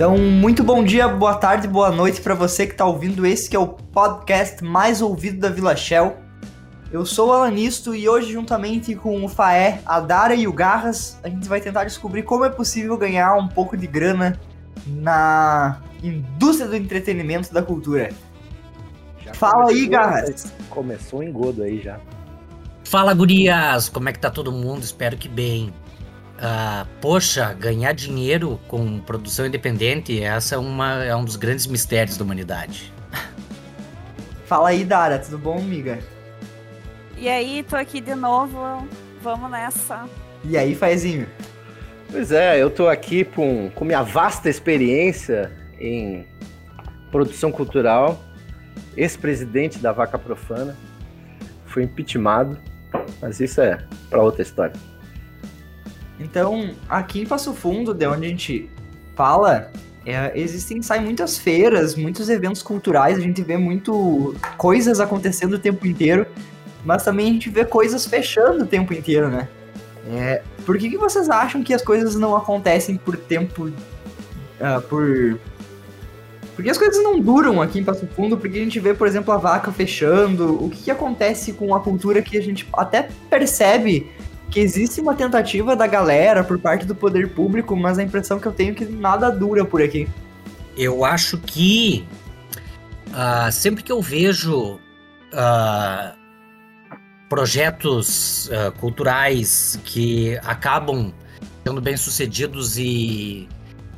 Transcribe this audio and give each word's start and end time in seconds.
Então, 0.00 0.16
muito 0.16 0.64
bom 0.64 0.82
dia, 0.82 1.06
boa 1.06 1.34
tarde, 1.34 1.68
boa 1.68 1.90
noite 1.90 2.22
para 2.22 2.34
você 2.34 2.64
que 2.66 2.72
está 2.72 2.86
ouvindo 2.86 3.26
esse 3.26 3.50
que 3.50 3.54
é 3.54 3.58
o 3.58 3.66
podcast 3.66 4.64
mais 4.64 5.02
ouvido 5.02 5.38
da 5.40 5.50
Vila 5.50 5.76
Shell. 5.76 6.16
Eu 6.90 7.04
sou 7.04 7.28
o 7.28 7.32
Alanisto 7.34 7.94
e 7.94 8.08
hoje, 8.08 8.32
juntamente 8.32 8.94
com 8.94 9.22
o 9.22 9.28
Faé, 9.28 9.82
a 9.84 10.00
Dara 10.00 10.34
e 10.34 10.48
o 10.48 10.54
Garras, 10.54 11.20
a 11.22 11.28
gente 11.28 11.46
vai 11.46 11.60
tentar 11.60 11.84
descobrir 11.84 12.22
como 12.22 12.46
é 12.46 12.48
possível 12.48 12.96
ganhar 12.96 13.34
um 13.34 13.46
pouco 13.46 13.76
de 13.76 13.86
grana 13.86 14.40
na 14.86 15.82
indústria 16.02 16.66
do 16.66 16.76
entretenimento 16.76 17.52
da 17.52 17.60
cultura. 17.60 18.08
Já 19.22 19.34
Fala 19.34 19.68
aí, 19.68 19.86
Garras! 19.86 20.50
Começou 20.70 21.18
o 21.20 21.22
engodo 21.22 21.62
aí 21.62 21.78
já. 21.78 22.00
Fala, 22.84 23.12
gurias! 23.12 23.90
Como 23.90 24.08
é 24.08 24.14
que 24.14 24.18
tá 24.18 24.30
todo 24.30 24.50
mundo? 24.50 24.82
Espero 24.82 25.18
que 25.18 25.28
bem. 25.28 25.70
Uh, 26.40 26.88
poxa, 27.02 27.52
ganhar 27.52 27.92
dinheiro 27.92 28.58
com 28.66 28.98
produção 29.00 29.44
independente, 29.44 30.22
essa 30.22 30.54
é, 30.54 30.58
uma, 30.58 31.04
é 31.04 31.14
um 31.14 31.22
dos 31.22 31.36
grandes 31.36 31.66
mistérios 31.66 32.16
da 32.16 32.24
humanidade. 32.24 32.90
Fala 34.46 34.70
aí, 34.70 34.82
Dara, 34.82 35.18
tudo 35.18 35.36
bom, 35.36 35.58
amiga? 35.58 35.98
E 37.18 37.28
aí, 37.28 37.62
tô 37.62 37.76
aqui 37.76 38.00
de 38.00 38.14
novo, 38.14 38.58
vamos 39.22 39.50
nessa. 39.50 40.08
E 40.42 40.56
aí, 40.56 40.74
Faizinho? 40.74 41.26
Pois 42.10 42.32
é, 42.32 42.60
eu 42.60 42.70
tô 42.70 42.88
aqui 42.88 43.22
com, 43.22 43.70
com 43.74 43.84
minha 43.84 44.02
vasta 44.02 44.48
experiência 44.48 45.52
em 45.78 46.26
produção 47.10 47.52
cultural, 47.52 48.18
ex-presidente 48.96 49.78
da 49.78 49.92
Vaca 49.92 50.18
Profana, 50.18 50.74
fui 51.66 51.82
impeachmentado, 51.82 52.58
mas 53.20 53.40
isso 53.40 53.60
é 53.60 53.78
para 54.08 54.22
outra 54.22 54.40
história. 54.40 54.89
Então, 56.20 56.70
aqui 56.88 57.22
em 57.22 57.26
Passo 57.26 57.54
Fundo, 57.54 57.94
de 57.94 58.06
onde 58.06 58.26
a 58.26 58.28
gente 58.28 58.70
fala, 59.16 59.70
é, 60.04 60.32
existem, 60.34 60.82
saem 60.82 61.02
muitas 61.02 61.38
feiras, 61.38 61.96
muitos 61.96 62.28
eventos 62.28 62.62
culturais, 62.62 63.18
a 63.18 63.20
gente 63.20 63.42
vê 63.42 63.56
muito 63.56 64.34
coisas 64.58 65.00
acontecendo 65.00 65.54
o 65.54 65.58
tempo 65.58 65.86
inteiro, 65.86 66.26
mas 66.84 67.02
também 67.02 67.30
a 67.30 67.32
gente 67.32 67.48
vê 67.48 67.64
coisas 67.64 68.06
fechando 68.06 68.64
o 68.64 68.66
tempo 68.66 68.92
inteiro, 68.92 69.28
né? 69.28 69.48
É, 70.06 70.42
por 70.64 70.78
que, 70.78 70.90
que 70.90 70.96
vocês 70.96 71.28
acham 71.28 71.62
que 71.62 71.74
as 71.74 71.82
coisas 71.82 72.14
não 72.14 72.36
acontecem 72.36 72.96
por 72.96 73.16
tempo. 73.16 73.66
Uh, 73.66 74.80
por. 74.88 75.38
Por 76.54 76.64
que 76.64 76.70
as 76.70 76.76
coisas 76.76 77.02
não 77.02 77.18
duram 77.18 77.62
aqui 77.62 77.78
em 77.78 77.84
Passo 77.84 78.06
Fundo? 78.08 78.36
Porque 78.36 78.58
a 78.58 78.62
gente 78.62 78.78
vê, 78.80 78.92
por 78.92 79.06
exemplo, 79.06 79.32
a 79.32 79.36
vaca 79.36 79.72
fechando. 79.72 80.62
O 80.62 80.68
que, 80.68 80.84
que 80.84 80.90
acontece 80.90 81.52
com 81.52 81.74
a 81.74 81.80
cultura 81.80 82.20
que 82.20 82.36
a 82.36 82.42
gente 82.42 82.68
até 82.72 83.08
percebe 83.30 84.10
que 84.50 84.58
existe 84.58 85.00
uma 85.00 85.14
tentativa 85.14 85.76
da 85.76 85.86
galera 85.86 86.42
por 86.42 86.58
parte 86.58 86.84
do 86.84 86.94
poder 86.94 87.30
público, 87.30 87.76
mas 87.76 87.98
a 87.98 88.02
impressão 88.02 88.38
que 88.40 88.46
eu 88.46 88.52
tenho 88.52 88.72
é 88.72 88.74
que 88.74 88.84
nada 88.84 89.30
dura 89.30 89.64
por 89.64 89.80
aqui. 89.80 90.08
Eu 90.76 91.04
acho 91.04 91.38
que 91.38 92.04
uh, 93.08 93.52
sempre 93.52 93.82
que 93.84 93.92
eu 93.92 94.02
vejo 94.02 94.74
uh, 95.32 96.18
projetos 97.28 98.48
uh, 98.48 98.72
culturais 98.78 99.78
que 99.84 100.36
acabam 100.38 101.12
sendo 101.64 101.80
bem 101.80 101.96
sucedidos 101.96 102.76
e, 102.76 103.48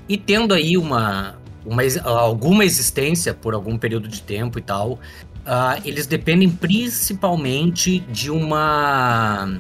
e 0.07 0.19
tendo 0.19 0.53
aí 0.53 0.77
uma, 0.77 1.37
uma, 1.65 1.83
alguma 2.05 2.65
existência 2.65 3.33
por 3.33 3.55
algum 3.55 3.79
período 3.79 4.07
de 4.07 4.21
tempo 4.21 4.59
e 4.59 4.63
tal, 4.63 4.99
eles 5.85 6.07
dependem 6.07 6.49
principalmente 6.49 8.01
de 8.01 8.31
uma 8.31 9.59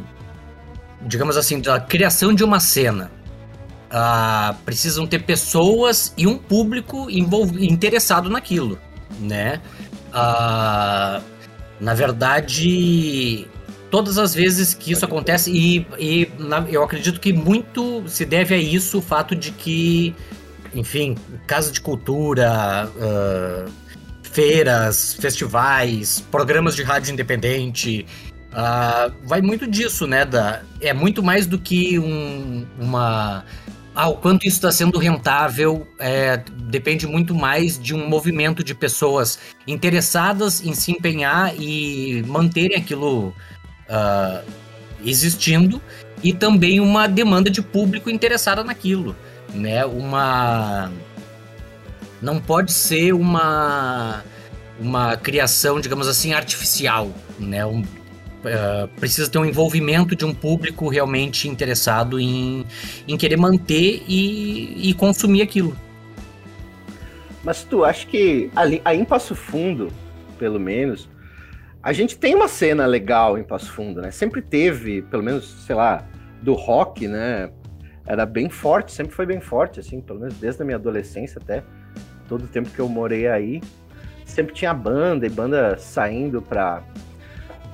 digamos 1.07 1.37
assim, 1.37 1.61
da 1.61 1.81
criação 1.81 2.35
de 2.35 2.45
uma 2.45 2.61
cena. 2.61 3.11
Uh, 3.91 4.55
precisam 4.65 5.07
ter 5.07 5.23
pessoas 5.23 6.15
e 6.17 6.27
um 6.27 6.39
público 6.39 7.11
interessado 7.11 8.31
naquilo, 8.31 8.79
né? 9.21 9.61
Uh, 10.09 11.23
na 11.79 11.93
verdade, 11.95 13.47
todas 13.91 14.17
as 14.17 14.35
vezes 14.35 14.73
que 14.73 14.93
isso 14.93 15.05
acontece, 15.05 15.51
e, 15.51 15.87
e 15.99 16.31
na, 16.39 16.65
eu 16.71 16.83
acredito 16.83 17.21
que 17.21 17.35
muito 17.35 18.03
se 18.09 18.25
deve 18.25 18.55
a 18.55 18.57
isso, 18.57 18.99
o 18.99 19.03
fato 19.03 19.37
de 19.37 19.51
que, 19.51 20.15
enfim, 20.75 21.15
casa 21.47 21.71
de 21.71 21.79
cultura, 21.79 22.89
uh, 22.97 23.71
feiras, 24.23 25.13
festivais, 25.15 26.25
programas 26.31 26.75
de 26.75 26.83
rádio 26.83 27.13
independente, 27.13 28.07
Uh, 28.53 29.15
vai 29.25 29.41
muito 29.41 29.67
disso, 29.67 30.07
né? 30.07 30.25
Da, 30.25 30.61
é 30.81 30.93
muito 30.93 31.23
mais 31.23 31.47
do 31.47 31.59
que 31.59 31.99
um, 31.99 32.67
uma. 32.79 33.45
Ah, 33.95 34.09
o 34.09 34.17
quanto 34.17 34.47
isso 34.47 34.57
está 34.57 34.73
sendo 34.73 34.99
rentável 34.99 35.87
é, 35.99 36.39
depende 36.65 37.07
muito 37.07 37.35
mais 37.35 37.79
de 37.79 37.95
um 37.95 38.09
movimento 38.09 38.65
de 38.65 38.75
pessoas 38.75 39.39
interessadas 39.67 40.65
em 40.65 40.75
se 40.75 40.93
empenhar 40.93 41.55
e 41.59 42.23
manterem 42.27 42.77
aquilo 42.79 43.29
uh, 43.29 44.43
existindo 45.05 45.81
e 46.23 46.33
também 46.33 46.81
uma 46.81 47.07
demanda 47.07 47.51
de 47.51 47.61
público 47.61 48.09
interessada 48.09 48.65
naquilo, 48.65 49.15
né? 49.53 49.85
Uma 49.85 50.91
não 52.21 52.41
pode 52.41 52.73
ser 52.73 53.13
uma 53.13 54.23
uma 54.81 55.17
criação, 55.17 55.81
digamos 55.81 56.09
assim, 56.09 56.33
artificial, 56.33 57.13
né? 57.39 57.65
Um, 57.65 57.85
Uh, 58.43 58.89
precisa 58.99 59.31
ter 59.31 59.39
um 59.39 59.45
envolvimento 59.45 60.17
de 60.17 60.25
um 60.25 60.35
público 60.35 60.89
realmente 60.89 61.49
interessado 61.49 62.19
em, 62.19 62.67
em 63.07 63.17
querer 63.17 63.37
manter 63.37 64.03
e, 64.09 64.91
e 64.91 64.95
consumir 64.95 65.43
aquilo. 65.43 65.77
Mas 67.45 67.63
tu 67.63 67.85
acha 67.85 68.07
que 68.07 68.51
ali, 68.55 68.83
aí 68.85 68.99
em 68.99 69.05
Passo 69.05 69.37
Fundo, 69.37 69.93
pelo 70.39 70.59
menos, 70.59 71.09
a 71.83 71.93
gente 71.93 72.17
tem 72.17 72.35
uma 72.35 72.49
cena 72.49 72.87
legal 72.87 73.37
em 73.37 73.43
Passo 73.43 73.73
Fundo, 73.73 74.01
né? 74.01 74.11
Sempre 74.11 74.41
teve, 74.41 75.03
pelo 75.03 75.23
menos, 75.23 75.65
sei 75.67 75.75
lá, 75.75 76.05
do 76.41 76.55
rock, 76.55 77.09
né? 77.09 77.51
Era 78.07 78.25
bem 78.27 78.49
forte, 78.49 78.93
sempre 78.93 79.15
foi 79.15 79.27
bem 79.27 79.41
forte, 79.41 79.81
assim, 79.81 80.01
pelo 80.01 80.21
menos 80.21 80.35
desde 80.35 80.63
a 80.63 80.65
minha 80.65 80.77
adolescência 80.77 81.41
até 81.43 81.63
todo 82.29 82.45
o 82.45 82.49
tempo 82.49 82.71
que 82.71 82.79
eu 82.79 82.89
morei 82.89 83.27
aí. 83.27 83.61
Sempre 84.25 84.55
tinha 84.55 84.73
banda 84.73 85.27
e 85.27 85.31
banda 85.31 85.77
saindo 85.77 86.41
pra 86.41 86.83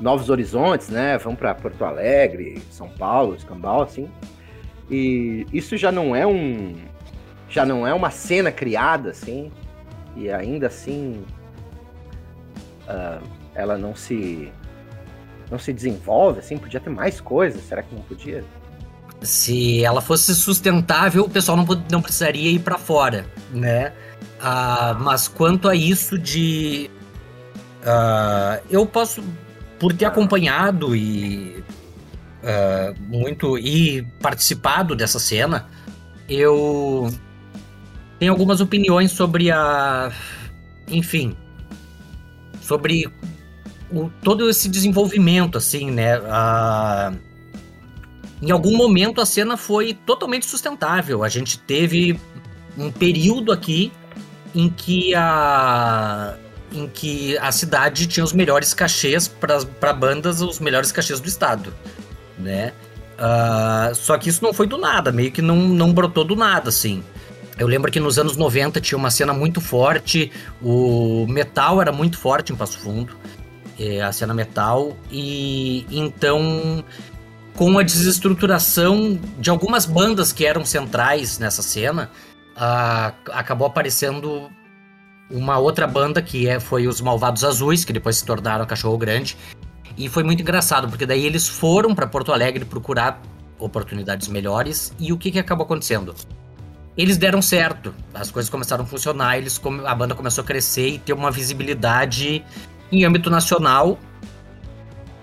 novos 0.01 0.31
horizontes, 0.31 0.89
né? 0.89 1.19
Vão 1.19 1.35
para 1.35 1.55
Porto 1.55 1.85
Alegre, 1.85 2.63
São 2.71 2.89
Paulo, 2.89 3.35
Escambau, 3.35 3.83
assim. 3.83 4.09
E 4.91 5.47
isso 5.53 5.77
já 5.77 5.93
não 5.93 6.15
é 6.15 6.27
um 6.27 6.75
já 7.51 7.65
não 7.65 7.87
é 7.87 7.93
uma 7.93 8.11
cena 8.11 8.51
criada 8.51 9.11
assim. 9.11 9.51
E 10.17 10.31
ainda 10.31 10.67
assim 10.67 11.25
uh, 12.89 13.23
ela 13.55 13.77
não 13.77 13.95
se 13.95 14.51
não 15.51 15.59
se 15.59 15.73
desenvolve 15.73 16.41
assim. 16.41 16.57
Podia 16.57 16.81
ter 16.81 16.91
mais 16.91 17.21
coisas. 17.21 17.63
Será 17.63 17.83
que 17.83 17.95
não 17.95 18.03
podia? 18.03 18.45
Se 19.21 19.85
ela 19.85 20.01
fosse 20.01 20.35
sustentável 20.35 21.25
o 21.25 21.31
pessoal 21.31 21.57
não, 21.57 21.67
não 21.91 22.01
precisaria 22.01 22.53
ir 22.53 22.61
para 22.61 22.79
fora 22.79 23.27
né? 23.51 23.93
Uh, 24.39 24.95
mas 25.01 25.27
quanto 25.27 25.69
a 25.69 25.75
isso 25.75 26.17
de 26.17 26.89
uh, 27.83 28.63
eu 28.71 28.87
posso 28.87 29.23
por 29.79 29.93
ter 29.93 30.07
acompanhado 30.07 30.95
e 30.95 31.63
uh, 32.43 33.01
muito 33.09 33.59
e 33.59 34.03
participado 34.21 34.95
dessa 34.97 35.19
cena, 35.19 35.67
eu 36.29 37.13
tenho 38.19 38.33
algumas 38.33 38.61
opiniões 38.61 39.13
sobre 39.13 39.51
a, 39.51 40.13
enfim, 40.89 41.37
sobre 42.61 43.09
o, 43.91 44.11
todo 44.23 44.49
esse 44.51 44.69
desenvolvimento, 44.69 45.57
assim, 45.57 45.91
né? 45.91 46.15
Em 48.41 48.51
algum 48.51 48.77
momento 48.77 49.21
a 49.21 49.27
cena 49.27 49.57
foi 49.57 49.95
totalmente 49.95 50.47
sustentável. 50.47 51.25
A 51.25 51.29
gente 51.29 51.59
teve 51.59 52.21
um 52.77 52.91
período 52.91 53.51
aqui 53.51 53.93
em 54.55 54.69
que 54.69 55.15
a 55.15 56.37
em 56.73 56.87
que 56.87 57.37
a 57.39 57.51
cidade 57.51 58.07
tinha 58.07 58.25
os 58.25 58.33
melhores 58.33 58.75
cachês 58.75 59.29
para 59.29 59.93
bandas, 59.93 60.41
os 60.41 60.61
melhores 60.61 60.93
cachês 60.93 61.21
do 61.21 61.29
estado, 61.29 61.73
né? 62.39 62.73
Uh, 63.19 63.95
só 63.95 64.17
que 64.17 64.29
isso 64.29 64.43
não 64.43 64.53
foi 64.53 64.67
do 64.67 64.79
nada, 64.79 65.11
meio 65.11 65.33
que 65.33 65.43
não, 65.43 65.57
não 65.57 65.93
brotou 65.93 66.25
do 66.25 66.37
nada, 66.37 66.69
assim. 66.69 67.03
Eu 67.59 67.67
lembro 67.67 67.91
que 67.91 67.99
nos 67.99 68.19
anos 68.19 68.37
90 68.37 68.81
tinha 68.81 68.97
uma 68.97 69.11
cena 69.11 69.33
muito 69.33 69.61
forte, 69.61 70.31
o 70.63 71.27
metal 71.29 71.83
era 71.83 71.91
muito 71.91 72.17
forte 72.17 72.53
em 72.53 72.57
Passo 72.57 72.79
Fundo, 72.79 73.17
é, 73.79 74.01
a 74.01 74.13
cena 74.13 74.33
metal, 74.33 74.97
e 75.11 75.85
então 75.91 76.85
com 77.59 77.77
a 77.77 77.83
desestruturação 77.83 79.19
de 79.37 79.51
algumas 79.51 79.85
bandas 79.85 80.33
que 80.33 80.47
eram 80.47 80.65
centrais 80.65 81.41
nessa 81.41 81.61
cena, 81.61 82.09
uh, 82.57 83.13
acabou 83.33 83.67
aparecendo 83.67 84.49
uma 85.31 85.59
outra 85.59 85.87
banda 85.87 86.23
que 86.23 86.49
é, 86.49 86.59
foi 86.59 86.87
os 86.87 87.01
Malvados 87.01 87.45
Azuis, 87.45 87.85
que 87.85 87.93
depois 87.93 88.17
se 88.17 88.25
tornaram 88.25 88.65
Cachorro 88.67 88.97
Grande. 88.97 89.37
E 89.97 90.09
foi 90.09 90.23
muito 90.23 90.41
engraçado, 90.43 90.89
porque 90.89 91.05
daí 91.05 91.25
eles 91.27 91.49
foram 91.49 91.95
para 91.95 92.07
Porto 92.07 92.33
Alegre 92.33 92.65
procurar 92.65 93.21
oportunidades 93.59 94.29
melhores. 94.29 94.93
E 94.99 95.13
o 95.13 95.19
que, 95.19 95.31
que 95.31 95.39
acabou 95.39 95.65
acontecendo? 95.65 96.15
eles 96.99 97.17
deram 97.17 97.41
certo. 97.41 97.95
As 98.13 98.29
coisas 98.29 98.51
começaram 98.51 98.83
a 98.83 98.87
funcionar, 98.87 99.39
eles, 99.39 99.61
a 99.87 99.95
banda 99.95 100.17
começou 100.17 100.43
a 100.43 100.47
crescer 100.47 100.89
e 100.89 100.99
ter 100.99 101.13
uma 101.13 101.31
visibilidade 101.31 102.45
em 102.91 103.05
âmbito 103.05 103.31
nacional. 103.31 103.97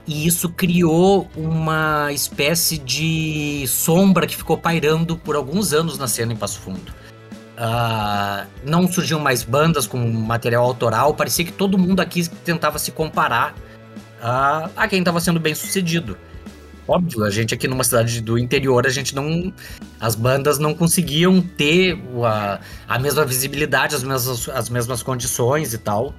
E 0.07 0.25
isso 0.25 0.47
criou 0.49 1.27
uma 1.35 2.13
espécie 2.13 2.77
de 2.77 3.65
sombra 3.67 4.25
que 4.25 4.37
ficou 4.37 4.57
pairando 4.57 5.17
por 5.17 5.35
alguns 5.35 5.73
anos 5.73 5.97
na 5.97 6.07
cena 6.07 6.31
em 6.31 6.37
Passo 6.37 6.61
Fundo. 6.61 6.93
Uh, 7.55 8.45
não 8.65 8.85
surgiam 8.85 9.19
mais 9.19 9.41
bandas 9.43 9.87
com 9.87 9.97
material 9.97 10.65
autoral, 10.65 11.13
parecia 11.13 11.45
que 11.45 11.53
todo 11.53 11.77
mundo 11.77 12.01
aqui 12.01 12.27
tentava 12.43 12.77
se 12.77 12.91
comparar 12.91 13.53
uh, 14.19 14.69
a 14.75 14.87
quem 14.89 14.99
estava 14.99 15.21
sendo 15.21 15.39
bem 15.39 15.55
sucedido. 15.55 16.17
Óbvio, 16.87 17.23
a 17.23 17.31
gente 17.31 17.53
aqui 17.53 17.67
numa 17.67 17.83
cidade 17.83 18.21
do 18.21 18.37
interior, 18.37 18.85
a 18.85 18.89
gente 18.89 19.15
não. 19.15 19.51
As 19.99 20.13
bandas 20.13 20.59
não 20.59 20.73
conseguiam 20.73 21.41
ter 21.41 21.97
a, 22.23 22.59
a 22.87 22.99
mesma 22.99 23.25
visibilidade, 23.25 23.95
as 23.95 24.03
mesmas, 24.03 24.49
as 24.49 24.69
mesmas 24.69 25.01
condições 25.01 25.73
e 25.73 25.77
tal. 25.79 26.13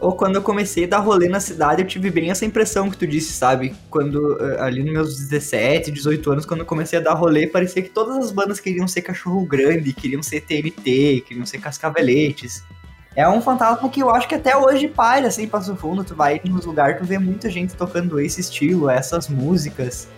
Ou 0.00 0.12
quando 0.12 0.36
eu 0.36 0.42
comecei 0.42 0.84
a 0.84 0.86
dar 0.86 1.00
rolê 1.00 1.28
na 1.28 1.40
cidade, 1.40 1.82
eu 1.82 1.86
tive 1.86 2.10
bem 2.10 2.30
essa 2.30 2.46
impressão 2.46 2.90
que 2.90 2.96
tu 2.96 3.06
disse, 3.06 3.34
sabe? 3.34 3.74
Quando, 3.90 4.38
eh, 4.40 4.60
ali 4.60 4.82
nos 4.82 4.92
meus 4.92 5.18
17, 5.18 5.90
18 5.90 6.32
anos, 6.32 6.46
quando 6.46 6.60
eu 6.60 6.66
comecei 6.66 6.98
a 6.98 7.02
dar 7.02 7.12
rolê, 7.12 7.46
parecia 7.46 7.82
que 7.82 7.90
todas 7.90 8.16
as 8.16 8.32
bandas 8.32 8.58
queriam 8.58 8.88
ser 8.88 9.02
cachorro 9.02 9.44
grande, 9.44 9.92
queriam 9.92 10.22
ser 10.22 10.40
TNT, 10.40 11.22
queriam 11.26 11.44
ser 11.44 11.58
cascaveletes. 11.58 12.64
É 13.14 13.28
um 13.28 13.42
fantasma 13.42 13.88
que 13.90 14.00
eu 14.00 14.08
acho 14.08 14.26
que 14.26 14.36
até 14.36 14.56
hoje 14.56 14.88
paira, 14.88 15.28
assim, 15.28 15.46
Passo 15.46 15.76
Fundo. 15.76 16.02
Tu 16.02 16.14
vai 16.14 16.40
nos 16.44 16.64
lugares, 16.64 16.98
tu 16.98 17.04
vê 17.04 17.18
muita 17.18 17.50
gente 17.50 17.74
tocando 17.74 18.18
esse 18.20 18.40
estilo, 18.40 18.88
essas 18.88 19.28
músicas. 19.28 20.08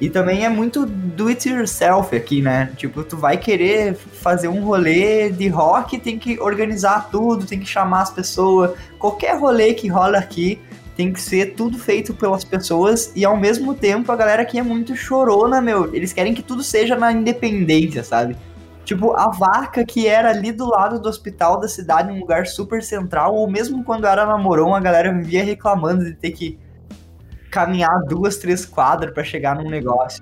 E 0.00 0.10
também 0.10 0.44
é 0.44 0.48
muito 0.48 0.84
do 0.84 1.28
it 1.28 1.48
yourself 1.48 2.14
aqui, 2.14 2.42
né? 2.42 2.70
Tipo, 2.76 3.04
tu 3.04 3.16
vai 3.16 3.36
querer 3.36 3.94
fazer 3.94 4.48
um 4.48 4.64
rolê 4.64 5.30
de 5.30 5.48
rock, 5.48 5.98
tem 5.98 6.18
que 6.18 6.38
organizar 6.40 7.08
tudo, 7.10 7.46
tem 7.46 7.60
que 7.60 7.66
chamar 7.66 8.02
as 8.02 8.10
pessoas. 8.10 8.72
Qualquer 8.98 9.38
rolê 9.38 9.72
que 9.72 9.86
rola 9.86 10.18
aqui 10.18 10.60
tem 10.96 11.12
que 11.12 11.20
ser 11.20 11.54
tudo 11.54 11.78
feito 11.78 12.12
pelas 12.14 12.44
pessoas 12.44 13.12
e 13.14 13.24
ao 13.24 13.36
mesmo 13.36 13.74
tempo 13.74 14.10
a 14.10 14.16
galera 14.16 14.42
aqui 14.42 14.58
é 14.58 14.62
muito 14.62 14.96
chorona, 14.96 15.60
meu. 15.60 15.94
Eles 15.94 16.12
querem 16.12 16.34
que 16.34 16.42
tudo 16.42 16.62
seja 16.62 16.96
na 16.96 17.12
independência, 17.12 18.02
sabe? 18.02 18.36
Tipo, 18.84 19.14
a 19.14 19.28
vaca 19.28 19.84
que 19.84 20.06
era 20.06 20.30
ali 20.30 20.52
do 20.52 20.66
lado 20.68 21.00
do 21.00 21.08
hospital 21.08 21.58
da 21.58 21.66
cidade, 21.66 22.12
um 22.12 22.20
lugar 22.20 22.46
super 22.46 22.82
central, 22.82 23.34
ou 23.34 23.48
mesmo 23.48 23.82
quando 23.82 24.06
era 24.06 24.26
na 24.26 24.36
Moron, 24.36 24.74
a 24.74 24.80
galera 24.80 25.12
vivia 25.12 25.42
reclamando 25.42 26.04
de 26.04 26.12
ter 26.12 26.32
que 26.32 26.58
caminhar 27.54 28.02
duas, 28.02 28.36
três 28.36 28.66
quadras 28.66 29.14
para 29.14 29.22
chegar 29.22 29.54
num 29.54 29.70
negócio. 29.70 30.20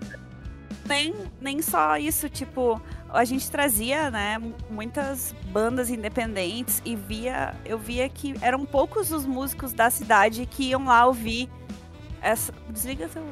Nem, 0.86 1.14
nem 1.40 1.62
só 1.62 1.96
isso, 1.96 2.28
tipo, 2.28 2.78
a 3.08 3.24
gente 3.24 3.50
trazia, 3.50 4.10
né, 4.10 4.38
muitas 4.68 5.34
bandas 5.50 5.88
independentes 5.88 6.82
e 6.84 6.94
via, 6.94 7.54
eu 7.64 7.78
via 7.78 8.06
que 8.06 8.34
eram 8.42 8.66
poucos 8.66 9.10
os 9.10 9.24
músicos 9.24 9.72
da 9.72 9.88
cidade 9.88 10.44
que 10.44 10.64
iam 10.64 10.84
lá 10.84 11.06
ouvir 11.06 11.48
essa. 12.20 12.52
Desliga 12.68 13.08
seu 13.08 13.22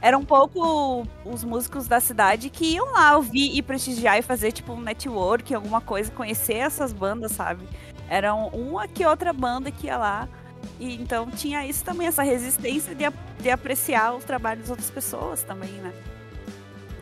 eram 0.00 0.20
um 0.20 0.24
pouco 0.24 1.06
os 1.24 1.42
músicos 1.42 1.88
da 1.88 1.98
cidade 1.98 2.50
que 2.50 2.74
iam 2.74 2.92
lá 2.92 3.16
ouvir 3.16 3.56
e 3.56 3.62
prestigiar 3.62 4.18
e 4.18 4.22
fazer 4.22 4.52
tipo 4.52 4.74
um 4.74 4.80
network, 4.80 5.54
alguma 5.54 5.80
coisa, 5.80 6.12
conhecer 6.12 6.58
essas 6.58 6.92
bandas, 6.92 7.32
sabe? 7.32 7.66
Eram 8.06 8.48
uma 8.48 8.86
que 8.86 9.04
outra 9.06 9.32
banda 9.32 9.70
que 9.70 9.86
ia 9.86 9.96
lá. 9.96 10.28
E 10.78 10.94
então 10.94 11.30
tinha 11.30 11.66
isso 11.66 11.84
também, 11.84 12.06
essa 12.06 12.22
resistência 12.22 12.94
de, 12.94 13.04
de 13.40 13.50
apreciar 13.50 14.14
os 14.14 14.24
trabalhos 14.24 14.62
das 14.62 14.70
outras 14.70 14.90
pessoas 14.90 15.42
também, 15.42 15.72
né? 15.72 15.92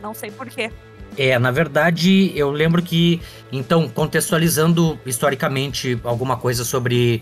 Não 0.01 0.13
sei 0.13 0.31
porquê. 0.31 0.71
É, 1.17 1.37
na 1.37 1.51
verdade, 1.51 2.31
eu 2.35 2.49
lembro 2.51 2.81
que, 2.81 3.21
então, 3.51 3.87
contextualizando 3.87 4.99
historicamente 5.05 5.99
alguma 6.03 6.37
coisa 6.37 6.63
sobre 6.63 7.21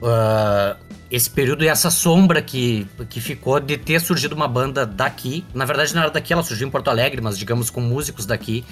uh, 0.00 0.76
esse 1.10 1.28
período 1.28 1.64
e 1.64 1.68
essa 1.68 1.90
sombra 1.90 2.40
que, 2.40 2.86
que 3.08 3.20
ficou 3.20 3.58
de 3.58 3.76
ter 3.76 4.00
surgido 4.00 4.34
uma 4.34 4.46
banda 4.46 4.86
daqui. 4.86 5.44
Na 5.52 5.64
verdade, 5.64 5.94
não 5.94 6.02
era 6.02 6.10
daqui, 6.10 6.32
ela 6.32 6.42
surgiu 6.42 6.68
em 6.68 6.70
Porto 6.70 6.88
Alegre, 6.88 7.20
mas 7.20 7.36
digamos 7.36 7.68
com 7.68 7.80
músicos 7.80 8.26
daqui 8.26 8.64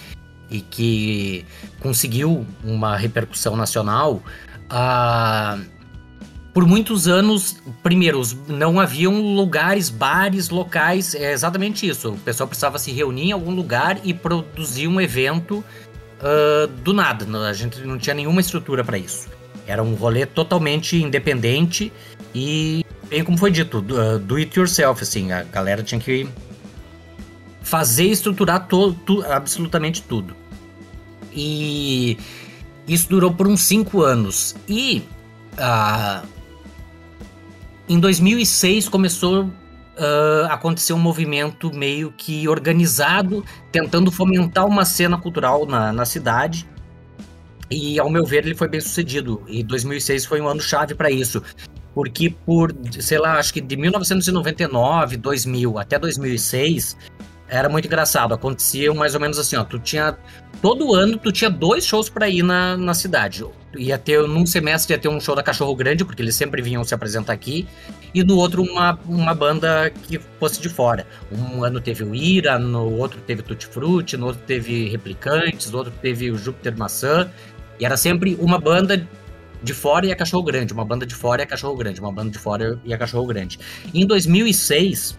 e 0.50 0.60
que 0.60 1.44
conseguiu 1.80 2.46
uma 2.64 2.96
repercussão 2.96 3.56
nacional. 3.56 4.22
Uh, 4.70 5.79
por 6.60 6.66
muitos 6.66 7.08
anos, 7.08 7.56
primeiro, 7.82 8.20
não 8.46 8.78
haviam 8.78 9.18
lugares, 9.34 9.88
bares, 9.88 10.50
locais, 10.50 11.14
é 11.14 11.32
exatamente 11.32 11.88
isso. 11.88 12.10
O 12.10 12.18
pessoal 12.18 12.46
precisava 12.46 12.78
se 12.78 12.92
reunir 12.92 13.28
em 13.28 13.32
algum 13.32 13.54
lugar 13.54 13.98
e 14.04 14.12
produzir 14.12 14.86
um 14.86 15.00
evento 15.00 15.64
uh, 16.20 16.66
do 16.82 16.92
nada. 16.92 17.24
A 17.48 17.54
gente 17.54 17.80
não 17.80 17.96
tinha 17.96 18.12
nenhuma 18.12 18.42
estrutura 18.42 18.84
para 18.84 18.98
isso. 18.98 19.30
Era 19.66 19.82
um 19.82 19.94
rolê 19.94 20.26
totalmente 20.26 21.02
independente 21.02 21.90
e, 22.34 22.84
bem 23.08 23.24
como 23.24 23.38
foi 23.38 23.50
dito, 23.50 23.80
do, 23.80 23.98
uh, 23.98 24.18
do 24.18 24.36
it 24.36 24.58
yourself, 24.58 25.02
assim, 25.02 25.32
a 25.32 25.42
galera 25.44 25.82
tinha 25.82 25.98
que 25.98 26.28
fazer 27.62 28.04
e 28.04 28.10
estruturar 28.10 28.68
to, 28.68 28.94
absolutamente 29.30 30.02
tudo. 30.02 30.36
E 31.32 32.18
isso 32.86 33.08
durou 33.08 33.32
por 33.32 33.48
uns 33.48 33.62
cinco 33.62 34.02
anos. 34.02 34.54
E 34.68 35.02
uh, 35.54 36.39
em 37.90 37.98
2006 37.98 38.88
começou 38.88 39.44
uh, 39.44 40.46
acontecer 40.48 40.92
um 40.92 40.98
movimento 40.98 41.74
meio 41.74 42.12
que 42.16 42.48
organizado, 42.48 43.44
tentando 43.72 44.12
fomentar 44.12 44.64
uma 44.64 44.84
cena 44.84 45.18
cultural 45.18 45.66
na, 45.66 45.92
na 45.92 46.04
cidade. 46.04 46.68
E, 47.70 48.00
ao 48.00 48.08
meu 48.08 48.24
ver, 48.24 48.46
ele 48.46 48.54
foi 48.54 48.68
bem 48.68 48.80
sucedido. 48.80 49.42
E 49.48 49.62
2006 49.62 50.24
foi 50.24 50.40
um 50.40 50.48
ano 50.48 50.60
chave 50.60 50.94
para 50.94 51.10
isso 51.10 51.42
porque 51.94 52.30
por, 52.46 52.74
sei 53.00 53.18
lá, 53.18 53.38
acho 53.38 53.52
que 53.52 53.60
de 53.60 53.76
1999, 53.76 55.16
2000 55.16 55.78
até 55.78 55.98
2006, 55.98 56.96
era 57.50 57.68
muito 57.68 57.86
engraçado. 57.86 58.32
Acontecia 58.32 58.94
mais 58.94 59.14
ou 59.14 59.20
menos 59.20 59.38
assim, 59.38 59.56
ó, 59.56 59.64
tu 59.64 59.78
tinha 59.78 60.16
todo 60.62 60.94
ano 60.94 61.18
tu 61.18 61.32
tinha 61.32 61.50
dois 61.50 61.84
shows 61.84 62.08
para 62.08 62.28
ir 62.28 62.42
na, 62.42 62.76
na 62.76 62.94
cidade. 62.94 63.44
Ia 63.76 63.98
ter 63.98 64.22
num 64.26 64.46
semestre 64.46 64.94
ia 64.94 64.98
ter 64.98 65.08
um 65.08 65.20
show 65.20 65.34
da 65.34 65.42
Cachorro 65.42 65.74
Grande, 65.74 66.04
porque 66.04 66.22
eles 66.22 66.34
sempre 66.34 66.62
vinham 66.62 66.82
se 66.84 66.94
apresentar 66.94 67.32
aqui, 67.32 67.68
e 68.14 68.22
no 68.22 68.36
outro 68.36 68.62
uma, 68.62 68.98
uma 69.06 69.34
banda 69.34 69.90
que 69.90 70.18
fosse 70.38 70.60
de 70.60 70.68
fora. 70.68 71.06
Um 71.30 71.64
ano 71.64 71.80
teve 71.80 72.04
o 72.04 72.14
Ira, 72.14 72.58
no 72.58 72.96
outro 72.96 73.20
teve 73.20 73.42
Tutti 73.42 73.66
Frutti, 73.66 74.16
no 74.16 74.26
outro 74.26 74.42
teve 74.46 74.88
Replicantes, 74.88 75.70
no 75.70 75.78
outro 75.78 75.92
teve 76.00 76.30
o 76.30 76.38
Júpiter 76.38 76.76
Maçã, 76.76 77.30
e 77.78 77.84
era 77.84 77.96
sempre 77.96 78.36
uma 78.40 78.58
banda 78.58 79.06
de 79.62 79.74
fora 79.74 80.06
e 80.06 80.12
a 80.12 80.16
Cachorro 80.16 80.42
Grande, 80.42 80.72
uma 80.72 80.84
banda 80.84 81.06
de 81.06 81.14
fora 81.14 81.42
e 81.42 81.44
a 81.44 81.46
Cachorro 81.46 81.76
Grande, 81.76 82.00
uma 82.00 82.12
banda 82.12 82.30
de 82.30 82.38
fora 82.38 82.78
e 82.84 82.92
a 82.92 82.98
Cachorro 82.98 83.26
Grande. 83.26 83.58
Em 83.94 84.06
2006, 84.06 85.18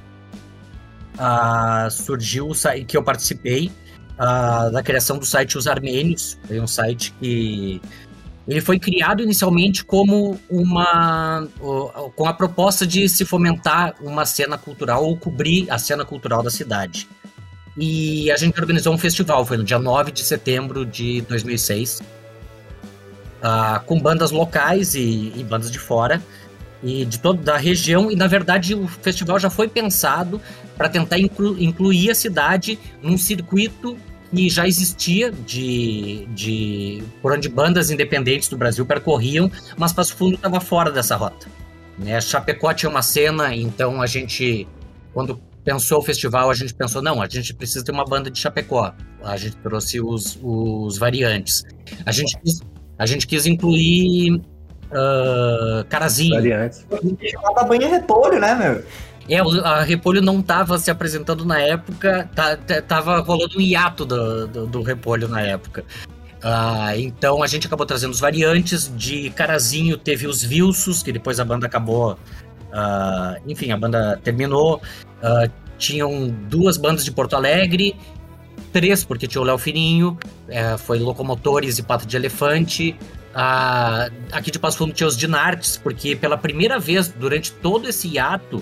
uh, 1.21 1.89
surgiu 1.91 2.49
o 2.49 2.55
site 2.55 2.85
que 2.85 2.97
eu 2.97 3.03
participei 3.03 3.71
uh, 4.13 4.71
da 4.71 4.81
criação 4.81 5.17
do 5.19 5.25
site 5.25 5.57
Os 5.57 5.67
Armênios. 5.67 6.37
Foi 6.47 6.59
um 6.59 6.67
site 6.67 7.13
que 7.19 7.79
ele 8.47 8.59
foi 8.59 8.79
criado 8.79 9.21
inicialmente 9.21 9.85
como 9.85 10.39
uma 10.49 11.47
com 12.15 12.25
a 12.25 12.33
proposta 12.33 12.85
de 12.87 13.07
se 13.07 13.23
fomentar 13.23 13.95
uma 14.01 14.25
cena 14.25 14.57
cultural 14.57 15.05
ou 15.05 15.15
cobrir 15.15 15.69
a 15.69 15.77
cena 15.77 16.03
cultural 16.03 16.41
da 16.41 16.49
cidade. 16.49 17.07
E 17.77 18.29
a 18.31 18.35
gente 18.35 18.59
organizou 18.59 18.93
um 18.93 18.97
festival, 18.97 19.45
foi 19.45 19.57
no 19.57 19.63
dia 19.63 19.79
9 19.79 20.11
de 20.11 20.23
setembro 20.23 20.85
de 20.85 21.21
2006 21.21 22.01
uh, 23.41 23.83
com 23.85 23.99
bandas 23.99 24.31
locais 24.31 24.95
e, 24.95 25.31
e, 25.35 25.43
bandas 25.43 25.71
de 25.71 25.79
fora 25.79 26.21
e 26.83 27.05
de 27.05 27.19
toda 27.19 27.53
a 27.53 27.57
região. 27.57 28.11
E 28.11 28.15
na 28.15 28.27
verdade 28.27 28.75
o 28.75 28.87
festival 28.87 29.39
já 29.39 29.49
foi 29.49 29.67
pensado 29.67 30.41
para 30.81 30.89
tentar 30.89 31.19
inclu, 31.19 31.61
incluir 31.61 32.09
a 32.09 32.15
cidade 32.15 32.79
num 33.03 33.15
circuito 33.15 33.95
que 34.31 34.49
já 34.49 34.67
existia 34.67 35.31
de, 35.31 36.25
de 36.33 37.03
por 37.21 37.33
onde 37.33 37.47
bandas 37.47 37.91
independentes 37.91 38.49
do 38.49 38.57
Brasil 38.57 38.83
percorriam, 38.83 39.51
mas 39.77 39.93
Passo 39.93 40.15
Fundo 40.15 40.33
estava 40.37 40.59
fora 40.59 40.89
dessa 40.89 41.15
rota. 41.15 41.45
Né? 41.99 42.19
Chapecó 42.19 42.73
tinha 42.73 42.89
uma 42.89 43.03
cena, 43.03 43.55
então 43.55 44.01
a 44.01 44.07
gente, 44.07 44.67
quando 45.13 45.39
pensou 45.63 45.99
o 45.99 46.01
festival, 46.01 46.49
a 46.49 46.55
gente 46.55 46.73
pensou, 46.73 46.99
não, 46.99 47.21
a 47.21 47.27
gente 47.27 47.53
precisa 47.53 47.85
ter 47.85 47.91
uma 47.91 48.05
banda 48.05 48.31
de 48.31 48.39
Chapecó. 48.39 48.91
A 49.23 49.37
gente 49.37 49.57
trouxe 49.57 50.01
os, 50.01 50.39
os 50.41 50.97
variantes. 50.97 51.63
A 52.07 52.11
gente 52.11 52.39
quis 52.39 52.59
a 52.97 53.05
gente 53.05 53.27
quis 53.27 53.45
incluir 53.45 54.41
uh, 54.91 55.85
Carazinho. 55.89 56.35
Variantes. 56.35 56.87
A 57.55 57.63
banha 57.65 57.87
repolho, 57.87 58.39
né, 58.39 58.55
meu? 58.55 58.83
É, 59.29 59.39
a 59.39 59.83
Repolho 59.83 60.21
não 60.21 60.39
estava 60.39 60.77
se 60.77 60.91
apresentando 60.91 61.45
na 61.45 61.59
época, 61.59 62.29
tá, 62.35 62.57
tava 62.87 63.19
rolando 63.19 63.57
um 63.57 63.61
hiato 63.61 64.05
do, 64.05 64.47
do, 64.47 64.67
do 64.67 64.81
Repolho 64.81 65.27
na 65.27 65.41
época. 65.41 65.85
Uh, 66.43 66.97
então 66.97 67.43
a 67.43 67.47
gente 67.47 67.67
acabou 67.67 67.85
trazendo 67.85 68.11
os 68.11 68.19
variantes. 68.19 68.91
De 68.95 69.29
Carazinho 69.31 69.97
teve 69.97 70.27
os 70.27 70.43
Vilsos, 70.43 71.03
que 71.03 71.11
depois 71.11 71.39
a 71.39 71.45
banda 71.45 71.67
acabou. 71.67 72.13
Uh, 72.13 73.41
enfim, 73.47 73.71
a 73.71 73.77
banda 73.77 74.19
terminou. 74.23 74.81
Uh, 75.21 75.51
tinham 75.77 76.29
duas 76.49 76.77
bandas 76.77 77.05
de 77.05 77.11
Porto 77.11 77.35
Alegre 77.35 77.95
três, 78.71 79.03
porque 79.03 79.27
tinha 79.27 79.41
o 79.41 79.43
Léo 79.45 79.57
Fininho, 79.57 80.17
é, 80.47 80.77
foi 80.77 80.99
Locomotores 80.99 81.77
e 81.77 81.83
Pata 81.83 82.05
de 82.05 82.15
Elefante. 82.15 82.95
Ah, 83.33 84.09
aqui 84.31 84.51
de 84.51 84.59
Passo 84.59 84.77
Fundo 84.77 84.93
tinha 84.93 85.07
os 85.07 85.15
Dinartes, 85.15 85.77
porque 85.77 86.15
pela 86.15 86.37
primeira 86.37 86.79
vez 86.79 87.07
durante 87.07 87.51
todo 87.51 87.87
esse 87.87 88.17
ato, 88.19 88.61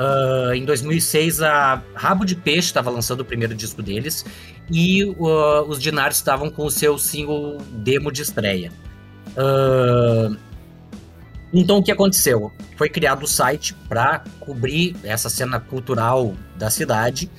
uh, 0.00 0.54
em 0.54 0.64
2006, 0.64 1.42
a 1.42 1.82
Rabo 1.94 2.24
de 2.24 2.34
Peixe 2.34 2.68
estava 2.68 2.90
lançando 2.90 3.20
o 3.20 3.24
primeiro 3.24 3.54
disco 3.54 3.82
deles 3.82 4.24
e 4.70 5.04
uh, 5.04 5.62
os 5.68 5.80
Dinartes 5.80 6.18
estavam 6.18 6.50
com 6.50 6.64
o 6.64 6.70
seu 6.70 6.98
single 6.98 7.58
demo 7.70 8.10
de 8.10 8.22
estreia. 8.22 8.72
Uh, 9.36 10.36
então 11.52 11.78
o 11.78 11.82
que 11.82 11.90
aconteceu? 11.90 12.52
Foi 12.76 12.88
criado 12.88 13.24
o 13.24 13.28
site 13.28 13.74
para 13.88 14.24
cobrir 14.38 14.96
essa 15.02 15.28
cena 15.28 15.60
cultural 15.60 16.34
da 16.56 16.70
cidade. 16.70 17.30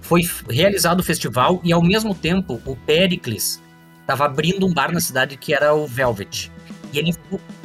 Foi 0.00 0.22
realizado 0.48 1.00
o 1.00 1.02
festival 1.02 1.60
e 1.64 1.72
ao 1.72 1.82
mesmo 1.82 2.14
tempo 2.14 2.60
o 2.64 2.76
Pericles 2.76 3.60
estava 4.00 4.24
abrindo 4.24 4.66
um 4.66 4.72
bar 4.72 4.92
na 4.92 5.00
cidade 5.00 5.36
que 5.36 5.52
era 5.52 5.74
o 5.74 5.86
Velvet. 5.86 6.50
E 6.92 6.98
ele, 6.98 7.12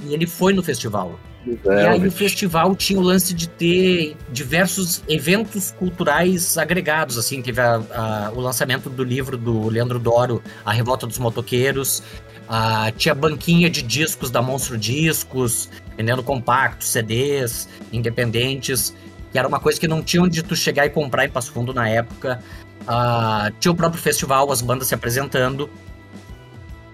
e 0.04 0.14
ele 0.14 0.26
foi 0.26 0.54
no 0.54 0.64
festival. 0.64 1.20
E 1.46 1.70
aí 1.70 2.08
o 2.08 2.12
festival 2.12 2.76
tinha 2.76 3.00
o 3.00 3.02
lance 3.02 3.34
de 3.34 3.50
ter 3.50 4.16
diversos 4.32 5.04
eventos 5.08 5.72
culturais 5.72 6.58
agregados, 6.58 7.18
assim, 7.18 7.42
teve 7.42 7.60
a, 7.60 7.76
a, 7.76 8.32
o 8.32 8.40
lançamento 8.40 8.90
do 8.90 9.04
livro 9.04 9.38
do 9.38 9.68
Leandro 9.68 9.98
Doro, 9.98 10.42
A 10.64 10.72
Revolta 10.72 11.08
dos 11.08 11.18
Motoqueiros, 11.18 12.04
a, 12.48 12.92
tinha 12.92 13.16
banquinha 13.16 13.70
de 13.70 13.82
discos 13.82 14.30
da 14.30 14.42
Monstro 14.42 14.78
Discos, 14.78 15.70
vendendo 15.98 16.22
compactos, 16.22 16.90
CDs, 16.90 17.68
independentes, 17.92 18.94
que 19.32 19.40
era 19.40 19.48
uma 19.48 19.60
coisa 19.60 19.80
que 19.80 19.88
não 19.88 20.04
tinha 20.04 20.22
onde 20.22 20.44
tu 20.44 20.56
chegar 20.56 20.86
e 20.86 20.90
comprar 20.90 21.26
em 21.26 21.30
Passo 21.30 21.52
Fundo 21.52 21.74
na 21.74 21.88
época. 21.88 22.40
Uh, 22.82 23.52
tinha 23.60 23.72
o 23.72 23.76
próprio 23.76 24.02
festival, 24.02 24.52
as 24.52 24.62
bandas 24.62 24.88
se 24.88 24.96
apresentando. 24.96 25.70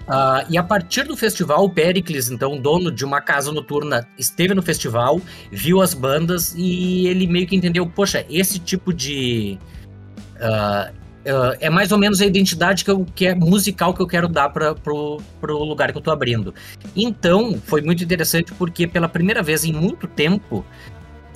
Uh, 0.07 0.47
e 0.49 0.57
a 0.57 0.63
partir 0.63 1.03
do 1.03 1.17
festival, 1.17 1.65
o 1.65 1.69
Pericles, 1.69 2.29
então, 2.29 2.57
dono 2.57 2.89
de 2.89 3.03
uma 3.03 3.19
casa 3.19 3.51
noturna, 3.51 4.07
esteve 4.17 4.53
no 4.53 4.61
festival, 4.61 5.19
viu 5.51 5.81
as 5.81 5.93
bandas 5.93 6.55
e 6.55 7.07
ele 7.07 7.27
meio 7.27 7.45
que 7.45 7.55
entendeu: 7.55 7.85
poxa, 7.85 8.25
esse 8.29 8.57
tipo 8.57 8.93
de. 8.93 9.59
Uh, 10.37 10.93
uh, 11.29 11.57
é 11.59 11.69
mais 11.69 11.91
ou 11.91 11.97
menos 11.97 12.21
a 12.21 12.25
identidade 12.25 12.85
que, 12.85 12.91
eu, 12.91 13.05
que 13.13 13.27
é 13.27 13.35
musical 13.35 13.93
que 13.93 14.01
eu 14.01 14.07
quero 14.07 14.29
dar 14.29 14.47
para 14.49 14.73
pro, 14.73 15.21
pro 15.41 15.57
lugar 15.61 15.91
que 15.91 15.97
eu 15.97 16.01
tô 16.01 16.11
abrindo. 16.11 16.55
Então, 16.95 17.59
foi 17.65 17.81
muito 17.81 18.01
interessante 18.01 18.53
porque 18.53 18.87
pela 18.87 19.09
primeira 19.09 19.43
vez 19.43 19.65
em 19.65 19.73
muito 19.73 20.07
tempo 20.07 20.65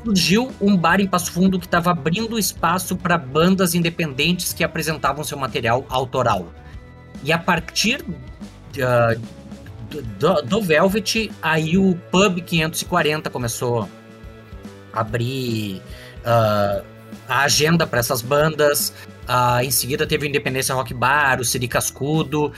surgiu 0.01 0.49
um 0.61 0.77
bar 0.77 1.01
em 1.01 1.07
Passo 1.07 1.31
Fundo 1.31 1.59
que 1.59 1.65
estava 1.65 1.91
abrindo 1.91 2.39
espaço 2.39 2.95
para 2.95 3.17
bandas 3.17 3.75
independentes 3.75 4.53
que 4.53 4.63
apresentavam 4.63 5.25
seu 5.25 5.37
material 5.37 5.85
autoral. 5.89 6.47
E 7.23 7.31
a 7.31 7.37
partir 7.37 8.03
uh, 8.79 9.19
do, 10.17 10.41
do, 10.41 10.61
Velvet, 10.61 11.31
aí 11.41 11.77
o 11.77 11.95
Pub 12.11 12.41
540 12.41 13.29
começou 13.29 13.89
a 14.93 15.01
abrir 15.01 15.81
uh, 16.19 16.83
a 17.27 17.43
agenda 17.43 17.85
para 17.85 17.99
essas 17.99 18.21
bandas. 18.21 18.93
Uh, 19.27 19.63
em 19.63 19.71
seguida 19.71 20.05
teve 20.07 20.25
o 20.25 20.29
Independência 20.29 20.73
Rock 20.73 20.93
Bar, 20.93 21.39
o 21.39 21.45
Siri 21.45 21.67
Cascudo. 21.67 22.51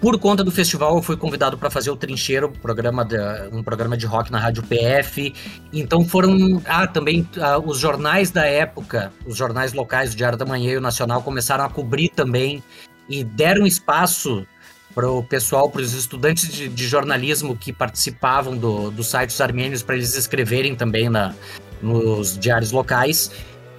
por 0.00 0.18
conta 0.18 0.42
do 0.42 0.50
festival, 0.50 0.96
eu 0.96 1.02
fui 1.02 1.16
convidado 1.16 1.58
para 1.58 1.70
fazer 1.70 1.90
o 1.90 1.96
Trincheiro, 1.96 2.48
um 2.48 2.52
programa, 2.52 3.04
de, 3.04 3.16
um 3.52 3.62
programa 3.62 3.96
de 3.96 4.06
rock 4.06 4.32
na 4.32 4.38
Rádio 4.38 4.62
PF. 4.64 5.32
Então 5.72 6.04
foram. 6.04 6.60
Ah, 6.64 6.86
também 6.86 7.28
os 7.64 7.78
jornais 7.78 8.30
da 8.30 8.44
época, 8.44 9.12
os 9.24 9.36
jornais 9.36 9.72
locais, 9.72 10.12
o 10.12 10.16
Diário 10.16 10.38
da 10.38 10.44
Manhã 10.44 10.72
e 10.72 10.76
o 10.76 10.80
Nacional, 10.80 11.22
começaram 11.22 11.64
a 11.64 11.68
cobrir 11.68 12.08
também 12.08 12.62
e 13.10 13.24
deram 13.24 13.66
espaço 13.66 14.46
para 14.94 15.10
o 15.10 15.22
pessoal, 15.22 15.68
para 15.68 15.82
os 15.82 15.92
estudantes 15.92 16.48
de, 16.48 16.68
de, 16.68 16.88
jornalismo 16.88 17.56
que 17.56 17.72
participavam 17.72 18.56
do, 18.56 18.90
do 18.90 19.02
site 19.02 19.30
dos 19.30 19.40
armênios, 19.40 19.82
para 19.82 19.96
eles 19.96 20.14
escreverem 20.16 20.74
também 20.74 21.08
na, 21.08 21.34
nos 21.82 22.38
diários 22.38 22.70
locais. 22.70 23.30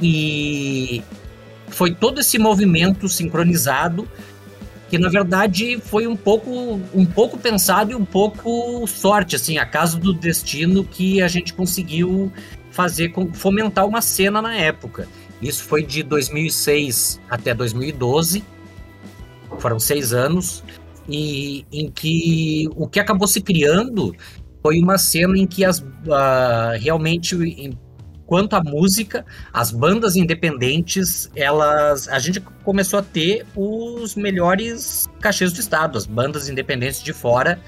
E 0.01 1.01
foi 1.69 1.93
todo 1.93 2.19
esse 2.19 2.37
movimento 2.37 3.07
sincronizado 3.07 4.07
que 4.89 4.97
na 4.97 5.07
verdade 5.07 5.79
foi 5.79 6.05
um 6.05 6.17
pouco 6.17 6.81
um 6.93 7.05
pouco 7.05 7.37
pensado 7.37 7.93
e 7.93 7.95
um 7.95 8.03
pouco 8.03 8.85
sorte 8.87 9.37
assim 9.37 9.57
acaso 9.57 9.97
do 9.97 10.13
destino 10.13 10.83
que 10.83 11.21
a 11.21 11.29
gente 11.29 11.53
conseguiu 11.53 12.29
fazer 12.71 13.13
fomentar 13.31 13.87
uma 13.87 14.01
cena 14.01 14.41
na 14.41 14.53
época 14.53 15.07
isso 15.41 15.63
foi 15.63 15.81
de 15.81 16.03
2006 16.03 17.21
até 17.29 17.53
2012 17.53 18.43
foram 19.59 19.79
seis 19.79 20.13
anos, 20.13 20.63
e 21.07 21.65
em 21.71 21.89
que 21.89 22.69
o 22.75 22.87
que 22.87 22.99
acabou 22.99 23.27
se 23.27 23.41
criando 23.41 24.15
foi 24.61 24.79
uma 24.79 24.97
cena 24.97 25.37
em 25.37 25.47
que 25.47 25.65
as 25.65 25.79
uh, 25.79 26.77
realmente 26.79 27.35
quanto 28.25 28.55
à 28.55 28.63
música, 28.63 29.25
as 29.51 29.71
bandas 29.71 30.15
independentes, 30.15 31.29
elas 31.35 32.07
a 32.07 32.17
gente 32.17 32.39
começou 32.63 32.99
a 32.99 33.01
ter 33.01 33.45
os 33.55 34.15
melhores 34.15 35.09
cachês 35.19 35.51
do 35.51 35.59
estado, 35.59 35.97
as 35.97 36.05
bandas 36.05 36.47
independentes 36.47 37.03
de 37.03 37.11
fora 37.11 37.59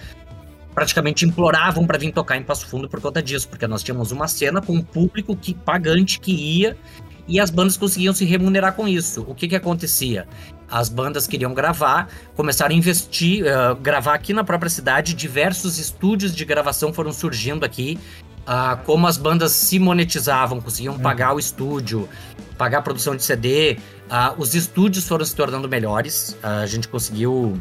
praticamente 0.74 1.26
imploravam 1.26 1.86
para 1.86 1.98
vir 1.98 2.12
tocar 2.12 2.38
em 2.38 2.44
Passo 2.44 2.66
Fundo 2.66 2.90
por 2.90 3.02
conta 3.02 3.22
disso, 3.22 3.48
porque 3.50 3.68
nós 3.68 3.84
tínhamos 3.84 4.12
uma 4.12 4.28
cena 4.28 4.62
com 4.62 4.74
um 4.74 4.82
público 4.82 5.36
que 5.36 5.54
pagante 5.54 6.20
que 6.20 6.32
ia 6.32 6.78
e 7.28 7.40
as 7.40 7.50
bandas 7.50 7.78
conseguiam 7.78 8.14
se 8.14 8.26
remunerar 8.26 8.74
com 8.74 8.88
isso. 8.88 9.26
O 9.28 9.36
que 9.36 9.48
que 9.48 9.56
acontecia? 9.56 10.28
As 10.70 10.90
bandas 10.90 11.28
queriam 11.28 11.54
gravar, 11.54 12.10
começaram 12.36 12.74
a 12.74 12.78
investir, 12.78 13.46
uh, 13.46 13.76
gravar 13.76 14.14
aqui 14.14 14.34
na 14.34 14.44
própria 14.44 14.70
cidade, 14.70 15.14
diversos 15.14 15.78
estúdios 15.78 16.36
de 16.36 16.44
gravação 16.46 16.92
foram 16.94 17.14
surgindo 17.14 17.64
aqui. 17.64 18.00
Uh, 18.42 18.76
como 18.86 19.08
as 19.08 19.18
bandas 19.18 19.54
se 19.54 19.80
monetizavam, 19.80 20.60
conseguiam 20.60 20.96
uhum. 20.96 21.00
pagar 21.00 21.34
o 21.34 21.40
estúdio, 21.40 22.10
pagar 22.58 22.80
a 22.80 22.82
produção 22.82 23.16
de 23.16 23.24
CD, 23.24 23.74
uh, 23.74 23.78
ah, 24.10 24.36
os 24.38 24.54
estúdios 24.54 25.08
foram 25.08 25.24
se 25.24 25.34
tornando 25.34 25.70
melhores. 25.70 26.38
a 26.44 26.66
gente 26.66 26.88
conseguiu 26.88 27.60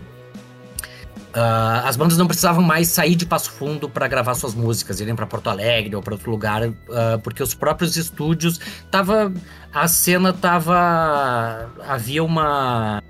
Uh, 1.34 1.86
as 1.86 1.96
bandas 1.96 2.18
não 2.18 2.26
precisavam 2.26 2.62
mais 2.62 2.88
sair 2.88 3.14
de 3.14 3.24
Passo 3.24 3.50
Fundo 3.52 3.88
para 3.88 4.06
gravar 4.06 4.34
suas 4.34 4.54
músicas, 4.54 5.00
irem 5.00 5.16
para 5.16 5.26
Porto 5.26 5.48
Alegre 5.48 5.96
ou 5.96 6.02
para 6.02 6.12
outro 6.12 6.30
lugar, 6.30 6.68
uh, 6.68 6.74
porque 7.22 7.42
os 7.42 7.54
próprios 7.54 7.96
estúdios 7.96 8.60
tava 8.90 9.32
a 9.72 9.88
cena 9.88 10.34
tava 10.34 11.70
havia 11.88 12.22
uma 12.22 13.02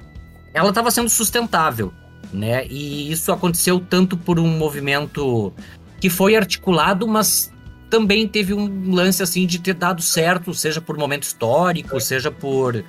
ela 0.55 0.69
estava 0.69 0.91
sendo 0.93 1.09
sustentável, 1.09 1.93
né? 2.33 2.65
E 2.69 3.11
isso 3.11 3.33
aconteceu 3.33 3.81
tanto 3.81 4.17
por 4.17 4.39
um 4.39 4.47
movimento 4.47 5.53
que 6.01 6.09
foi 6.09 6.37
articulado, 6.37 7.09
mas 7.09 7.53
também 7.91 8.29
teve 8.29 8.55
um 8.55 8.95
lance 8.95 9.21
assim 9.21 9.47
de 9.47 9.59
ter 9.59 9.75
dado 9.75 10.01
certo, 10.01 10.55
seja 10.55 10.81
por 10.81 10.97
momento 10.97 11.25
histórico, 11.25 12.01
seja 12.01 12.31
por 12.31 12.85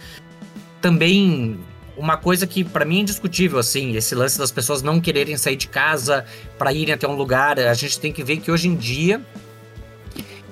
também 0.80 1.60
uma 1.96 2.18
coisa 2.18 2.48
que 2.48 2.64
para 2.64 2.86
mim 2.86 2.98
é 2.98 3.02
indiscutível, 3.02 3.60
assim, 3.60 3.96
esse 3.96 4.16
lance 4.16 4.38
das 4.38 4.52
pessoas 4.52 4.82
não 4.82 5.00
quererem 5.00 5.38
sair 5.38 5.56
de 5.56 5.68
casa 5.68 6.26
para 6.58 6.74
irem 6.74 6.94
até 6.94 7.08
um 7.08 7.16
lugar. 7.16 7.60
A 7.60 7.74
gente 7.74 8.00
tem 8.00 8.12
que 8.12 8.24
ver 8.24 8.38
que 8.38 8.52
hoje 8.52 8.68
em 8.68 8.76
dia, 8.76 9.22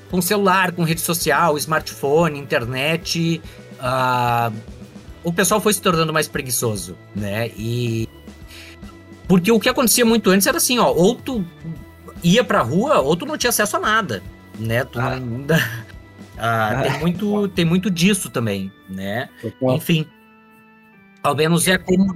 com 0.10 0.22
celular, 0.22 0.72
com 0.72 0.84
rede 0.84 1.02
social, 1.02 1.58
smartphone, 1.58 2.40
internet, 2.40 3.42
uh, 3.80 4.54
o 5.24 5.34
pessoal 5.34 5.60
foi 5.60 5.74
se 5.74 5.82
tornando 5.82 6.14
mais 6.14 6.28
preguiçoso, 6.28 6.98
né? 7.16 7.50
E. 7.58 8.08
Porque 9.28 9.52
o 9.52 9.60
que 9.60 9.70
acontecia 9.70 10.06
muito 10.06 10.30
antes 10.30 10.46
era 10.46 10.58
assim, 10.58 10.78
ó, 10.78 10.92
ou 10.92 11.16
tu 11.16 11.46
ia 12.24 12.44
pra 12.44 12.62
rua, 12.62 13.00
ou 13.00 13.16
tu 13.16 13.26
não 13.26 13.38
tinha 13.38 13.50
acesso 13.50 13.78
a 13.78 13.80
nada, 13.80 14.22
né? 14.60 14.84
Tu 14.84 15.00
ah. 15.00 15.20
não. 15.20 15.46
ah, 16.38 16.82
tem, 16.84 17.00
muito, 17.00 17.48
tem 17.50 17.66
muito 17.66 17.90
disso 17.90 18.30
também, 18.30 18.72
né? 18.90 19.30
Enfim. 19.62 20.06
Ao 21.24 21.36
menos 21.36 21.68
é 21.68 21.78
como. 21.78 22.16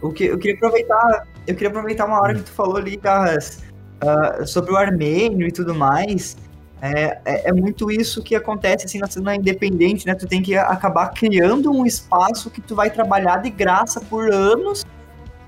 O 0.00 0.12
que 0.12 0.24
eu 0.24 0.38
queria 0.38 0.56
aproveitar, 0.56 1.26
eu 1.46 1.54
queria 1.54 1.68
aproveitar 1.68 2.06
uma 2.06 2.20
hora 2.20 2.34
que 2.34 2.42
tu 2.42 2.52
falou 2.52 2.76
ali, 2.76 2.96
Carras, 2.96 3.62
uh, 4.02 4.46
sobre 4.46 4.72
o 4.72 4.76
armênio 4.76 5.46
e 5.46 5.52
tudo 5.52 5.74
mais. 5.74 6.36
É, 6.80 7.18
é, 7.24 7.48
é, 7.48 7.52
muito 7.52 7.90
isso 7.90 8.22
que 8.22 8.34
acontece 8.34 8.84
assim 8.84 8.98
na 8.98 9.06
cena 9.06 9.34
independente, 9.34 10.06
né? 10.06 10.14
Tu 10.14 10.26
tem 10.26 10.42
que 10.42 10.56
acabar 10.56 11.08
criando 11.08 11.72
um 11.72 11.86
espaço 11.86 12.50
que 12.50 12.60
tu 12.60 12.74
vai 12.74 12.90
trabalhar 12.90 13.38
de 13.38 13.48
graça 13.48 13.98
por 14.00 14.30
anos 14.30 14.84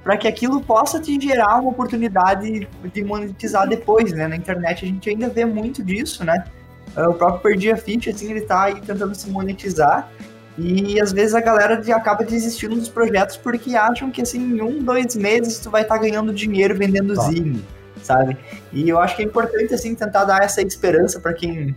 para 0.02 0.16
que 0.16 0.26
aquilo 0.26 0.62
possa 0.62 0.98
te 0.98 1.20
gerar 1.20 1.60
uma 1.60 1.70
oportunidade 1.70 2.66
de 2.92 3.04
monetizar 3.04 3.68
depois, 3.68 4.10
né? 4.12 4.26
Na 4.26 4.36
internet 4.36 4.84
a 4.84 4.88
gente 4.88 5.10
ainda 5.10 5.28
vê 5.28 5.44
muito 5.44 5.84
disso, 5.84 6.24
né? 6.24 6.44
O 6.96 7.12
próprio 7.12 7.40
Perdi 7.40 7.70
a 7.70 7.76
Ficha, 7.76 8.10
assim, 8.10 8.30
ele 8.30 8.40
tá 8.40 8.64
aí 8.64 8.80
tentando 8.80 9.14
se 9.14 9.28
monetizar 9.28 10.10
e 10.58 11.00
às 11.00 11.12
vezes 11.12 11.34
a 11.34 11.40
galera 11.40 11.80
acaba 11.94 12.24
desistindo 12.24 12.74
dos 12.74 12.88
projetos 12.88 13.36
porque 13.36 13.76
acham 13.76 14.10
que 14.10 14.20
assim, 14.20 14.38
em 14.40 14.60
um, 14.60 14.82
dois 14.82 15.14
meses 15.14 15.58
tu 15.60 15.70
vai 15.70 15.82
estar 15.82 15.94
tá 15.94 16.00
ganhando 16.00 16.32
dinheiro 16.32 16.74
vendendo 16.76 17.14
tá. 17.14 17.22
zine, 17.22 17.64
sabe? 18.02 18.36
E 18.72 18.88
eu 18.88 18.98
acho 18.98 19.14
que 19.14 19.22
é 19.22 19.24
importante 19.24 19.72
assim 19.72 19.94
tentar 19.94 20.24
dar 20.24 20.42
essa 20.42 20.60
esperança 20.60 21.20
para 21.20 21.32
quem 21.32 21.76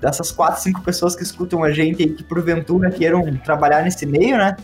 dessas 0.00 0.30
quatro, 0.30 0.62
cinco 0.62 0.80
pessoas 0.80 1.16
que 1.16 1.24
escutam 1.24 1.64
a 1.64 1.72
gente 1.72 2.02
e 2.02 2.10
que 2.10 2.22
porventura 2.22 2.90
queiram 2.90 3.36
trabalhar 3.38 3.82
nesse 3.82 4.06
meio, 4.06 4.38
né? 4.38 4.56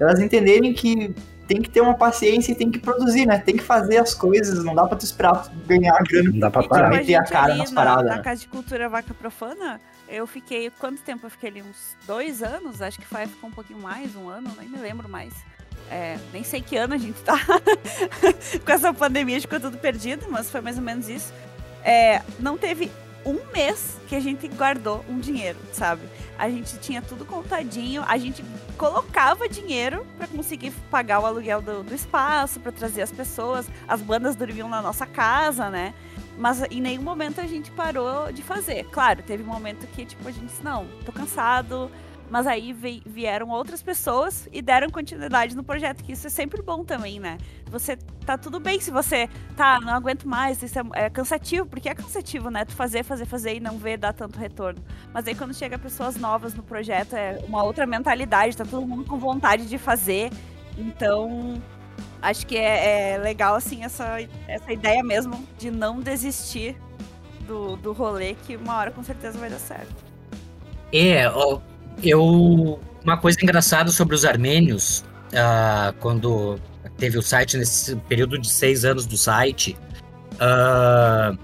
Elas 0.00 0.18
entenderem 0.18 0.72
que 0.74 1.14
tem 1.46 1.60
que 1.60 1.70
ter 1.70 1.80
uma 1.80 1.94
paciência 1.94 2.52
e 2.52 2.54
tem 2.54 2.70
que 2.70 2.78
produzir, 2.78 3.26
né? 3.26 3.38
Tem 3.38 3.56
que 3.56 3.62
fazer 3.62 3.98
as 3.98 4.14
coisas, 4.14 4.64
não 4.64 4.74
dá 4.74 4.86
pra 4.86 4.96
tu 4.96 5.04
esperar 5.04 5.48
ganhar 5.66 5.96
grana. 6.08 6.30
Não 6.30 6.38
dá 6.38 6.50
pra 6.50 6.62
parar. 6.62 6.90
meter 6.90 7.14
a 7.14 7.24
cara 7.24 7.54
nas 7.54 7.70
na, 7.70 7.80
paradas, 7.80 8.10
Na 8.10 8.16
né? 8.16 8.22
Casa 8.22 8.40
de 8.40 8.48
Cultura 8.48 8.88
Vaca 8.88 9.14
Profana, 9.14 9.80
eu 10.12 10.26
fiquei. 10.26 10.70
Quanto 10.70 11.00
tempo 11.00 11.26
eu 11.26 11.30
fiquei 11.30 11.48
ali? 11.48 11.62
Uns 11.62 11.96
dois 12.06 12.42
anos? 12.42 12.82
Acho 12.82 12.98
que 12.98 13.06
foi 13.06 13.26
ficou 13.26 13.48
um 13.48 13.52
pouquinho 13.52 13.80
mais, 13.80 14.14
um 14.14 14.28
ano, 14.28 14.54
nem 14.58 14.68
me 14.68 14.78
lembro 14.78 15.08
mais. 15.08 15.32
É, 15.90 16.18
nem 16.32 16.44
sei 16.44 16.60
que 16.60 16.76
ano 16.76 16.94
a 16.94 16.98
gente 16.98 17.20
tá. 17.22 17.34
Com 18.64 18.72
essa 18.72 18.92
pandemia 18.92 19.40
ficou 19.40 19.58
tudo 19.58 19.78
perdido, 19.78 20.26
mas 20.30 20.50
foi 20.50 20.60
mais 20.60 20.76
ou 20.76 20.82
menos 20.82 21.08
isso. 21.08 21.32
É, 21.82 22.22
não 22.38 22.56
teve 22.56 22.90
um 23.24 23.38
mês 23.52 23.98
que 24.08 24.14
a 24.14 24.20
gente 24.20 24.46
guardou 24.48 25.04
um 25.08 25.18
dinheiro, 25.18 25.58
sabe? 25.72 26.02
A 26.38 26.48
gente 26.48 26.76
tinha 26.78 27.00
tudo 27.00 27.24
contadinho, 27.24 28.02
a 28.06 28.18
gente 28.18 28.44
colocava 28.76 29.48
dinheiro 29.48 30.06
pra 30.18 30.26
conseguir 30.26 30.72
pagar 30.90 31.20
o 31.20 31.26
aluguel 31.26 31.62
do, 31.62 31.82
do 31.82 31.94
espaço, 31.94 32.58
pra 32.60 32.72
trazer 32.72 33.02
as 33.02 33.12
pessoas. 33.12 33.66
As 33.86 34.00
bandas 34.02 34.34
dormiam 34.34 34.68
na 34.68 34.82
nossa 34.82 35.06
casa, 35.06 35.70
né? 35.70 35.94
Mas 36.38 36.62
em 36.70 36.80
nenhum 36.80 37.02
momento 37.02 37.40
a 37.40 37.46
gente 37.46 37.70
parou 37.70 38.32
de 38.32 38.42
fazer. 38.42 38.84
Claro, 38.90 39.22
teve 39.22 39.42
um 39.42 39.46
momento 39.46 39.86
que, 39.88 40.04
tipo, 40.04 40.26
a 40.26 40.32
gente 40.32 40.46
disse, 40.46 40.64
não, 40.64 40.86
tô 41.04 41.12
cansado. 41.12 41.90
Mas 42.30 42.46
aí 42.46 42.72
vi- 42.72 43.02
vieram 43.04 43.50
outras 43.50 43.82
pessoas 43.82 44.48
e 44.50 44.62
deram 44.62 44.88
continuidade 44.88 45.54
no 45.54 45.62
projeto, 45.62 46.02
que 46.02 46.12
isso 46.12 46.26
é 46.26 46.30
sempre 46.30 46.62
bom 46.62 46.82
também, 46.82 47.20
né? 47.20 47.36
Você 47.70 47.94
tá 48.24 48.38
tudo 48.38 48.58
bem 48.58 48.80
se 48.80 48.90
você 48.90 49.28
tá, 49.54 49.78
não 49.82 49.92
aguento 49.92 50.26
mais, 50.26 50.62
isso 50.62 50.78
é, 50.78 50.82
é 50.94 51.10
cansativo, 51.10 51.66
porque 51.66 51.90
é 51.90 51.94
cansativo, 51.94 52.48
né? 52.48 52.64
Tu 52.64 52.72
fazer, 52.74 53.02
fazer, 53.02 53.26
fazer 53.26 53.56
e 53.56 53.60
não 53.60 53.76
ver 53.76 53.98
dar 53.98 54.14
tanto 54.14 54.38
retorno. 54.38 54.82
Mas 55.12 55.26
aí 55.26 55.34
quando 55.34 55.52
chega 55.52 55.78
pessoas 55.78 56.16
novas 56.16 56.54
no 56.54 56.62
projeto, 56.62 57.14
é 57.14 57.38
uma 57.46 57.62
outra 57.62 57.84
mentalidade, 57.86 58.56
tá 58.56 58.64
todo 58.64 58.86
mundo 58.86 59.04
com 59.04 59.18
vontade 59.18 59.68
de 59.68 59.76
fazer. 59.76 60.30
Então, 60.78 61.60
acho 62.22 62.46
que 62.46 62.56
é, 62.56 63.14
é 63.14 63.18
legal, 63.18 63.56
assim, 63.56 63.84
essa, 63.84 64.18
essa 64.46 64.72
ideia 64.72 65.02
mesmo 65.02 65.46
de 65.58 65.70
não 65.70 66.00
desistir 66.00 66.76
do, 67.46 67.76
do 67.76 67.92
rolê, 67.92 68.34
que 68.46 68.56
uma 68.56 68.76
hora 68.76 68.90
com 68.90 69.02
certeza 69.02 69.36
vai 69.38 69.50
dar 69.50 69.58
certo. 69.58 69.94
É, 70.92 71.24
eu. 72.02 72.80
Uma 73.02 73.16
coisa 73.16 73.36
engraçada 73.42 73.90
sobre 73.90 74.14
os 74.14 74.24
armênios, 74.24 75.04
ah, 75.34 75.92
quando 75.98 76.56
teve 76.96 77.18
o 77.18 77.22
site 77.22 77.56
nesse 77.56 77.96
período 77.96 78.38
de 78.38 78.48
seis 78.48 78.84
anos 78.84 79.06
do 79.06 79.16
site, 79.16 79.76
ah, 80.38 81.34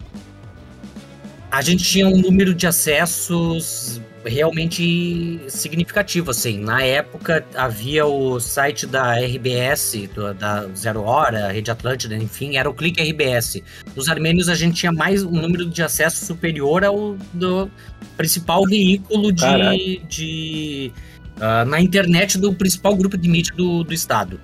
a 1.50 1.62
gente 1.62 1.82
tinha 1.82 2.06
um 2.06 2.16
número 2.16 2.54
de 2.54 2.64
acessos 2.64 4.00
realmente 4.28 5.40
significativo, 5.48 6.30
assim. 6.30 6.58
Na 6.60 6.82
época 6.82 7.44
havia 7.54 8.06
o 8.06 8.38
site 8.38 8.86
da 8.86 9.14
RBS, 9.18 10.08
do- 10.14 10.34
da 10.34 10.66
Zero 10.76 11.02
Hora, 11.02 11.50
Rede 11.52 11.70
Atlântida, 11.70 12.16
enfim, 12.16 12.56
era 12.56 12.68
o 12.68 12.74
Clique 12.74 13.00
RBS. 13.02 13.62
Os 13.96 14.08
armênios 14.08 14.48
a 14.48 14.54
gente 14.54 14.76
tinha 14.76 14.92
mais 14.92 15.22
um 15.24 15.30
número 15.32 15.66
de 15.66 15.82
acessos 15.82 16.26
superior 16.26 16.84
ao 16.84 17.16
do 17.32 17.70
principal 18.16 18.64
veículo 18.64 19.32
de, 19.32 19.42
Caralho. 19.42 20.00
de 20.08 20.92
ah, 21.40 21.64
na 21.64 21.80
internet 21.80 22.38
do 22.38 22.52
principal 22.52 22.94
grupo 22.96 23.16
de 23.16 23.28
mídia 23.28 23.54
do, 23.56 23.82
do 23.84 23.94
estado. 23.94 24.40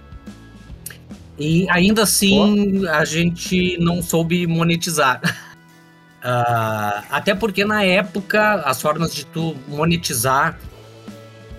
E 1.38 1.66
ainda 1.68 2.04
assim 2.04 2.86
a 2.86 3.04
gente 3.04 3.76
não 3.80 4.00
soube 4.02 4.46
monetizar. 4.46 5.20
Ah, 6.26 7.04
até 7.10 7.34
porque 7.34 7.66
na 7.66 7.84
época 7.84 8.54
as 8.62 8.80
formas 8.80 9.14
de 9.14 9.26
tu 9.26 9.54
monetizar 9.68 10.58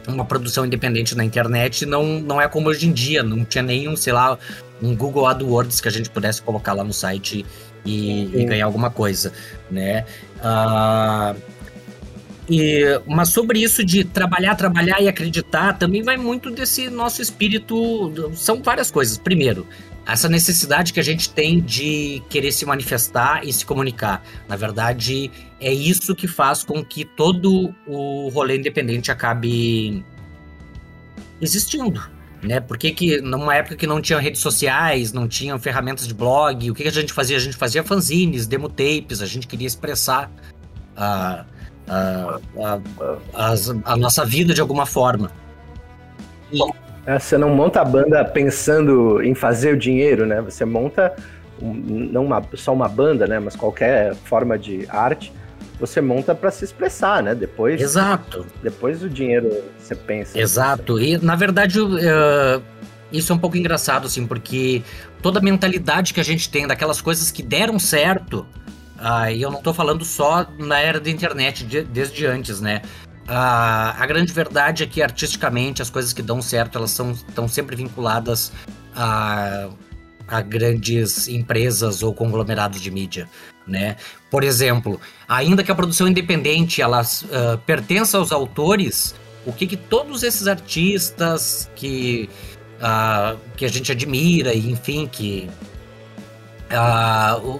uma 0.07 0.25
produção 0.25 0.65
independente 0.65 1.15
na 1.15 1.23
internet 1.23 1.85
não, 1.85 2.19
não 2.19 2.41
é 2.41 2.47
como 2.47 2.69
hoje 2.69 2.87
em 2.87 2.91
dia, 2.91 3.21
não 3.21 3.45
tinha 3.45 3.61
nenhum, 3.61 3.95
sei 3.95 4.13
lá, 4.13 4.37
um 4.81 4.95
Google 4.95 5.27
AdWords 5.27 5.79
que 5.79 5.87
a 5.87 5.91
gente 5.91 6.09
pudesse 6.09 6.41
colocar 6.41 6.73
lá 6.73 6.83
no 6.83 6.93
site 6.93 7.45
e, 7.85 8.23
e 8.35 8.45
ganhar 8.45 8.65
alguma 8.65 8.89
coisa, 8.89 9.31
né? 9.69 10.03
Ah, 10.41 11.35
e, 12.49 12.83
mas 13.05 13.29
sobre 13.29 13.59
isso 13.59 13.83
de 13.83 14.03
trabalhar, 14.03 14.55
trabalhar 14.55 14.99
e 14.99 15.07
acreditar, 15.07 15.73
também 15.73 16.01
vai 16.01 16.17
muito 16.17 16.49
desse 16.49 16.89
nosso 16.89 17.21
espírito. 17.21 18.31
São 18.35 18.61
várias 18.61 18.91
coisas. 18.91 19.17
Primeiro, 19.17 19.67
essa 20.07 20.29
necessidade 20.29 20.93
que 20.93 20.99
a 20.99 21.03
gente 21.03 21.29
tem 21.29 21.59
de 21.59 22.21
querer 22.29 22.51
se 22.51 22.65
manifestar 22.65 23.43
e 23.43 23.51
se 23.51 23.65
comunicar. 23.65 24.23
Na 24.47 24.55
verdade, 24.55 25.31
é 25.59 25.73
isso 25.73 26.15
que 26.15 26.27
faz 26.27 26.63
com 26.63 26.83
que 26.85 27.03
todo 27.03 27.73
o 27.87 28.29
rolê 28.29 28.57
independente 28.57 29.11
acabe 29.11 30.05
existindo. 31.41 32.01
Né? 32.43 32.59
Por 32.59 32.77
que, 32.77 33.19
numa 33.21 33.55
época 33.55 33.75
que 33.75 33.87
não 33.87 33.99
tinha 33.99 34.19
redes 34.19 34.41
sociais, 34.41 35.11
não 35.11 35.27
tinham 35.27 35.57
ferramentas 35.57 36.07
de 36.07 36.13
blog, 36.13 36.69
o 36.69 36.75
que, 36.75 36.83
que 36.83 36.89
a 36.89 36.91
gente 36.91 37.11
fazia? 37.11 37.37
A 37.37 37.39
gente 37.39 37.57
fazia 37.57 37.83
fanzines, 37.83 38.45
demo 38.45 38.69
tapes, 38.69 39.21
a 39.21 39.25
gente 39.25 39.47
queria 39.47 39.65
expressar 39.65 40.29
a, 40.95 41.43
a, 41.87 42.39
a, 43.33 43.49
as- 43.51 43.69
a 43.83 43.97
nossa 43.97 44.23
vida 44.23 44.53
de 44.53 44.61
alguma 44.61 44.85
forma. 44.85 45.31
É, 46.53 46.84
Você 47.07 47.37
não 47.37 47.49
monta 47.49 47.81
a 47.81 47.85
banda 47.85 48.25
pensando 48.25 49.21
em 49.21 49.35
fazer 49.35 49.73
o 49.73 49.77
dinheiro, 49.77 50.25
né? 50.25 50.41
Você 50.41 50.65
monta 50.65 51.13
um- 51.61 52.09
não 52.11 52.25
uma- 52.25 52.43
só 52.55 52.73
uma 52.73 52.89
banda, 52.89 53.27
né? 53.27 53.39
Mas 53.39 53.55
qualquer 53.55 54.15
forma 54.15 54.57
de 54.57 54.87
arte, 54.89 55.31
você 55.79 56.01
monta 56.01 56.33
para 56.33 56.49
se 56.51 56.63
expressar, 56.65 57.21
né? 57.21 57.35
Depois, 57.35 57.79
Exato. 57.81 58.45
depois 58.63 59.03
o 59.03 59.09
dinheiro 59.09 59.51
você 59.77 59.93
pensa. 59.95 60.37
Exato. 60.39 60.99
E, 60.99 61.17
na 61.17 61.35
verdade, 61.35 61.79
eh, 61.79 62.61
isso 63.11 63.31
é 63.31 63.35
um 63.35 63.39
pouco 63.39 63.55
engraçado, 63.55 64.07
assim, 64.07 64.25
porque 64.25 64.81
toda 65.21 65.39
a 65.39 65.41
mentalidade 65.41 66.13
que 66.13 66.19
a 66.19 66.23
gente 66.23 66.49
tem 66.49 66.65
daquelas 66.65 67.01
coisas 67.01 67.29
que 67.29 67.43
deram 67.43 67.77
certo, 67.77 68.45
ah, 68.97 69.31
e 69.31 69.41
eu 69.41 69.51
não 69.51 69.61
tô 69.61 69.73
falando 69.73 70.03
só 70.03 70.45
na 70.57 70.79
era 70.79 70.99
da 70.99 71.09
internet, 71.09 71.63
de- 71.65 71.83
desde 71.83 72.25
antes, 72.25 72.59
né? 72.61 72.81
Ah, 73.27 73.95
a 73.97 74.05
grande 74.05 74.31
verdade 74.31 74.83
é 74.83 74.85
que, 74.87 75.01
artisticamente, 75.01 75.81
as 75.81 75.89
coisas 75.89 76.13
que 76.13 76.21
dão 76.21 76.41
certo, 76.41 76.77
elas 76.77 76.91
são, 76.91 77.11
estão 77.11 77.47
sempre 77.47 77.75
vinculadas 77.75 78.51
a, 78.95 79.67
a 80.27 80.41
grandes 80.41 81.27
empresas 81.27 82.03
ou 82.03 82.13
conglomerados 82.13 82.79
de 82.79 82.91
mídia, 82.91 83.27
né? 83.65 83.95
Por 84.29 84.43
exemplo, 84.43 85.01
ainda 85.27 85.63
que 85.63 85.71
a 85.71 85.75
produção 85.75 86.07
independente, 86.07 86.81
ela 86.81 87.01
ah, 87.01 87.57
pertença 87.65 88.17
aos 88.17 88.31
autores, 88.31 89.15
o 89.45 89.51
que, 89.51 89.65
que 89.65 89.77
todos 89.77 90.21
esses 90.21 90.47
artistas 90.47 91.69
que, 91.75 92.29
ah, 92.79 93.35
que 93.57 93.65
a 93.65 93.69
gente 93.69 93.91
admira, 93.91 94.53
e 94.53 94.69
enfim, 94.69 95.07
que. 95.11 95.49
o- 97.43 97.59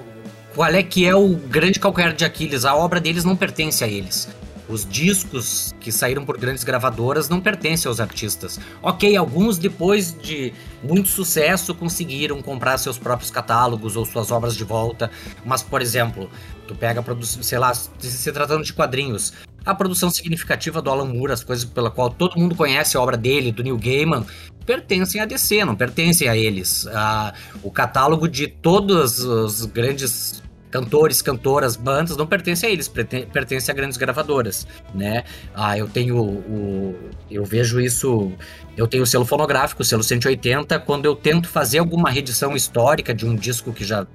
qual 0.54 0.70
é 0.70 0.82
que 0.84 1.06
é 1.06 1.14
o 1.14 1.36
grande 1.36 1.80
calcanhar 1.80 2.14
de 2.14 2.24
Aquiles? 2.24 2.64
A 2.66 2.74
obra 2.76 3.02
deles 3.02 3.26
não 3.26 3.36
pertence 3.36 3.84
a 3.84 3.88
eles. 3.88 4.30
Os 4.68 4.88
discos 4.88 5.74
que 5.80 5.92
saíram 5.92 6.26
por 6.26 6.38
grandes 6.38 6.64
gravadoras 6.64 7.30
não 7.30 7.40
pertencem 7.40 7.88
aos 7.88 8.00
artistas. 8.00 8.60
Ok, 8.82 9.16
alguns 9.16 9.58
depois 9.58 10.16
de 10.18 10.54
muito 10.84 11.10
sucesso 11.10 11.74
conseguiram 11.76 12.42
comprar 12.42 12.78
seus 12.78 12.98
próprios 12.98 13.30
catálogos 13.30 13.96
ou 13.96 14.06
suas 14.06 14.32
obras 14.32 14.56
de 14.56 14.64
volta. 14.64 15.12
Mas, 15.46 15.62
por 15.62 15.82
exemplo, 15.82 16.30
tu 16.68 16.76
pega 16.76 17.00
a 17.00 17.04
produção, 17.04 17.44
sei 17.44 17.60
lá, 17.60 17.74
se 17.74 18.32
tratando 18.32 18.64
de 18.64 18.74
quadrinhos, 18.74 19.34
a 19.66 19.74
produção 19.74 20.10
significativa 20.10 20.82
do 20.82 20.90
Alan 20.90 21.06
Moore, 21.06 21.34
as 21.34 21.44
coisas 21.44 21.66
pela 21.66 21.90
qual 21.90 22.10
todo 22.10 22.40
mundo 22.40 22.56
conhece 22.56 22.96
a 22.96 23.02
obra 23.02 23.18
dele, 23.18 23.52
do 23.52 23.64
Neil 23.64 23.78
Gaiman, 23.78 24.26
pertencem 24.66 25.22
à 25.22 25.26
DC, 25.26 25.66
não 25.66 25.76
pertencem 25.76 26.28
a 26.28 26.38
eles. 26.38 26.88
Ah, 26.88 27.34
o 27.64 27.72
catálogo 27.72 28.28
de 28.28 28.48
todos 28.48 29.20
os 29.20 29.66
grandes 29.66 30.44
cantores, 30.72 31.22
cantoras, 31.22 31.76
bandas 31.76 32.18
não 32.18 32.28
pertence 32.28 32.66
a 32.66 32.70
eles, 32.70 32.88
perten- 32.88 33.26
pertence 33.28 33.72
a 33.72 33.74
grandes 33.74 33.98
gravadoras, 33.98 34.68
né? 34.94 35.24
Ah, 35.54 35.78
eu 35.78 35.88
tenho 35.88 36.18
o 36.18 36.96
eu 37.30 37.44
vejo 37.46 37.80
isso, 37.80 38.32
eu 38.76 38.88
tenho 38.88 39.04
o 39.04 39.06
selo 39.08 39.26
fonográfico, 39.26 39.82
o 39.82 39.86
selo 39.86 40.04
180, 40.04 40.80
quando 40.80 41.06
eu 41.06 41.16
tento 41.16 41.48
fazer 41.48 41.80
alguma 41.80 42.10
reedição 42.10 42.56
histórica 42.56 43.14
de 43.14 43.26
um 43.26 43.36
disco 43.36 43.72
que 43.72 43.84
já 43.84 44.06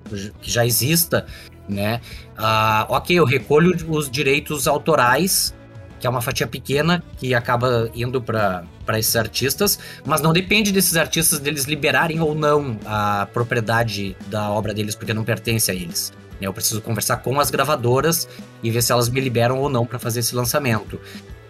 que 0.43 0.51
já 0.51 0.67
exista, 0.67 1.27
né? 1.69 2.01
Ah, 2.37 2.87
ok, 2.89 3.19
eu 3.19 3.25
recolho 3.25 3.75
os 3.89 4.11
direitos 4.11 4.67
autorais, 4.69 5.55
que 5.99 6.07
é 6.07 6.11
uma 6.11 6.21
fatia 6.23 6.47
pequena 6.47 7.03
que 7.19 7.35
acaba 7.35 7.91
indo 7.95 8.21
para 8.23 8.65
esses 8.99 9.15
artistas, 9.17 9.79
mas 10.05 10.21
não 10.21 10.33
depende 10.33 10.73
desses 10.73 10.97
artistas 10.97 11.39
deles 11.39 11.65
liberarem 11.65 12.21
ou 12.21 12.35
não 12.35 12.79
a 12.87 13.27
propriedade 13.33 14.17
da 14.27 14.51
obra 14.51 14.73
deles, 14.75 14.95
porque 14.95 15.13
não 15.15 15.25
pertence 15.25 15.71
a 15.71 15.75
eles. 15.75 16.13
Né? 16.41 16.47
Eu 16.47 16.53
preciso 16.53 16.81
conversar 16.81 17.19
com 17.19 17.39
as 17.39 17.51
gravadoras 17.51 18.29
e 18.63 18.71
ver 18.71 18.83
se 18.83 18.93
elas 18.93 19.09
me 19.09 19.21
liberam 19.21 19.59
ou 19.59 19.69
não 19.69 19.85
para 19.85 19.99
fazer 19.99 20.21
esse 20.21 20.35
lançamento. 20.35 20.99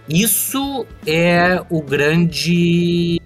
Isso 0.08 0.86
é 1.06 1.62
o 1.70 1.80
grande 1.82 3.18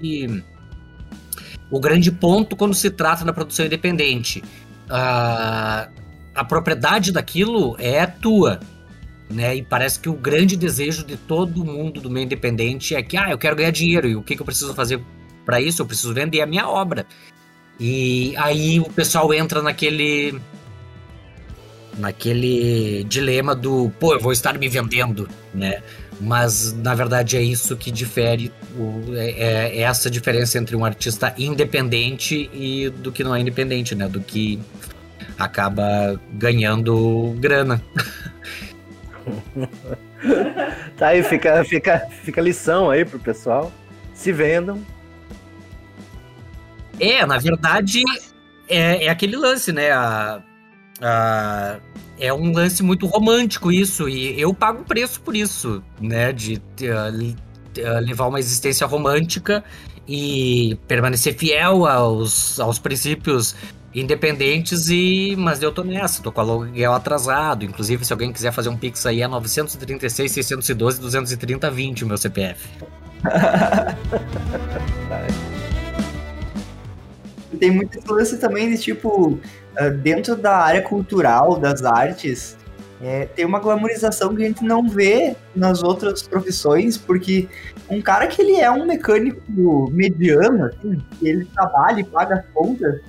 o 1.70 1.80
grande 1.80 2.12
ponto 2.12 2.54
quando 2.56 2.74
se 2.74 2.90
trata 2.90 3.24
da 3.24 3.32
produção 3.32 3.64
independente. 3.66 4.42
Ah, 4.88 5.88
a 6.34 6.44
propriedade 6.44 7.10
daquilo 7.12 7.74
é 7.78 8.06
tua. 8.06 8.60
né? 9.30 9.56
E 9.56 9.62
parece 9.62 9.98
que 9.98 10.08
o 10.08 10.14
grande 10.14 10.56
desejo 10.56 11.04
de 11.04 11.16
todo 11.16 11.64
mundo 11.64 12.00
do 12.00 12.10
meio 12.10 12.24
independente 12.24 12.94
é 12.94 13.02
que, 13.02 13.16
ah, 13.16 13.30
eu 13.30 13.38
quero 13.38 13.56
ganhar 13.56 13.70
dinheiro 13.70 14.06
e 14.08 14.16
o 14.16 14.22
que, 14.22 14.36
que 14.36 14.42
eu 14.42 14.46
preciso 14.46 14.74
fazer 14.74 15.00
para 15.44 15.60
isso? 15.60 15.82
Eu 15.82 15.86
preciso 15.86 16.12
vender 16.14 16.40
a 16.42 16.46
minha 16.46 16.68
obra. 16.68 17.06
E 17.80 18.34
aí 18.36 18.78
o 18.78 18.84
pessoal 18.90 19.32
entra 19.34 19.60
naquele 19.62 20.38
naquele 21.98 23.04
dilema 23.04 23.54
do, 23.54 23.90
pô, 23.98 24.14
eu 24.14 24.20
vou 24.20 24.32
estar 24.32 24.58
me 24.58 24.68
vendendo, 24.68 25.28
né? 25.52 25.82
Mas 26.20 26.72
na 26.72 26.94
verdade 26.94 27.36
é 27.36 27.42
isso 27.42 27.76
que 27.76 27.90
difere, 27.90 28.52
o, 28.76 29.14
é, 29.14 29.30
é, 29.30 29.78
é 29.78 29.80
essa 29.82 30.10
diferença 30.10 30.58
entre 30.58 30.76
um 30.76 30.84
artista 30.84 31.34
independente 31.36 32.48
e 32.52 32.88
do 32.90 33.10
que 33.10 33.24
não 33.24 33.34
é 33.34 33.40
independente, 33.40 33.94
né? 33.94 34.08
Do 34.08 34.20
que 34.20 34.60
acaba 35.38 36.20
ganhando 36.32 37.34
grana. 37.38 37.82
tá 40.96 41.08
aí, 41.08 41.22
fica, 41.22 41.64
fica, 41.64 42.06
fica 42.22 42.40
lição 42.40 42.90
aí 42.90 43.04
pro 43.04 43.18
pessoal. 43.18 43.72
Se 44.12 44.32
vendam. 44.32 44.80
É, 47.00 47.26
na 47.26 47.38
verdade, 47.38 48.02
é, 48.68 49.06
é 49.06 49.08
aquele 49.08 49.36
lance, 49.36 49.72
né? 49.72 49.90
A, 49.90 50.40
a, 51.00 51.78
é 52.18 52.32
um 52.32 52.52
lance 52.52 52.82
muito 52.82 53.06
romântico 53.06 53.70
isso, 53.72 54.08
e 54.08 54.40
eu 54.40 54.54
pago 54.54 54.84
preço 54.84 55.20
por 55.20 55.36
isso, 55.36 55.82
né? 56.00 56.32
De 56.32 56.60
uh, 56.82 58.00
levar 58.00 58.26
uma 58.26 58.38
existência 58.38 58.86
romântica 58.86 59.64
e 60.06 60.78
permanecer 60.86 61.36
fiel 61.36 61.86
aos, 61.86 62.60
aos 62.60 62.78
princípios 62.78 63.56
independentes 63.94 64.88
e 64.88 65.34
mas 65.38 65.62
eu 65.62 65.72
tô 65.72 65.84
nessa, 65.84 66.22
tô 66.22 66.32
com 66.32 66.40
aluguel 66.40 66.92
atrasado, 66.92 67.64
inclusive 67.64 68.04
se 68.04 68.12
alguém 68.12 68.32
quiser 68.32 68.52
fazer 68.52 68.68
um 68.68 68.76
pix 68.76 69.06
aí 69.06 69.22
é 69.22 69.28
936 69.28 70.32
612 70.32 71.00
230 71.00 71.70
20 71.70 72.04
o 72.04 72.08
meu 72.08 72.18
CPF. 72.18 72.68
Tem 77.58 77.70
muito 77.70 78.00
lance 78.12 78.38
também 78.38 78.70
de 78.70 78.78
tipo 78.78 79.38
dentro 80.02 80.36
da 80.36 80.56
área 80.56 80.82
cultural, 80.82 81.58
das 81.58 81.84
artes, 81.84 82.56
é, 83.02 83.26
tem 83.26 83.44
uma 83.44 83.60
glamorização 83.60 84.34
que 84.34 84.42
a 84.42 84.46
gente 84.46 84.64
não 84.64 84.88
vê 84.88 85.36
nas 85.54 85.82
outras 85.82 86.22
profissões, 86.22 86.96
porque 86.96 87.48
um 87.90 88.00
cara 88.00 88.26
que 88.26 88.40
ele 88.40 88.56
é 88.56 88.70
um 88.70 88.86
mecânico 88.86 89.90
mediano, 89.90 90.66
assim, 90.66 91.02
ele 91.20 91.44
trabalha 91.46 92.00
e 92.00 92.04
paga 92.04 92.36
as 92.36 92.46
contas, 92.54 93.00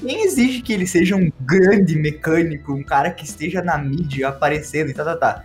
quem 0.00 0.24
exige 0.24 0.62
que 0.62 0.72
ele 0.72 0.86
seja 0.86 1.14
um 1.14 1.30
grande 1.40 1.96
mecânico, 1.96 2.72
um 2.72 2.82
cara 2.82 3.10
que 3.10 3.24
esteja 3.24 3.62
na 3.62 3.78
mídia 3.78 4.28
aparecendo 4.28 4.90
e 4.90 4.94
tá, 4.94 5.04
tá, 5.04 5.16
tá. 5.16 5.44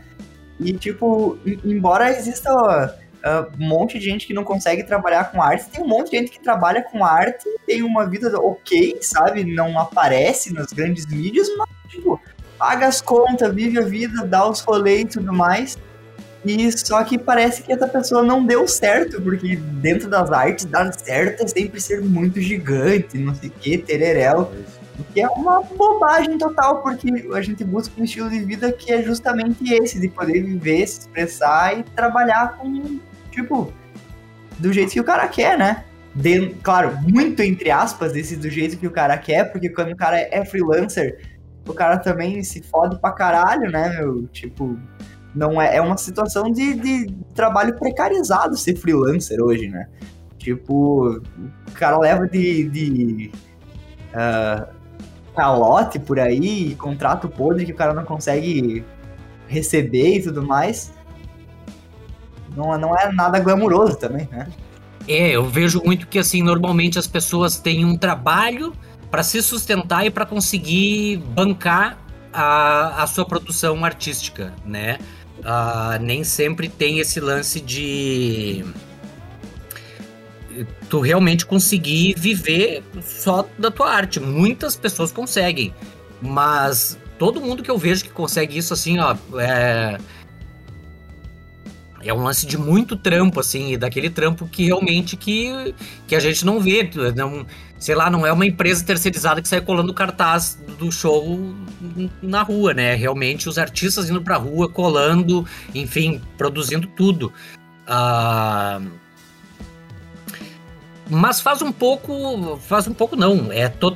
E, 0.59 0.73
tipo, 0.73 1.37
embora 1.63 2.11
exista 2.11 2.97
uh, 3.23 3.49
um 3.59 3.67
monte 3.67 3.97
de 3.97 4.05
gente 4.05 4.27
que 4.27 4.33
não 4.33 4.43
consegue 4.43 4.83
trabalhar 4.83 5.31
com 5.31 5.41
arte, 5.41 5.69
tem 5.69 5.81
um 5.81 5.87
monte 5.87 6.11
de 6.11 6.17
gente 6.17 6.31
que 6.31 6.39
trabalha 6.39 6.83
com 6.83 7.03
arte, 7.03 7.45
tem 7.65 7.81
uma 7.81 8.05
vida 8.05 8.37
ok, 8.39 8.97
sabe? 9.01 9.43
Não 9.43 9.79
aparece 9.79 10.53
nas 10.53 10.67
grandes 10.73 11.05
mídias, 11.05 11.47
mas, 11.57 11.69
tipo, 11.89 12.19
paga 12.57 12.87
as 12.87 13.01
contas, 13.01 13.53
vive 13.53 13.79
a 13.79 13.83
vida, 13.83 14.25
dá 14.25 14.47
os 14.47 14.59
rolês 14.59 15.01
e 15.01 15.05
tudo 15.05 15.33
mais. 15.33 15.77
E 16.45 16.69
só 16.77 17.01
que 17.05 17.17
parece 17.17 17.63
que 17.63 17.71
essa 17.71 17.87
pessoa 17.87 18.21
não 18.21 18.45
deu 18.45 18.67
certo, 18.67 19.21
porque 19.21 19.55
dentro 19.55 20.09
das 20.09 20.29
artes 20.29 20.65
dar 20.65 20.91
certo 20.93 21.43
é 21.43 21.47
sempre 21.47 21.79
ser 21.79 22.01
muito 22.01 22.41
gigante, 22.41 23.17
não 23.17 23.33
sei 23.33 23.49
o 23.49 23.51
que, 23.53 23.77
tereréu. 23.77 24.51
Que 25.13 25.21
é 25.21 25.27
uma 25.27 25.61
bobagem 25.61 26.37
total, 26.37 26.81
porque 26.83 27.09
a 27.33 27.41
gente 27.41 27.63
busca 27.63 27.99
um 27.99 28.03
estilo 28.03 28.29
de 28.29 28.39
vida 28.39 28.71
que 28.71 28.91
é 28.91 29.01
justamente 29.01 29.73
esse, 29.73 29.99
de 29.99 30.09
poder 30.09 30.43
viver, 30.43 30.85
se 30.85 30.99
expressar 31.01 31.79
e 31.79 31.83
trabalhar 31.83 32.57
com 32.57 32.99
tipo, 33.33 33.73
do 34.59 34.71
jeito 34.71 34.91
que 34.91 34.99
o 34.99 35.03
cara 35.03 35.27
quer, 35.27 35.57
né? 35.57 35.83
De, 36.15 36.49
claro, 36.61 36.97
muito 37.01 37.41
entre 37.41 37.71
aspas, 37.71 38.13
desse 38.13 38.35
do 38.35 38.49
jeito 38.49 38.77
que 38.77 38.87
o 38.87 38.91
cara 38.91 39.17
quer, 39.17 39.51
porque 39.51 39.69
quando 39.69 39.91
o 39.91 39.95
cara 39.95 40.19
é 40.19 40.45
freelancer, 40.45 41.19
o 41.67 41.73
cara 41.73 41.97
também 41.97 42.43
se 42.43 42.61
fode 42.61 42.99
pra 42.99 43.11
caralho, 43.11 43.71
né, 43.71 43.89
meu? 43.97 44.27
Tipo, 44.27 44.77
não 45.33 45.59
é, 45.59 45.77
é 45.77 45.81
uma 45.81 45.97
situação 45.97 46.51
de, 46.51 46.75
de 46.75 47.15
trabalho 47.33 47.75
precarizado 47.75 48.55
ser 48.55 48.75
freelancer 48.75 49.41
hoje, 49.41 49.67
né? 49.67 49.87
Tipo, 50.37 51.17
o 51.17 51.71
cara 51.73 51.97
leva 51.97 52.27
de, 52.27 52.69
de 52.69 53.31
uh, 54.09 54.67
calote 55.35 55.97
por 55.97 56.19
aí, 56.19 56.75
contrato 56.75 57.27
podre 57.27 57.65
que 57.65 57.71
o 57.71 57.75
cara 57.75 57.93
não 57.93 58.03
consegue 58.03 58.83
receber 59.47 60.17
e 60.17 60.23
tudo 60.23 60.43
mais 60.43 60.91
não, 62.55 62.77
não 62.77 62.97
é 62.97 63.11
nada 63.11 63.39
glamuroso 63.39 63.95
também, 63.97 64.27
né? 64.31 64.47
É, 65.07 65.31
eu 65.31 65.45
vejo 65.45 65.81
muito 65.83 66.07
que 66.07 66.17
assim, 66.17 66.41
normalmente 66.41 66.97
as 66.97 67.07
pessoas 67.07 67.57
têm 67.57 67.83
um 67.83 67.97
trabalho 67.97 68.73
para 69.11 69.21
se 69.21 69.41
sustentar 69.41 70.05
e 70.05 70.09
para 70.09 70.25
conseguir 70.25 71.17
bancar 71.17 71.97
a, 72.31 73.03
a 73.03 73.07
sua 73.07 73.25
produção 73.25 73.83
artística, 73.83 74.53
né? 74.65 74.97
Uh, 75.39 76.01
nem 76.01 76.23
sempre 76.23 76.69
tem 76.69 76.99
esse 76.99 77.19
lance 77.19 77.59
de 77.59 78.63
tu 80.89 80.99
realmente 80.99 81.45
conseguir 81.45 82.15
viver 82.17 82.83
só 83.01 83.45
da 83.57 83.69
tua 83.69 83.91
arte. 83.91 84.19
Muitas 84.19 84.75
pessoas 84.75 85.11
conseguem, 85.11 85.73
mas 86.21 86.97
todo 87.17 87.41
mundo 87.41 87.63
que 87.63 87.71
eu 87.71 87.77
vejo 87.77 88.03
que 88.03 88.09
consegue 88.09 88.57
isso 88.57 88.73
assim, 88.73 88.99
ó, 88.99 89.15
é, 89.39 89.97
é 92.05 92.13
um 92.13 92.23
lance 92.23 92.45
de 92.45 92.57
muito 92.57 92.95
trampo, 92.95 93.39
assim, 93.39 93.77
daquele 93.77 94.09
trampo 94.09 94.47
que 94.47 94.65
realmente 94.65 95.15
que, 95.15 95.73
que 96.07 96.15
a 96.15 96.19
gente 96.19 96.45
não 96.45 96.59
vê. 96.59 96.89
Não, 97.15 97.45
sei 97.77 97.95
lá, 97.95 98.09
não 98.09 98.25
é 98.25 98.31
uma 98.31 98.45
empresa 98.45 98.83
terceirizada 98.83 99.41
que 99.41 99.47
sai 99.47 99.61
colando 99.61 99.93
cartaz 99.93 100.57
do 100.77 100.91
show 100.91 101.53
na 102.21 102.41
rua, 102.41 102.73
né? 102.73 102.95
Realmente 102.95 103.49
os 103.49 103.57
artistas 103.57 104.09
indo 104.09 104.21
pra 104.21 104.37
rua, 104.37 104.69
colando, 104.69 105.45
enfim, 105.73 106.21
produzindo 106.37 106.87
tudo. 106.87 107.31
Ah, 107.87 108.81
mas 111.09 111.41
faz 111.41 111.61
um 111.61 111.71
pouco. 111.71 112.57
Faz 112.57 112.87
um 112.87 112.93
pouco 112.93 113.15
não. 113.15 113.51
É 113.51 113.69
to, 113.69 113.91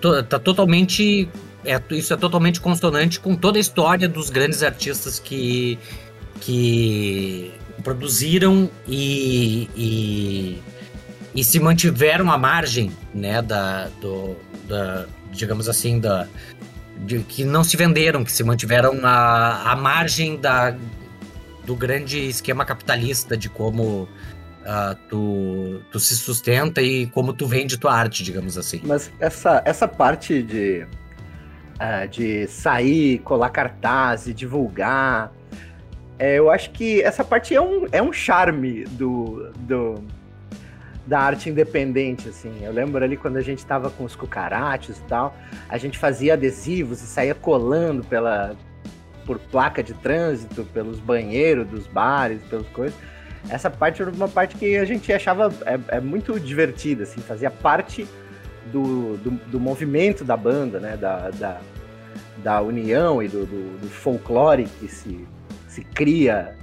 to, 0.00 0.22
tá 0.22 0.38
totalmente. 0.38 1.28
É, 1.64 1.80
isso 1.90 2.12
é 2.12 2.16
totalmente 2.16 2.60
consonante 2.60 3.18
com 3.18 3.34
toda 3.34 3.58
a 3.58 3.60
história 3.60 4.06
dos 4.06 4.28
grandes 4.28 4.62
artistas 4.62 5.18
que, 5.18 5.78
que 6.44 7.50
produziram 7.82 8.70
e, 8.86 9.68
e, 9.74 10.62
e, 11.34 11.42
se 11.42 11.58
mantiveram 11.58 12.30
à 12.30 12.36
margem, 12.36 12.92
né, 13.14 13.40
da, 13.40 13.88
do, 14.00 14.36
da 14.68 15.06
digamos 15.32 15.70
assim, 15.70 15.98
da, 15.98 16.28
de, 16.98 17.20
que 17.20 17.44
não 17.44 17.64
se 17.64 17.78
venderam, 17.78 18.22
que 18.22 18.30
se 18.30 18.44
mantiveram 18.44 19.00
à, 19.04 19.72
à 19.72 19.76
margem 19.76 20.38
da, 20.38 20.76
do 21.64 21.74
grande 21.74 22.28
esquema 22.28 22.64
capitalista 22.64 23.38
de 23.38 23.48
como 23.48 24.02
uh, 24.02 24.94
tu, 25.08 25.80
tu 25.90 25.98
se 25.98 26.14
sustenta 26.16 26.82
e 26.82 27.06
como 27.06 27.32
tu 27.32 27.46
vende 27.46 27.78
tua 27.78 27.94
arte, 27.94 28.22
digamos 28.22 28.58
assim. 28.58 28.82
Mas 28.84 29.10
essa, 29.18 29.62
essa 29.64 29.88
parte 29.88 30.42
de, 30.42 30.86
uh, 31.80 32.06
de 32.08 32.46
sair, 32.48 33.18
colar 33.20 33.48
cartaz 33.48 34.26
e 34.26 34.34
divulgar 34.34 35.32
é, 36.18 36.38
eu 36.38 36.50
acho 36.50 36.70
que 36.70 37.02
essa 37.02 37.24
parte 37.24 37.54
é 37.54 37.60
um, 37.60 37.86
é 37.90 38.02
um 38.02 38.12
charme 38.12 38.84
do, 38.84 39.50
do, 39.58 40.04
da 41.06 41.20
arte 41.20 41.50
independente, 41.50 42.28
assim. 42.28 42.52
Eu 42.62 42.72
lembro 42.72 43.02
ali 43.02 43.16
quando 43.16 43.36
a 43.36 43.40
gente 43.40 43.58
estava 43.58 43.90
com 43.90 44.04
os 44.04 44.14
cucarates 44.14 44.98
e 44.98 45.02
tal, 45.02 45.36
a 45.68 45.76
gente 45.76 45.98
fazia 45.98 46.34
adesivos 46.34 47.02
e 47.02 47.06
saía 47.06 47.34
colando 47.34 48.04
pela, 48.04 48.54
por 49.26 49.38
placa 49.38 49.82
de 49.82 49.92
trânsito, 49.94 50.64
pelos 50.72 51.00
banheiros 51.00 51.66
dos 51.66 51.86
bares, 51.86 52.40
pelas 52.44 52.68
coisas. 52.68 52.96
Essa 53.48 53.68
parte 53.68 54.00
era 54.00 54.10
uma 54.10 54.28
parte 54.28 54.56
que 54.56 54.76
a 54.76 54.84
gente 54.84 55.12
achava 55.12 55.52
é, 55.66 55.96
é 55.96 56.00
muito 56.00 56.38
divertida, 56.40 57.02
assim, 57.02 57.20
fazia 57.20 57.50
parte 57.50 58.06
do, 58.72 59.18
do, 59.18 59.30
do, 59.30 59.60
movimento 59.60 60.24
da 60.24 60.36
banda, 60.36 60.80
né, 60.80 60.96
da, 60.96 61.28
da, 61.30 61.60
da 62.38 62.62
união 62.62 63.22
e 63.22 63.28
do, 63.28 63.44
do, 63.44 63.78
do 63.80 63.88
folclore 63.88 64.64
que 64.80 64.88
se 64.88 65.26
se 65.74 65.82
cria 65.82 66.54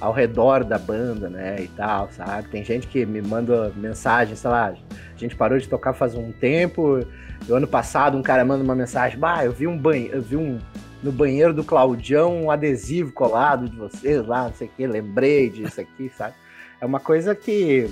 ao 0.00 0.12
redor 0.12 0.64
da 0.64 0.78
banda, 0.78 1.28
né, 1.28 1.56
e 1.60 1.68
tal, 1.68 2.08
sabe? 2.12 2.48
Tem 2.48 2.64
gente 2.64 2.86
que 2.86 3.04
me 3.04 3.20
manda 3.20 3.72
mensagem, 3.76 4.34
sei 4.36 4.50
lá, 4.50 4.68
a 4.68 5.18
gente 5.18 5.36
parou 5.36 5.58
de 5.58 5.68
tocar 5.68 5.92
faz 5.92 6.14
um 6.14 6.32
tempo, 6.32 7.04
no 7.46 7.54
ano 7.54 7.66
passado 7.66 8.16
um 8.16 8.22
cara 8.22 8.44
manda 8.44 8.64
uma 8.64 8.74
mensagem, 8.74 9.18
bah, 9.18 9.44
eu 9.44 9.52
vi 9.52 9.66
um 9.66 9.76
banho, 9.76 10.08
eu 10.12 10.22
vi 10.22 10.36
um 10.36 10.58
no 11.02 11.12
banheiro 11.12 11.54
do 11.54 11.62
Claudião 11.62 12.44
um 12.44 12.50
adesivo 12.50 13.12
colado 13.12 13.68
de 13.68 13.76
vocês 13.76 14.26
lá, 14.26 14.44
não 14.44 14.54
sei 14.54 14.66
o 14.66 14.70
que, 14.70 14.86
lembrei 14.86 15.48
disso 15.50 15.80
aqui, 15.80 16.10
sabe? 16.16 16.34
É 16.80 16.86
uma 16.86 17.00
coisa 17.00 17.34
que 17.34 17.90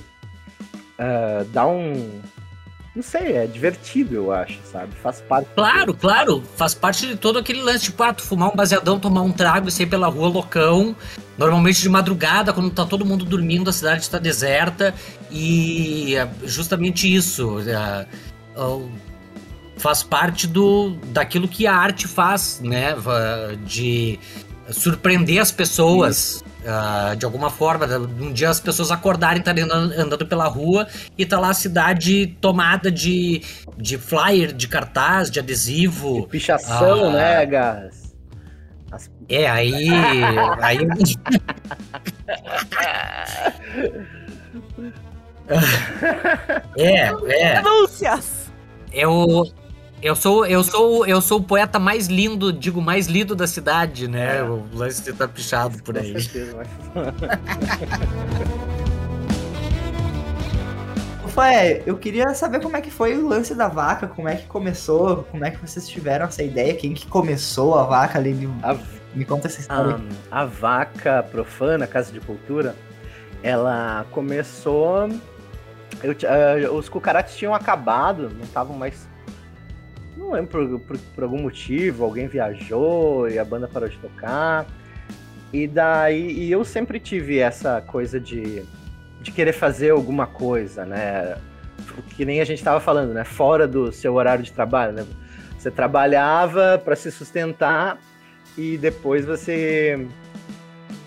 uh, 0.98 1.44
dá 1.52 1.66
um 1.66 2.20
não 2.96 3.02
sei, 3.02 3.36
é 3.36 3.46
divertido, 3.46 4.14
eu 4.14 4.32
acho, 4.32 4.58
sabe? 4.72 4.90
Faz 5.02 5.20
parte. 5.20 5.48
Claro, 5.54 5.92
claro, 5.92 6.42
faz 6.56 6.72
parte 6.72 7.06
de 7.06 7.14
todo 7.14 7.38
aquele 7.38 7.60
lance, 7.60 7.84
tipo, 7.84 8.02
ah, 8.02 8.14
tu 8.14 8.22
fumar 8.22 8.48
um 8.50 8.56
baseadão, 8.56 8.98
tomar 8.98 9.20
um 9.20 9.30
trago 9.30 9.68
e 9.68 9.70
sair 9.70 9.84
pela 9.84 10.08
rua 10.08 10.28
loucão, 10.28 10.96
normalmente 11.36 11.82
de 11.82 11.90
madrugada, 11.90 12.54
quando 12.54 12.70
tá 12.70 12.86
todo 12.86 13.04
mundo 13.04 13.26
dormindo, 13.26 13.68
a 13.68 13.72
cidade 13.72 14.00
está 14.00 14.18
deserta, 14.18 14.94
e 15.30 16.16
é 16.16 16.26
justamente 16.44 17.14
isso. 17.14 17.60
É, 17.68 18.06
faz 19.76 20.02
parte 20.02 20.46
do 20.46 20.96
daquilo 21.08 21.46
que 21.46 21.66
a 21.66 21.74
arte 21.74 22.08
faz, 22.08 22.60
né? 22.64 22.94
De 23.66 24.18
surpreender 24.70 25.38
as 25.38 25.52
pessoas. 25.52 26.42
Uh, 26.66 27.14
de 27.14 27.24
alguma 27.24 27.48
forma, 27.48 27.86
um 27.86 28.32
dia 28.32 28.50
as 28.50 28.58
pessoas 28.58 28.90
acordarem, 28.90 29.38
estarem 29.38 29.62
andando, 29.62 29.92
andando, 29.92 30.26
pela 30.26 30.48
rua 30.48 30.88
e 31.16 31.24
tá 31.24 31.38
lá 31.38 31.50
a 31.50 31.54
cidade 31.54 32.36
tomada 32.40 32.90
de, 32.90 33.40
de 33.76 33.96
flyer, 33.96 34.52
de 34.52 34.66
cartaz, 34.66 35.30
de 35.30 35.38
adesivo. 35.38 36.22
De 36.22 36.26
pichação, 36.26 37.10
uh, 37.10 37.12
né, 37.12 37.46
Gas? 37.46 38.16
As... 38.90 39.08
É, 39.28 39.48
aí. 39.48 39.90
aí... 40.60 40.78
é, 46.76 47.12
é. 47.28 47.62
Denúncias! 47.62 48.50
Eu, 48.92 49.48
eu 50.06 50.14
sou, 50.14 50.46
eu 50.46 50.62
sou, 50.62 51.04
eu 51.04 51.20
sou 51.20 51.40
o 51.40 51.42
poeta 51.42 51.80
mais 51.80 52.06
lindo, 52.06 52.52
digo, 52.52 52.80
mais 52.80 53.08
lindo 53.08 53.34
da 53.34 53.46
cidade, 53.46 54.06
né? 54.06 54.38
É. 54.38 54.42
O 54.44 54.64
lance 54.72 55.02
de 55.02 55.12
tá 55.12 55.26
pichado 55.26 55.82
por 55.82 55.98
aí. 55.98 56.12
Com 56.12 56.20
certeza, 56.20 56.62
Fé, 61.34 61.82
eu 61.84 61.98
queria 61.98 62.32
saber 62.34 62.62
como 62.62 62.76
é 62.78 62.80
que 62.80 62.90
foi 62.90 63.14
o 63.18 63.28
lance 63.28 63.54
da 63.54 63.68
vaca, 63.68 64.06
como 64.06 64.26
é 64.26 64.36
que 64.36 64.46
começou, 64.46 65.24
como 65.24 65.44
é 65.44 65.50
que 65.50 65.58
vocês 65.58 65.86
tiveram 65.86 66.24
essa 66.24 66.42
ideia, 66.42 66.74
quem 66.74 66.94
que 66.94 67.06
começou 67.06 67.78
a 67.78 67.82
vaca 67.82 68.18
ali. 68.18 68.32
Me, 68.32 68.46
a, 68.62 68.74
me 69.14 69.24
conta 69.24 69.46
essa 69.46 69.60
história. 69.60 70.00
A, 70.30 70.42
a 70.42 70.44
vaca 70.46 71.22
profana, 71.24 71.86
Casa 71.86 72.10
de 72.10 72.20
Cultura, 72.20 72.74
ela 73.42 74.06
começou. 74.12 75.10
Eu, 76.02 76.12
uh, 76.12 76.74
os 76.74 76.88
cucarates 76.88 77.36
tinham 77.36 77.54
acabado, 77.54 78.30
não 78.30 78.44
estavam 78.44 78.74
mais 78.74 79.06
não 80.26 80.32
lembro 80.32 80.48
por, 80.50 80.78
por, 80.80 80.98
por, 81.14 81.24
algum 81.24 81.40
motivo, 81.42 82.04
alguém 82.04 82.26
viajou 82.26 83.28
e 83.28 83.38
a 83.38 83.44
banda 83.44 83.68
parou 83.68 83.88
de 83.88 83.96
tocar. 83.98 84.66
E 85.52 85.66
daí 85.66 86.32
e 86.32 86.50
eu 86.50 86.64
sempre 86.64 86.98
tive 86.98 87.38
essa 87.38 87.80
coisa 87.80 88.18
de, 88.18 88.64
de 89.20 89.30
querer 89.30 89.52
fazer 89.52 89.90
alguma 89.90 90.26
coisa, 90.26 90.84
né? 90.84 91.36
Que 92.16 92.24
nem 92.24 92.40
a 92.40 92.44
gente 92.44 92.58
estava 92.58 92.80
falando, 92.80 93.14
né? 93.14 93.24
Fora 93.24 93.66
do 93.66 93.92
seu 93.92 94.14
horário 94.14 94.42
de 94.42 94.52
trabalho, 94.52 94.92
né? 94.92 95.06
Você 95.56 95.70
trabalhava 95.70 96.80
para 96.84 96.96
se 96.96 97.10
sustentar 97.10 97.98
e 98.58 98.76
depois 98.76 99.24
você 99.24 100.06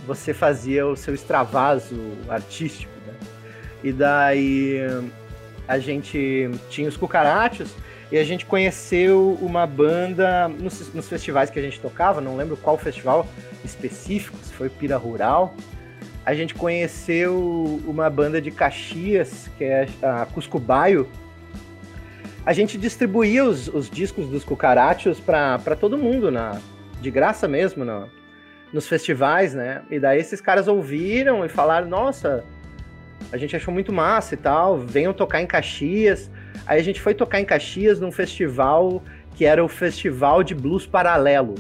você 0.08 0.34
fazia 0.34 0.88
o 0.88 0.96
seu 0.96 1.14
extravaso 1.14 1.96
artístico, 2.30 2.92
né? 3.06 3.14
E 3.84 3.92
daí 3.92 4.80
a 5.68 5.78
gente 5.78 6.50
tinha 6.70 6.88
os 6.88 6.98
cucarachos 6.98 7.76
e 8.12 8.18
a 8.18 8.24
gente 8.24 8.46
conheceu 8.46 9.38
uma 9.40 9.68
banda 9.68 10.48
nos, 10.48 10.94
nos, 10.94 11.08
festivais 11.08 11.50
que 11.50 11.60
a 11.60 11.62
gente 11.62 11.80
tocava, 11.80 12.20
não 12.20 12.36
lembro 12.36 12.58
qual 12.58 12.78
festival 12.78 13.28
específico, 13.64 14.38
se 14.42 14.52
foi 14.54 14.68
Pira 14.68 14.98
Rural. 14.98 15.54
A 16.26 16.34
gente 16.34 16.56
conheceu 16.56 17.82
uma 17.86 18.10
banda 18.10 18.42
de 18.42 18.50
Caxias, 18.50 19.50
que 19.58 19.64
é 19.64 19.88
a 20.02 20.26
Cuscubaio. 20.26 21.08
A 22.46 22.52
gente 22.52 22.78
distribuía 22.78 23.46
os, 23.46 23.68
os 23.68 23.90
discos 23.90 24.28
dos 24.28 24.44
Cucarachos 24.44 25.20
para 25.20 25.76
todo 25.80 25.98
mundo, 25.98 26.32
na, 26.32 26.60
de 27.00 27.12
graça 27.12 27.48
mesmo, 27.48 27.86
na, 27.86 28.08
nos 28.74 28.88
festivais, 28.88 29.54
né? 29.54 29.84
E 29.90 30.00
daí 30.00 30.20
esses 30.20 30.42
caras 30.42 30.68
ouviram 30.68 31.46
e 31.46 31.50
falaram: 31.50 31.88
Nossa, 31.88 32.44
a 33.32 33.38
gente 33.38 33.56
achou 33.56 33.74
muito 33.74 33.94
massa 33.94 34.34
e 34.34 34.38
tal, 34.38 34.80
venham 34.80 35.14
tocar 35.14 35.42
em 35.42 35.48
Caxias. 35.48 36.30
Aí 36.66 36.80
a 36.80 36.84
gente 36.84 37.02
foi 37.02 37.14
tocar 37.14 37.40
em 37.40 37.46
Caxias 37.46 38.00
num 38.00 38.12
festival 38.12 39.02
que 39.36 39.46
era 39.46 39.64
o 39.64 39.70
Festival 39.70 40.44
de 40.44 40.54
Blues 40.54 40.86
Paralelo, 40.86 41.56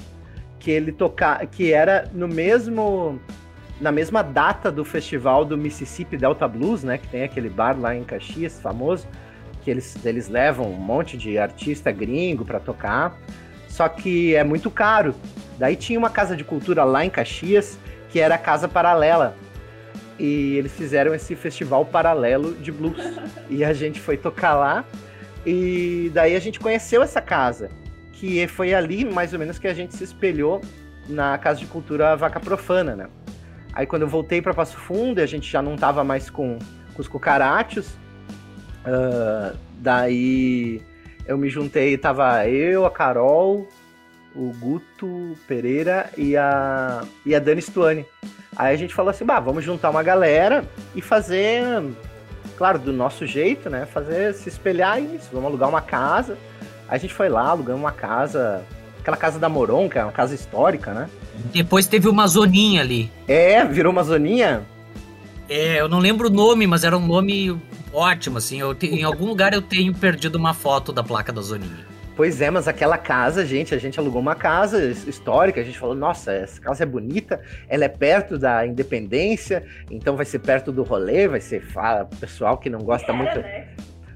que 0.59 0.69
ele 0.69 0.91
toca, 0.91 1.45
que 1.45 1.71
era 1.71 2.09
no 2.13 2.27
mesmo 2.27 3.19
na 3.79 3.91
mesma 3.91 4.21
data 4.21 4.69
do 4.69 4.83
festival 4.83 5.45
do 5.45 5.57
Mississippi 5.57 6.17
Delta 6.17 6.45
Blues, 6.45 6.83
né, 6.83 6.97
que 6.97 7.07
tem 7.07 7.23
aquele 7.23 7.49
bar 7.49 7.79
lá 7.79 7.95
em 7.95 8.03
Caxias 8.03 8.59
famoso, 8.59 9.07
que 9.63 9.71
eles, 9.71 9.97
eles 10.05 10.27
levam 10.27 10.69
um 10.69 10.75
monte 10.75 11.15
de 11.15 11.37
artista 11.37 11.89
gringo 11.89 12.43
para 12.43 12.59
tocar, 12.59 13.17
só 13.69 13.87
que 13.87 14.35
é 14.35 14.43
muito 14.43 14.69
caro. 14.69 15.15
Daí 15.57 15.77
tinha 15.77 15.97
uma 15.97 16.09
casa 16.09 16.35
de 16.35 16.43
cultura 16.43 16.83
lá 16.83 17.05
em 17.05 17.09
Caxias, 17.09 17.79
que 18.09 18.19
era 18.19 18.35
a 18.35 18.37
Casa 18.37 18.67
Paralela, 18.67 19.37
e 20.19 20.57
eles 20.57 20.73
fizeram 20.73 21.13
esse 21.15 21.35
festival 21.35 21.85
paralelo 21.85 22.53
de 22.53 22.71
blues. 22.71 22.97
e 23.49 23.63
a 23.63 23.73
gente 23.73 23.99
foi 23.99 24.17
tocar 24.17 24.55
lá 24.55 24.85
e 25.45 26.11
daí 26.13 26.35
a 26.35 26.39
gente 26.39 26.59
conheceu 26.59 27.01
essa 27.01 27.21
casa, 27.21 27.69
que 28.11 28.45
foi 28.47 28.73
ali 28.73 29.05
mais 29.05 29.33
ou 29.33 29.39
menos 29.39 29.57
que 29.57 29.67
a 29.67 29.73
gente 29.73 29.95
se 29.95 30.03
espelhou 30.03 30.61
na 31.07 31.37
Casa 31.37 31.59
de 31.59 31.65
Cultura 31.65 32.15
Vaca 32.15 32.39
Profana, 32.39 32.95
né? 32.95 33.07
Aí 33.73 33.85
quando 33.85 34.01
eu 34.01 34.07
voltei 34.07 34.41
para 34.41 34.53
Passo 34.53 34.77
Fundo, 34.77 35.21
a 35.21 35.25
gente 35.25 35.49
já 35.49 35.61
não 35.61 35.75
tava 35.75 36.03
mais 36.03 36.29
com, 36.29 36.59
com 36.93 37.01
os 37.01 37.07
cucarachos, 37.07 37.87
uh, 38.85 39.57
daí 39.79 40.81
eu 41.25 41.37
me 41.37 41.49
juntei, 41.49 41.97
tava 41.97 42.47
eu, 42.47 42.85
a 42.85 42.91
Carol, 42.91 43.67
o 44.35 44.53
Guto 44.59 45.37
Pereira 45.47 46.09
e 46.17 46.35
a, 46.37 47.03
e 47.25 47.33
a 47.35 47.39
Dani 47.39 47.61
Stuani. 47.61 48.05
Aí 48.55 48.73
a 48.73 48.77
gente 48.77 48.93
falou 48.93 49.09
assim, 49.09 49.25
bah, 49.25 49.39
vamos 49.39 49.63
juntar 49.63 49.89
uma 49.89 50.03
galera 50.03 50.65
e 50.95 51.01
fazer, 51.01 51.61
claro, 52.57 52.79
do 52.79 52.91
nosso 52.91 53.25
jeito, 53.25 53.69
né? 53.69 53.85
Fazer, 53.85 54.33
se 54.33 54.49
espelhar 54.49 54.99
nisso. 54.99 55.29
Vamos 55.31 55.47
alugar 55.47 55.69
uma 55.69 55.81
casa. 55.81 56.37
Aí 56.87 56.95
a 56.95 56.99
gente 56.99 57.13
foi 57.13 57.29
lá, 57.29 57.47
alugamos 57.49 57.81
uma 57.81 57.91
casa, 57.91 58.63
aquela 58.99 59.17
casa 59.17 59.39
da 59.39 59.47
Moron, 59.47 59.87
que 59.89 59.97
é 59.97 60.03
uma 60.03 60.11
casa 60.11 60.35
histórica, 60.35 60.93
né? 60.93 61.09
Depois 61.53 61.87
teve 61.87 62.09
uma 62.09 62.27
zoninha 62.27 62.81
ali. 62.81 63.11
É, 63.27 63.63
virou 63.63 63.91
uma 63.91 64.03
zoninha? 64.03 64.63
É, 65.47 65.79
eu 65.79 65.87
não 65.87 65.99
lembro 65.99 66.27
o 66.27 66.31
nome, 66.31 66.67
mas 66.67 66.83
era 66.83 66.97
um 66.97 67.07
nome 67.07 67.59
ótimo, 67.93 68.37
assim. 68.37 68.59
Eu 68.59 68.75
te, 68.75 68.87
em 68.87 69.03
algum 69.03 69.25
lugar 69.25 69.53
eu 69.53 69.61
tenho 69.61 69.93
perdido 69.93 70.37
uma 70.37 70.53
foto 70.53 70.91
da 70.91 71.03
placa 71.03 71.31
da 71.31 71.41
zoninha. 71.41 71.87
Pois 72.19 72.41
é, 72.41 72.51
mas 72.51 72.67
aquela 72.67 72.97
casa, 72.97 73.45
gente, 73.45 73.73
a 73.73 73.77
gente 73.77 73.97
alugou 73.97 74.19
uma 74.19 74.35
casa 74.35 74.83
histórica, 74.87 75.61
a 75.61 75.63
gente 75.63 75.79
falou, 75.79 75.95
nossa, 75.95 76.33
essa 76.33 76.59
casa 76.59 76.83
é 76.83 76.85
bonita, 76.85 77.39
ela 77.69 77.85
é 77.85 77.87
perto 77.87 78.37
da 78.37 78.67
independência, 78.67 79.63
então 79.89 80.17
vai 80.17 80.25
ser 80.25 80.39
perto 80.39 80.69
do 80.69 80.83
rolê, 80.83 81.29
vai 81.29 81.39
ser 81.39 81.61
fala, 81.61 82.03
pessoal 82.19 82.57
que 82.57 82.69
não 82.69 82.79
gosta 82.79 83.13
é, 83.13 83.15
muito. 83.15 83.39
Né? 83.39 83.69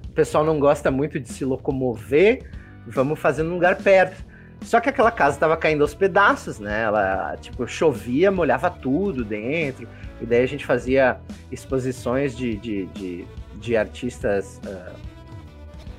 O 0.10 0.12
pessoal 0.12 0.44
não 0.44 0.60
gosta 0.60 0.92
muito 0.92 1.18
de 1.18 1.30
se 1.30 1.46
locomover, 1.46 2.44
vamos 2.86 3.18
fazer 3.18 3.42
num 3.42 3.54
lugar 3.54 3.78
perto. 3.78 4.22
Só 4.64 4.82
que 4.82 4.90
aquela 4.90 5.10
casa 5.10 5.38
estava 5.38 5.56
caindo 5.56 5.80
aos 5.82 5.96
pedaços, 5.96 6.60
né? 6.60 6.84
Ela, 6.84 7.38
tipo, 7.40 7.66
chovia, 7.66 8.30
molhava 8.30 8.70
tudo 8.70 9.24
dentro. 9.24 9.88
E 10.20 10.26
daí 10.26 10.44
a 10.44 10.46
gente 10.46 10.66
fazia 10.66 11.22
exposições 11.50 12.36
de, 12.36 12.58
de, 12.58 12.86
de, 12.88 13.26
de 13.62 13.78
artistas, 13.78 14.60
uh, 14.66 14.94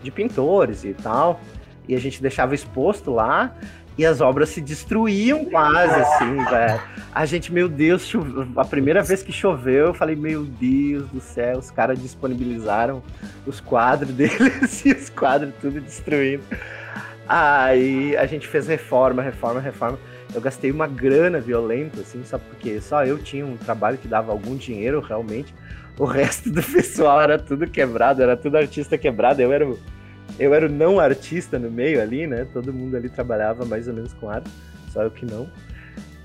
de 0.02 0.10
pintores 0.10 0.84
e 0.84 0.92
tal 0.92 1.40
e 1.88 1.94
a 1.94 2.01
gente 2.01 2.20
deixava 2.20 2.55
exposto 2.55 3.11
lá 3.11 3.55
e 3.97 4.05
as 4.05 4.20
obras 4.20 4.49
se 4.49 4.61
destruíam 4.61 5.44
quase, 5.44 5.94
assim, 6.01 6.44
velho. 6.44 6.81
A 7.14 7.25
gente, 7.25 7.53
meu 7.53 7.68
Deus, 7.68 8.12
a 8.57 8.64
primeira 8.64 9.03
vez 9.03 9.23
que 9.23 9.33
choveu, 9.33 9.87
eu 9.87 9.94
falei, 9.94 10.16
meu 10.16 10.44
Deus 10.44 11.09
do 11.11 11.20
céu, 11.20 11.59
os 11.59 11.70
caras 11.70 12.01
disponibilizaram 12.01 13.03
os 13.47 13.61
quadros 13.61 14.11
deles 14.14 14.85
e 14.85 14.92
os 14.92 15.09
quadros 15.11 15.55
tudo 15.61 15.81
destruindo. 15.81 16.42
Aí 17.29 18.16
a 18.16 18.27
gente 18.27 18.47
fez 18.47 18.66
reforma, 18.66 19.23
reforma, 19.23 19.61
reforma. 19.61 19.99
Eu 20.35 20.40
gastei 20.40 20.70
uma 20.73 20.88
grana 20.88 21.38
violenta, 21.38 22.01
assim, 22.01 22.23
só 22.25 22.38
porque 22.38 22.81
só 22.81 23.05
eu 23.05 23.18
tinha 23.18 23.47
um 23.47 23.57
trabalho 23.57 23.97
que 23.97 24.09
dava 24.09 24.33
algum 24.33 24.57
dinheiro 24.57 25.01
realmente. 25.01 25.55
O 25.97 26.05
resto 26.05 26.51
do 26.51 26.61
pessoal 26.64 27.20
era 27.20 27.38
tudo 27.38 27.68
quebrado, 27.68 28.20
era 28.20 28.37
tudo 28.37 28.57
artista 28.57 28.99
quebrado. 28.99 29.40
Eu 29.40 29.53
era 29.53 29.64
eu 30.38 30.53
era 30.53 30.66
o 30.66 30.68
não 30.68 30.99
artista 30.99 31.59
no 31.59 31.70
meio 31.70 32.01
ali, 32.01 32.27
né? 32.27 32.47
Todo 32.53 32.73
mundo 32.73 32.97
ali 32.97 33.09
trabalhava 33.09 33.64
mais 33.64 33.87
ou 33.88 33.94
menos 33.94 34.12
com 34.14 34.29
arte, 34.29 34.51
só 34.92 35.03
eu 35.03 35.11
que 35.11 35.25
não. 35.25 35.49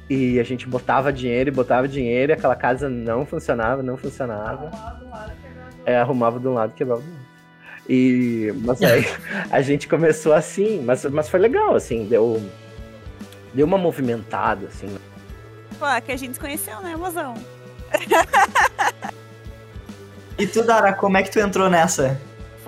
E 0.09 0.39
a 0.39 0.43
gente 0.43 0.67
botava 0.67 1.13
dinheiro 1.13 1.49
e 1.49 1.53
botava 1.53 1.87
dinheiro 1.87 2.31
e 2.31 2.33
aquela 2.33 2.55
casa 2.55 2.89
não 2.89 3.25
funcionava, 3.25 3.83
não 3.83 3.95
funcionava. 3.95 4.71
É, 5.85 5.97
arrumava 5.97 6.39
de 6.39 6.47
um 6.47 6.53
lado 6.53 6.71
e 6.71 6.73
quebrava 6.73 7.01
do 7.01 7.07
outro. 7.07 7.29
E, 7.87 8.53
mas 8.63 8.81
aí 8.81 9.05
a 9.51 9.61
gente 9.61 9.87
começou 9.87 10.33
assim, 10.33 10.81
mas, 10.83 11.05
mas 11.05 11.29
foi 11.29 11.39
legal, 11.39 11.75
assim, 11.75 12.05
deu, 12.05 12.41
deu 13.53 13.65
uma 13.65 13.77
movimentada, 13.77 14.67
assim. 14.67 14.87
Pô, 15.77 15.87
é 15.87 16.01
que 16.01 16.11
a 16.11 16.17
gente 16.17 16.33
se 16.33 16.39
conheceu, 16.39 16.79
né, 16.81 16.95
mozão? 16.95 17.35
e 20.37 20.45
tu, 20.45 20.63
Dara, 20.63 20.93
como 20.93 21.17
é 21.17 21.23
que 21.23 21.31
tu 21.31 21.39
entrou 21.39 21.69
nessa? 21.69 22.19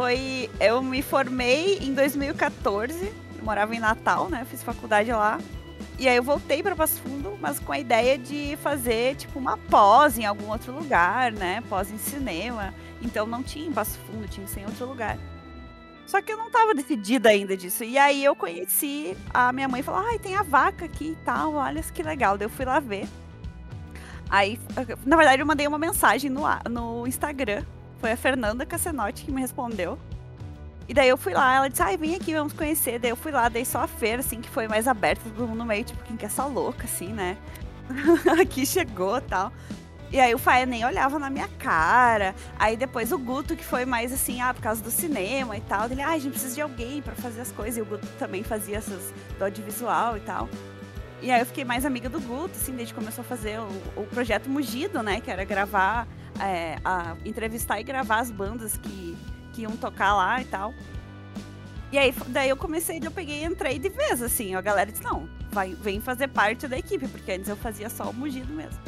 Foi. 0.01 0.49
Eu 0.59 0.81
me 0.81 1.03
formei 1.03 1.77
em 1.77 1.93
2014. 1.93 3.13
Eu 3.37 3.45
morava 3.45 3.75
em 3.75 3.79
Natal, 3.79 4.29
né? 4.29 4.43
Fiz 4.49 4.63
faculdade 4.63 5.11
lá. 5.11 5.39
E 5.99 6.09
aí 6.09 6.15
eu 6.15 6.23
voltei 6.23 6.63
para 6.63 6.75
Passo 6.75 6.99
Fundo, 7.03 7.37
mas 7.39 7.59
com 7.59 7.71
a 7.71 7.77
ideia 7.77 8.17
de 8.17 8.57
fazer 8.63 9.15
tipo 9.15 9.37
uma 9.37 9.57
pós 9.57 10.17
em 10.17 10.25
algum 10.25 10.49
outro 10.49 10.73
lugar, 10.73 11.31
né? 11.31 11.61
Pós 11.69 11.91
em 11.91 11.99
cinema. 11.99 12.73
Então 12.99 13.27
não 13.27 13.43
tinha 13.43 13.67
em 13.67 13.71
Passo 13.71 13.99
Fundo, 13.99 14.27
tinha 14.27 14.43
em 14.57 14.65
outro 14.65 14.87
lugar. 14.87 15.19
Só 16.07 16.19
que 16.19 16.33
eu 16.33 16.37
não 16.37 16.47
estava 16.47 16.73
decidida 16.73 17.29
ainda 17.29 17.55
disso. 17.55 17.83
E 17.83 17.95
aí 17.95 18.25
eu 18.25 18.35
conheci 18.35 19.15
a 19.31 19.53
minha 19.53 19.67
mãe 19.67 19.83
falou: 19.83 20.03
"Ai, 20.03 20.17
tem 20.17 20.35
a 20.35 20.41
vaca 20.41 20.85
aqui 20.85 21.11
e 21.11 21.23
tal, 21.23 21.53
olha 21.53 21.83
que 21.83 22.01
legal". 22.01 22.39
Daí 22.39 22.47
eu 22.47 22.49
fui 22.49 22.65
lá 22.65 22.79
ver. 22.79 23.07
Aí, 24.27 24.59
na 25.05 25.15
verdade, 25.15 25.43
eu 25.43 25.45
mandei 25.45 25.67
uma 25.67 25.77
mensagem 25.77 26.27
no, 26.27 26.41
no 26.67 27.05
Instagram. 27.05 27.63
Foi 28.01 28.11
a 28.11 28.17
Fernanda 28.17 28.65
Cassenotti 28.65 29.23
que 29.23 29.31
me 29.31 29.39
respondeu. 29.39 29.97
E 30.89 30.93
daí 30.93 31.07
eu 31.07 31.15
fui 31.15 31.33
lá, 31.33 31.55
ela 31.55 31.69
disse, 31.69 31.81
ai, 31.81 31.95
vem 31.95 32.15
aqui, 32.15 32.33
vamos 32.33 32.51
conhecer. 32.51 32.99
Daí 32.99 33.11
eu 33.11 33.15
fui 33.15 33.31
lá, 33.31 33.47
dei 33.47 33.63
só 33.63 33.83
a 33.83 33.87
feira, 33.87 34.19
assim, 34.19 34.41
que 34.41 34.49
foi 34.49 34.67
mais 34.67 34.87
aberta, 34.87 35.21
todo 35.29 35.47
mundo 35.47 35.63
meio, 35.63 35.85
tipo, 35.85 36.03
quem 36.03 36.17
que 36.17 36.25
é 36.25 36.27
essa 36.27 36.43
louca, 36.43 36.83
assim, 36.83 37.13
né? 37.13 37.37
aqui 38.41 38.65
chegou 38.65 39.19
e 39.19 39.21
tal. 39.21 39.53
E 40.11 40.19
aí 40.19 40.35
o 40.35 40.37
Faia 40.37 40.65
nem 40.65 40.83
olhava 40.83 41.17
na 41.17 41.29
minha 41.29 41.47
cara. 41.47 42.35
Aí 42.59 42.75
depois 42.75 43.13
o 43.13 43.17
Guto, 43.17 43.55
que 43.55 43.63
foi 43.63 43.85
mais 43.85 44.11
assim, 44.11 44.41
ah, 44.41 44.53
por 44.53 44.61
causa 44.61 44.83
do 44.83 44.91
cinema 44.91 45.55
e 45.55 45.61
tal. 45.61 45.85
Ele, 45.85 46.01
ah, 46.01 46.09
a 46.09 46.17
gente 46.17 46.31
precisa 46.31 46.55
de 46.55 46.61
alguém 46.61 47.01
para 47.01 47.15
fazer 47.15 47.39
as 47.39 47.51
coisas. 47.51 47.77
E 47.77 47.81
o 47.81 47.85
Guto 47.85 48.05
também 48.19 48.43
fazia 48.43 48.77
essas 48.77 49.13
do 49.37 49.45
audiovisual 49.45 50.17
e 50.17 50.19
tal. 50.21 50.49
E 51.21 51.31
aí 51.31 51.39
eu 51.39 51.45
fiquei 51.45 51.63
mais 51.63 51.85
amiga 51.85 52.09
do 52.09 52.19
Guto, 52.19 52.55
assim, 52.59 52.75
desde 52.75 52.93
que 52.93 52.99
começou 52.99 53.21
a 53.21 53.25
fazer 53.25 53.59
o, 53.59 54.01
o 54.01 54.05
projeto 54.07 54.49
Mugido, 54.49 55.01
né? 55.01 55.21
Que 55.21 55.31
era 55.31 55.45
gravar, 55.45 56.05
é, 56.41 56.77
a, 56.83 57.15
entrevistar 57.25 57.79
e 57.79 57.83
gravar 57.83 58.19
as 58.19 58.31
bandas 58.31 58.77
que, 58.77 59.17
que 59.53 59.61
iam 59.61 59.75
tocar 59.77 60.13
lá 60.15 60.41
e 60.41 60.45
tal. 60.45 60.73
E 61.91 61.97
aí, 61.97 62.13
daí 62.27 62.49
eu 62.49 62.55
comecei, 62.55 62.99
eu 63.03 63.11
peguei 63.11 63.41
e 63.41 63.45
entrei 63.45 63.77
de 63.77 63.89
vez, 63.89 64.21
assim. 64.21 64.55
A 64.55 64.61
galera 64.61 64.91
disse, 64.91 65.03
não, 65.03 65.27
vai, 65.51 65.73
vem 65.73 65.99
fazer 65.99 66.29
parte 66.29 66.67
da 66.67 66.77
equipe, 66.77 67.07
porque 67.07 67.33
antes 67.33 67.49
eu 67.49 67.57
fazia 67.57 67.89
só 67.89 68.09
o 68.09 68.13
Mugido 68.13 68.53
mesmo. 68.53 68.79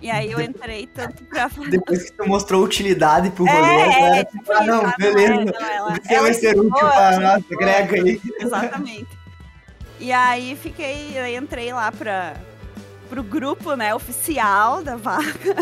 E 0.00 0.10
aí 0.10 0.30
eu 0.30 0.40
entrei 0.40 0.86
tanto 0.86 1.24
pra. 1.24 1.50
Depois 1.68 2.04
que 2.04 2.16
tu 2.16 2.26
mostrou 2.26 2.64
utilidade 2.64 3.30
pro 3.30 3.44
rolê, 3.44 3.60
é, 3.60 4.20
é, 4.20 4.24
tipo, 4.24 4.52
ah, 4.52 4.64
não, 4.64 4.92
beleza. 4.96 5.44
Não, 5.44 5.66
ela, 5.66 5.90
Você 5.90 6.14
ela 6.14 6.22
vai 6.22 6.34
ser 6.34 6.58
útil 6.58 6.70
pra 6.70 7.20
nossa, 7.20 7.56
grega 7.58 7.96
aí. 7.96 8.20
Exatamente. 8.40 9.18
E 9.98 10.12
aí 10.12 10.56
fiquei, 10.56 11.18
aí 11.18 11.36
entrei 11.36 11.72
lá 11.72 11.90
pra, 11.90 12.34
pro 13.08 13.22
grupo, 13.22 13.74
né, 13.74 13.94
oficial 13.94 14.82
da 14.82 14.96
vaca. 14.96 15.54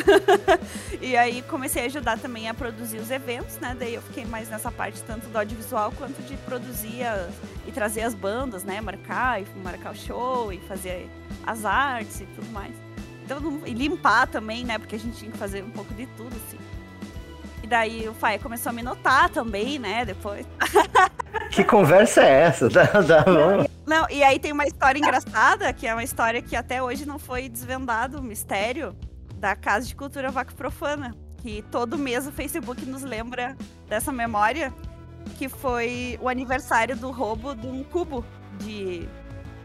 e 1.01 1.17
aí 1.17 1.43
comecei 1.43 1.83
a 1.83 1.87
ajudar 1.87 2.19
também 2.19 2.49
a 2.49 2.55
produzir 2.55 2.99
os 2.99 3.11
eventos, 3.11 3.59
né? 3.59 3.77
Daí 3.79 3.95
eu 3.95 4.03
fiquei 4.03 4.25
mais 4.25 4.49
nessa 4.49 4.71
parte 4.71 5.03
tanto 5.03 5.29
do 5.29 5.39
audiovisual 5.39 5.93
quanto 5.97 6.21
de 6.23 6.37
produzir 6.39 7.03
e 7.67 7.73
trazer 7.73 8.03
as 8.03 8.15
bandas, 8.15 8.65
né, 8.65 8.81
marcar 8.81 9.41
e 9.41 9.47
marcar 9.63 9.93
o 9.93 9.97
show 9.97 10.53
e 10.53 10.59
fazer 10.61 11.09
as 11.47 11.65
artes 11.65 12.21
e 12.21 12.27
tudo 12.27 12.51
mais. 12.51 12.75
Então, 13.25 13.61
e 13.67 13.73
limpar 13.73 14.29
também, 14.29 14.65
né? 14.65 14.79
Porque 14.79 14.95
a 14.95 14.99
gente 14.99 15.17
tinha 15.17 15.31
que 15.31 15.37
fazer 15.37 15.63
um 15.63 15.71
pouco 15.71 15.93
de 15.95 16.07
tudo, 16.17 16.35
assim. 16.47 16.59
E 17.67 17.69
daí 17.69 18.09
o 18.09 18.15
Faia 18.15 18.39
começou 18.39 18.71
a 18.71 18.73
me 18.73 18.81
notar 18.81 19.29
também, 19.29 19.77
né? 19.77 20.05
Depois. 20.05 20.47
Que 21.51 21.65
conversa 21.65 22.23
é 22.23 22.43
essa? 22.43 22.69
Tá, 22.71 22.87
tá 22.87 23.25
bom. 23.25 23.67
Não, 23.85 24.09
e 24.09 24.23
aí 24.23 24.39
tem 24.39 24.53
uma 24.53 24.65
história 24.65 24.99
engraçada, 24.99 25.73
que 25.73 25.87
é 25.87 25.93
uma 25.93 26.05
história 26.05 26.41
que 26.41 26.55
até 26.55 26.83
hoje 26.83 27.05
não 27.05 27.19
foi 27.19 27.49
desvendado, 27.49 28.19
o 28.19 28.23
mistério 28.23 28.95
da 29.37 29.57
Casa 29.57 29.87
de 29.87 29.97
Cultura 29.97 30.31
Vaca 30.31 30.55
Profana. 30.55 31.15
Que 31.39 31.63
todo 31.71 31.99
mês 31.99 32.27
o 32.27 32.33
Facebook 32.33 32.85
nos 32.87 33.03
lembra 33.03 33.57
dessa 33.89 34.13
memória, 34.13 34.73
que 35.37 35.49
foi 35.49 36.19
o 36.23 36.29
aniversário 36.29 36.97
do 36.97 37.11
roubo 37.11 37.55
de 37.55 37.67
um 37.67 37.83
cubo 37.83 38.25
de, 38.61 39.09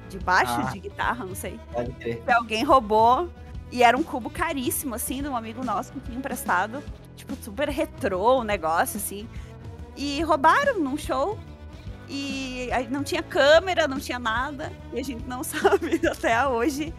de 0.09 0.17
baixo, 0.19 0.55
ah, 0.57 0.71
de 0.71 0.79
guitarra, 0.79 1.23
não 1.23 1.35
sei. 1.35 1.59
Pode 1.71 1.91
crer. 1.93 2.19
Que 2.23 2.31
alguém 2.31 2.63
roubou 2.63 3.29
e 3.71 3.83
era 3.83 3.95
um 3.95 4.03
cubo 4.03 4.29
caríssimo, 4.29 4.95
assim, 4.95 5.21
de 5.21 5.27
um 5.27 5.35
amigo 5.35 5.63
nosso 5.63 5.93
que 5.93 5.99
tinha 5.99 6.17
emprestado. 6.17 6.81
Tipo, 7.15 7.35
super 7.41 7.69
retrô 7.69 8.39
o 8.39 8.43
negócio, 8.43 8.97
assim. 8.97 9.27
E 9.95 10.21
roubaram 10.21 10.79
num 10.79 10.97
show. 10.97 11.37
E 12.09 12.69
não 12.89 13.03
tinha 13.03 13.23
câmera, 13.23 13.87
não 13.87 13.99
tinha 13.99 14.19
nada. 14.19 14.71
E 14.91 14.99
a 14.99 15.03
gente 15.03 15.23
não 15.25 15.43
sabe 15.45 16.01
até 16.05 16.45
hoje 16.47 16.93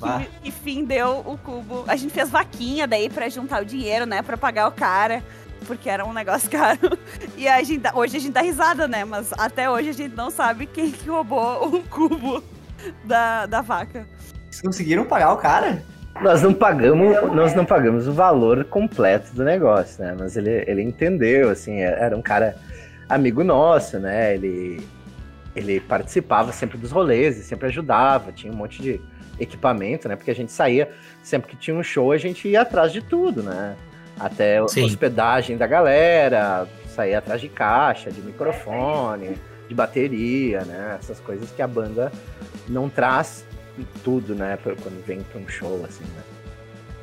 que, 0.00 0.42
que, 0.42 0.50
fim 0.50 0.84
deu 0.84 1.22
o 1.24 1.38
cubo. 1.38 1.84
A 1.86 1.96
gente 1.96 2.12
fez 2.12 2.30
vaquinha 2.30 2.86
daí 2.86 3.08
para 3.08 3.28
juntar 3.28 3.62
o 3.62 3.64
dinheiro, 3.64 4.06
né? 4.06 4.22
para 4.22 4.36
pagar 4.36 4.68
o 4.68 4.72
cara. 4.72 5.22
Porque 5.66 5.88
era 5.90 6.04
um 6.04 6.12
negócio 6.12 6.48
caro. 6.50 6.98
E 7.36 7.46
a 7.46 7.62
gente, 7.62 7.82
hoje 7.94 8.16
a 8.16 8.20
gente 8.20 8.32
dá 8.32 8.40
risada, 8.40 8.88
né? 8.88 9.04
Mas 9.04 9.32
até 9.34 9.70
hoje 9.70 9.90
a 9.90 9.92
gente 9.92 10.14
não 10.14 10.30
sabe 10.30 10.66
quem 10.66 10.90
que 10.90 11.08
roubou 11.08 11.76
o 11.76 11.82
cubo 11.84 12.42
da, 13.04 13.46
da 13.46 13.60
vaca. 13.60 14.06
Vocês 14.50 14.62
conseguiram 14.62 15.04
pagar 15.04 15.32
o 15.32 15.36
cara? 15.36 15.84
Nós 16.22 16.42
não 16.42 16.52
pagamos, 16.52 17.34
nós 17.34 17.54
não 17.54 17.64
pagamos 17.64 18.06
o 18.06 18.12
valor 18.12 18.64
completo 18.64 19.34
do 19.34 19.42
negócio, 19.42 20.04
né? 20.04 20.14
Mas 20.18 20.36
ele, 20.36 20.64
ele 20.66 20.82
entendeu, 20.82 21.48
assim, 21.48 21.80
é, 21.80 21.96
era 21.98 22.16
um 22.16 22.20
cara 22.20 22.56
amigo 23.08 23.42
nosso, 23.42 23.98
né? 23.98 24.34
Ele, 24.34 24.86
ele 25.56 25.80
participava 25.80 26.52
sempre 26.52 26.76
dos 26.76 26.90
rolês, 26.90 27.36
sempre 27.36 27.68
ajudava, 27.68 28.32
tinha 28.32 28.52
um 28.52 28.56
monte 28.56 28.82
de 28.82 29.00
equipamento, 29.38 30.08
né? 30.08 30.16
Porque 30.16 30.30
a 30.30 30.34
gente 30.34 30.52
saía, 30.52 30.90
sempre 31.22 31.50
que 31.50 31.56
tinha 31.56 31.74
um 31.74 31.82
show, 31.82 32.12
a 32.12 32.18
gente 32.18 32.46
ia 32.46 32.60
atrás 32.60 32.92
de 32.92 33.00
tudo, 33.00 33.42
né? 33.42 33.74
Até 34.18 34.66
Sim. 34.68 34.84
hospedagem 34.84 35.56
da 35.56 35.66
galera, 35.66 36.66
saía 36.88 37.18
atrás 37.18 37.40
de 37.40 37.48
caixa, 37.48 38.10
de 38.10 38.20
microfone, 38.20 39.38
de 39.66 39.74
bateria, 39.74 40.60
né? 40.64 40.98
Essas 40.98 41.18
coisas 41.18 41.50
que 41.50 41.62
a 41.62 41.66
banda 41.66 42.12
não 42.68 42.90
traz 42.90 43.46
tudo, 44.02 44.34
né? 44.34 44.58
Quando 44.62 45.04
vem 45.04 45.20
para 45.20 45.40
um 45.40 45.48
show, 45.48 45.84
assim, 45.88 46.04
né? 46.16 46.22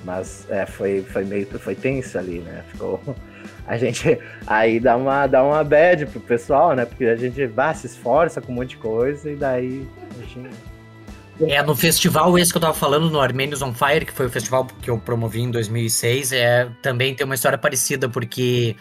Mas 0.04 0.46
é, 0.50 0.66
foi, 0.66 1.02
foi 1.04 1.26
meio 1.26 1.46
foi 1.60 1.76
tenso 1.76 2.18
ali, 2.18 2.40
né? 2.40 2.64
Ficou. 2.72 3.02
A 3.66 3.78
gente 3.78 4.18
aí 4.46 4.80
dá 4.80 4.96
uma, 4.96 5.28
dá 5.28 5.44
uma 5.44 5.64
bad 5.64 6.06
pro 6.06 6.22
pessoal, 6.22 6.74
né? 6.74 6.86
Porque 6.86 7.06
a 7.06 7.16
gente 7.18 7.48
bah, 7.48 7.74
se 7.74 7.88
esforça 7.88 8.42
com 8.42 8.52
um 8.52 8.56
monte 8.56 8.70
de 8.72 8.78
coisa 8.78 9.30
e 9.30 9.36
daí. 9.36 9.86
Gente... 10.34 10.50
É, 11.42 11.62
no 11.62 11.76
festival 11.76 12.38
esse 12.40 12.52
que 12.52 12.58
eu 12.58 12.62
tava 12.62 12.74
falando, 12.74 13.10
no 13.10 13.20
Armenians 13.20 13.62
on 13.62 13.74
Fire, 13.74 14.06
que 14.06 14.14
foi 14.14 14.26
o 14.26 14.30
festival 14.30 14.68
que 14.82 14.90
eu 14.90 14.98
promovi 14.98 15.42
em 15.42 15.52
2006, 15.52 16.32
é, 16.32 16.70
também 16.82 17.14
tem 17.14 17.26
uma 17.26 17.36
história 17.36 17.58
parecida, 17.58 18.10
porque 18.10 18.76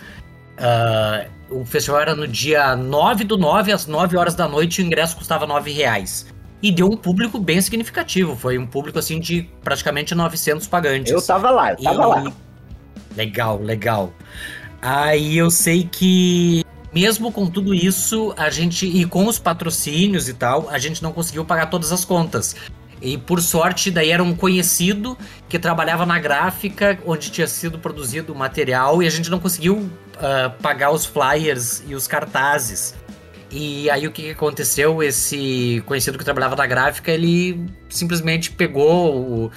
uh, 0.59 1.61
o 1.61 1.64
festival 1.64 2.00
era 2.00 2.14
no 2.14 2.26
dia 2.26 2.74
9 2.76 3.24
do 3.24 3.37
9, 3.37 3.72
às 3.72 3.87
9 3.87 4.16
horas 4.16 4.35
da 4.35 4.48
noite, 4.48 4.80
e 4.80 4.85
o 4.85 4.87
ingresso 4.87 5.16
custava 5.16 5.46
9 5.46 5.70
reais 5.72 6.26
e 6.66 6.72
deu 6.72 6.87
um 6.87 6.96
público 6.96 7.38
bem 7.38 7.61
significativo. 7.61 8.35
Foi 8.35 8.59
um 8.59 8.66
público 8.66 8.98
assim 8.98 9.20
de 9.20 9.48
praticamente 9.62 10.14
900 10.16 10.66
pagantes. 10.66 11.12
Eu 11.12 11.22
tava 11.22 11.50
lá, 11.50 11.70
eu 11.70 11.76
tava 11.76 12.02
e... 12.02 12.07
lá. 12.07 12.33
Legal, 13.16 13.62
legal. 13.62 14.12
Aí 14.83 15.38
eu 15.38 15.48
sei 15.48 15.85
que 15.85 16.64
mesmo 16.92 17.31
com 17.31 17.46
tudo 17.46 17.72
isso, 17.72 18.35
a 18.37 18.50
gente 18.50 18.85
e 18.85 19.05
com 19.05 19.26
os 19.26 19.38
patrocínios 19.38 20.29
e 20.29 20.35
tal, 20.35 20.68
a 20.68 20.79
gente 20.79 21.02
não 21.02 21.12
conseguiu 21.12 21.44
pagar 21.44 21.66
todas 21.66 21.92
as 21.92 22.05
contas. 22.05 22.57
E 23.00 23.16
por 23.16 23.40
sorte, 23.40 23.90
daí 23.90 24.11
era 24.11 24.22
um 24.22 24.35
conhecido 24.35 25.16
que 25.48 25.59
trabalhava 25.59 26.05
na 26.05 26.18
gráfica 26.18 26.98
onde 27.07 27.31
tinha 27.31 27.46
sido 27.46 27.79
produzido 27.79 28.33
o 28.33 28.37
material 28.37 29.02
e 29.02 29.07
a 29.07 29.11
gente 29.11 29.31
não 29.31 29.38
conseguiu 29.38 29.76
uh, 29.76 30.50
pagar 30.61 30.90
os 30.90 31.07
flyers 31.07 31.83
e 31.87 31.94
os 31.94 32.09
cartazes. 32.09 32.94
E 33.50 33.88
aí 33.90 34.06
o 34.06 34.12
que 34.12 34.30
aconteceu? 34.30 35.02
Esse 35.02 35.82
conhecido 35.87 36.18
que 36.18 36.24
trabalhava 36.24 36.56
na 36.56 36.66
gráfica, 36.66 37.11
ele 37.12 37.66
simplesmente 37.88 38.50
pegou 38.50 39.16
o. 39.16 39.50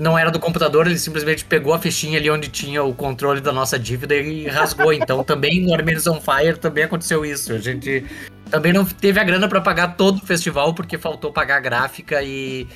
Não 0.00 0.16
era 0.16 0.30
do 0.30 0.38
computador, 0.38 0.86
ele 0.86 0.98
simplesmente 0.98 1.44
pegou 1.44 1.74
a 1.74 1.78
fichinha 1.78 2.18
ali 2.18 2.30
onde 2.30 2.48
tinha 2.48 2.82
o 2.82 2.94
controle 2.94 3.40
da 3.40 3.52
nossa 3.52 3.78
dívida 3.78 4.14
e 4.14 4.46
rasgou. 4.46 4.92
Então 4.92 5.22
também 5.22 5.60
no 5.60 5.74
Armenians 5.74 6.06
on 6.06 6.20
Fire 6.20 6.58
também 6.58 6.84
aconteceu 6.84 7.24
isso. 7.24 7.52
A 7.52 7.58
gente 7.58 8.04
também 8.50 8.72
não 8.72 8.84
teve 8.84 9.20
a 9.20 9.24
grana 9.24 9.48
para 9.48 9.60
pagar 9.60 9.96
todo 9.96 10.18
o 10.18 10.26
festival 10.26 10.74
porque 10.74 10.96
faltou 10.96 11.32
pagar 11.32 11.56
a 11.56 11.60
gráfica 11.60 12.22
e 12.22 12.66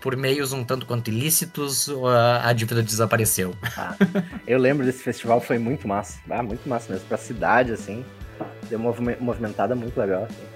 por 0.00 0.16
meios 0.16 0.52
um 0.52 0.64
tanto 0.64 0.84
quanto 0.84 1.08
ilícitos 1.08 1.88
a, 2.42 2.52
dívida 2.52 2.82
desapareceu. 2.82 3.54
Ah, 3.76 3.94
eu 4.46 4.58
lembro 4.58 4.84
desse 4.84 5.02
festival, 5.02 5.40
foi 5.40 5.58
muito 5.58 5.86
massa. 5.86 6.18
Ah, 6.28 6.42
muito 6.42 6.68
massa 6.68 6.92
mesmo. 6.92 7.06
Pra 7.06 7.16
cidade, 7.16 7.72
assim 7.72 8.04
deu 8.68 8.78
uma 8.78 8.94
movimentada 9.20 9.74
muito 9.74 9.98
legal. 9.98 10.24
Assim. 10.24 10.52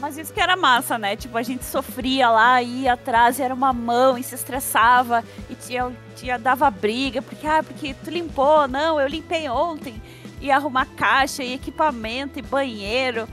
Mas 0.00 0.18
isso 0.18 0.32
que 0.32 0.40
era 0.40 0.56
massa, 0.56 0.98
né? 0.98 1.16
Tipo, 1.16 1.38
a 1.38 1.42
gente 1.42 1.64
sofria 1.64 2.28
lá, 2.28 2.60
ia 2.60 2.92
atrás, 2.94 3.38
era 3.38 3.54
uma 3.54 3.72
mão 3.72 4.18
e 4.18 4.22
se 4.22 4.34
estressava 4.34 5.22
e 5.48 5.54
tinha, 5.54 5.90
tinha, 6.16 6.38
dava 6.38 6.70
briga, 6.70 7.22
porque, 7.22 7.46
ah, 7.46 7.62
porque 7.62 7.94
tu 7.94 8.10
limpou, 8.10 8.66
não, 8.68 9.00
eu 9.00 9.06
limpei 9.06 9.48
ontem. 9.48 10.02
E 10.40 10.50
arrumar 10.50 10.86
caixa 10.96 11.42
e 11.42 11.54
equipamento 11.54 12.38
e 12.38 12.42
banheiro. 12.42 13.26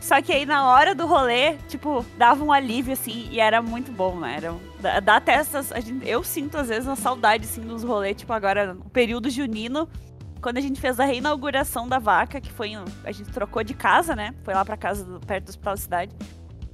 Só 0.00 0.20
que 0.22 0.32
aí 0.32 0.46
na 0.46 0.68
hora 0.68 0.94
do 0.94 1.06
rolê, 1.06 1.54
tipo, 1.68 2.04
dava 2.16 2.42
um 2.42 2.52
alívio, 2.52 2.92
assim, 2.92 3.28
e 3.30 3.38
era 3.38 3.60
muito 3.60 3.92
bom, 3.92 4.18
né? 4.18 4.36
Era, 4.82 5.00
dá 5.00 5.16
até 5.16 5.34
essas. 5.34 5.68
Gente, 5.84 6.08
eu 6.08 6.24
sinto, 6.24 6.56
às 6.56 6.68
vezes, 6.68 6.86
uma 6.86 6.96
saudade, 6.96 7.44
assim, 7.44 7.60
dos 7.60 7.84
rolês, 7.84 8.16
tipo, 8.16 8.32
agora, 8.32 8.74
no 8.74 8.84
período 8.90 9.28
junino 9.30 9.88
quando 10.46 10.58
a 10.58 10.60
gente 10.60 10.80
fez 10.80 11.00
a 11.00 11.04
reinauguração 11.04 11.88
da 11.88 11.98
vaca, 11.98 12.40
que 12.40 12.52
foi. 12.52 12.74
A 13.02 13.10
gente 13.10 13.32
trocou 13.32 13.64
de 13.64 13.74
casa, 13.74 14.14
né? 14.14 14.32
Foi 14.44 14.54
lá 14.54 14.64
pra 14.64 14.76
casa 14.76 15.04
do, 15.04 15.18
perto 15.18 15.46
do 15.46 15.48
hospital 15.48 15.74
da 15.74 15.80
cidade. 15.80 16.12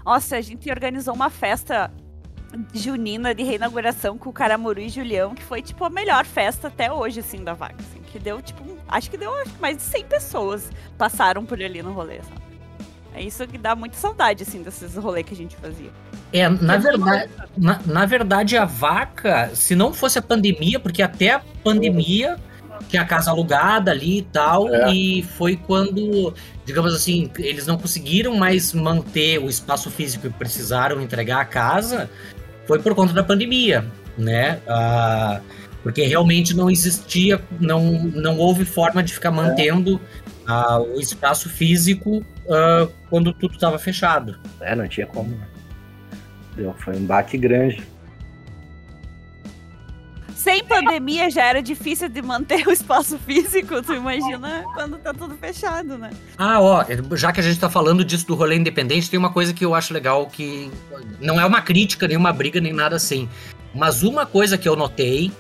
Nossa, 0.05 0.37
a 0.37 0.43
gente 0.43 0.71
organizou 0.71 1.15
uma 1.15 1.31
festa 1.31 1.91
junina 2.75 3.35
de 3.35 3.43
reinauguração 3.43 4.19
com 4.19 4.29
o 4.29 4.33
Caramuru 4.33 4.79
e 4.79 4.91
Julião, 4.91 5.35
que 5.35 5.43
foi, 5.43 5.63
tipo, 5.63 5.87
a 5.87 5.89
melhor 5.89 6.27
festa 6.27 6.69
até 6.69 6.93
hoje, 6.93 7.21
assim, 7.21 7.43
da 7.43 7.55
vaca. 7.55 7.77
Assim, 7.79 8.03
que 8.03 8.19
deu, 8.19 8.43
tipo, 8.43 8.63
acho 8.87 9.11
que 9.11 9.17
deu 9.17 9.35
acho, 9.37 9.59
mais 9.59 9.79
de 9.79 9.85
100 9.85 10.05
pessoas 10.05 10.71
passaram 10.99 11.47
por 11.47 11.59
ali 11.59 11.83
no 11.83 11.95
rolê, 11.95 12.21
sabe? 12.23 12.43
É 13.15 13.23
isso 13.23 13.47
que 13.47 13.57
dá 13.57 13.75
muita 13.75 13.97
saudade, 13.97 14.43
assim, 14.43 14.63
desses 14.63 14.97
rolês 14.97 15.25
que 15.25 15.33
a 15.33 15.37
gente 15.39 15.57
fazia. 15.57 15.91
É, 16.31 16.47
na 16.47 16.77
verdade, 16.77 17.31
na, 17.57 17.81
na, 17.87 18.05
verdade, 18.05 18.55
a 18.55 18.67
vaca, 18.67 19.51
se 19.55 19.75
não 19.75 19.95
fosse 19.95 20.19
a 20.19 20.23
pandemia, 20.23 20.79
porque 20.79 21.03
até 21.03 21.31
a 21.31 21.41
pandemia, 21.65 22.39
que 22.89 22.97
é 22.97 23.01
a 23.01 23.05
casa 23.05 23.31
alugada 23.31 23.91
ali 23.91 24.19
e 24.19 24.23
tal, 24.23 24.73
é. 24.73 24.93
e 24.93 25.23
foi 25.23 25.57
quando, 25.57 26.35
digamos 26.65 26.95
assim, 26.95 27.31
eles 27.39 27.67
não 27.67 27.79
conseguiram 27.79 28.37
mais 28.37 28.73
manter 28.73 29.39
o 29.39 29.49
espaço 29.49 29.91
físico 29.91 30.27
e 30.27 30.31
precisaram 30.31 31.01
entregar 31.01 31.41
a 31.41 31.45
casa, 31.45 32.11
foi 32.67 32.79
por 32.79 32.95
conta 32.95 33.13
da 33.13 33.23
pandemia, 33.23 33.85
né? 34.17 34.61
Ah, 34.69 35.41
porque 35.83 36.03
realmente 36.03 36.55
não 36.55 36.71
existia, 36.71 37.41
não, 37.61 38.05
não 38.05 38.39
houve 38.39 38.65
forma 38.65 39.03
de 39.03 39.13
ficar 39.13 39.31
mantendo 39.31 40.01
ah, 40.47 40.81
o 40.81 41.01
espaço 41.01 41.49
físico 41.49 42.25
ah, 42.49 42.89
quando 43.11 43.33
tudo 43.33 43.55
estava 43.55 43.79
fechado. 43.79 44.39
É, 44.61 44.75
não 44.75 44.87
tinha 44.87 45.07
como. 45.07 45.37
Deu, 46.55 46.75
foi 46.79 46.97
um 46.97 47.05
baque 47.05 47.37
grande. 47.39 47.83
Sem 50.43 50.65
pandemia 50.65 51.31
já 51.31 51.45
era 51.45 51.63
difícil 51.63 52.09
de 52.09 52.21
manter 52.21 52.67
o 52.67 52.73
espaço 52.73 53.17
físico, 53.17 53.81
tu 53.81 53.95
imagina 53.95 54.65
quando 54.75 54.99
tá 54.99 55.15
tudo 55.15 55.37
fechado, 55.37 55.97
né? 55.97 56.11
Ah, 56.37 56.61
ó, 56.61 56.85
já 57.13 57.31
que 57.31 57.39
a 57.39 57.43
gente 57.45 57.61
tá 57.61 57.71
falando 57.71 58.05
disso 58.05 58.27
do 58.27 58.35
rolê 58.35 58.57
independente, 58.57 59.09
tem 59.09 59.17
uma 59.17 59.33
coisa 59.33 59.55
que 59.55 59.65
eu 59.65 59.73
acho 59.73 59.95
legal 59.95 60.27
que 60.27 60.69
não 61.21 61.41
é 61.41 61.47
uma 61.47 61.63
crítica, 61.63 62.09
nem 62.09 62.17
uma 62.17 62.33
briga, 62.33 62.61
nem 62.61 62.73
nada 62.73 62.97
assim. 62.97 63.29
Mas 63.73 64.03
uma 64.03 64.27
coisa 64.27 64.59
que 64.59 64.69
eu 64.69 64.75
notei 64.75 65.31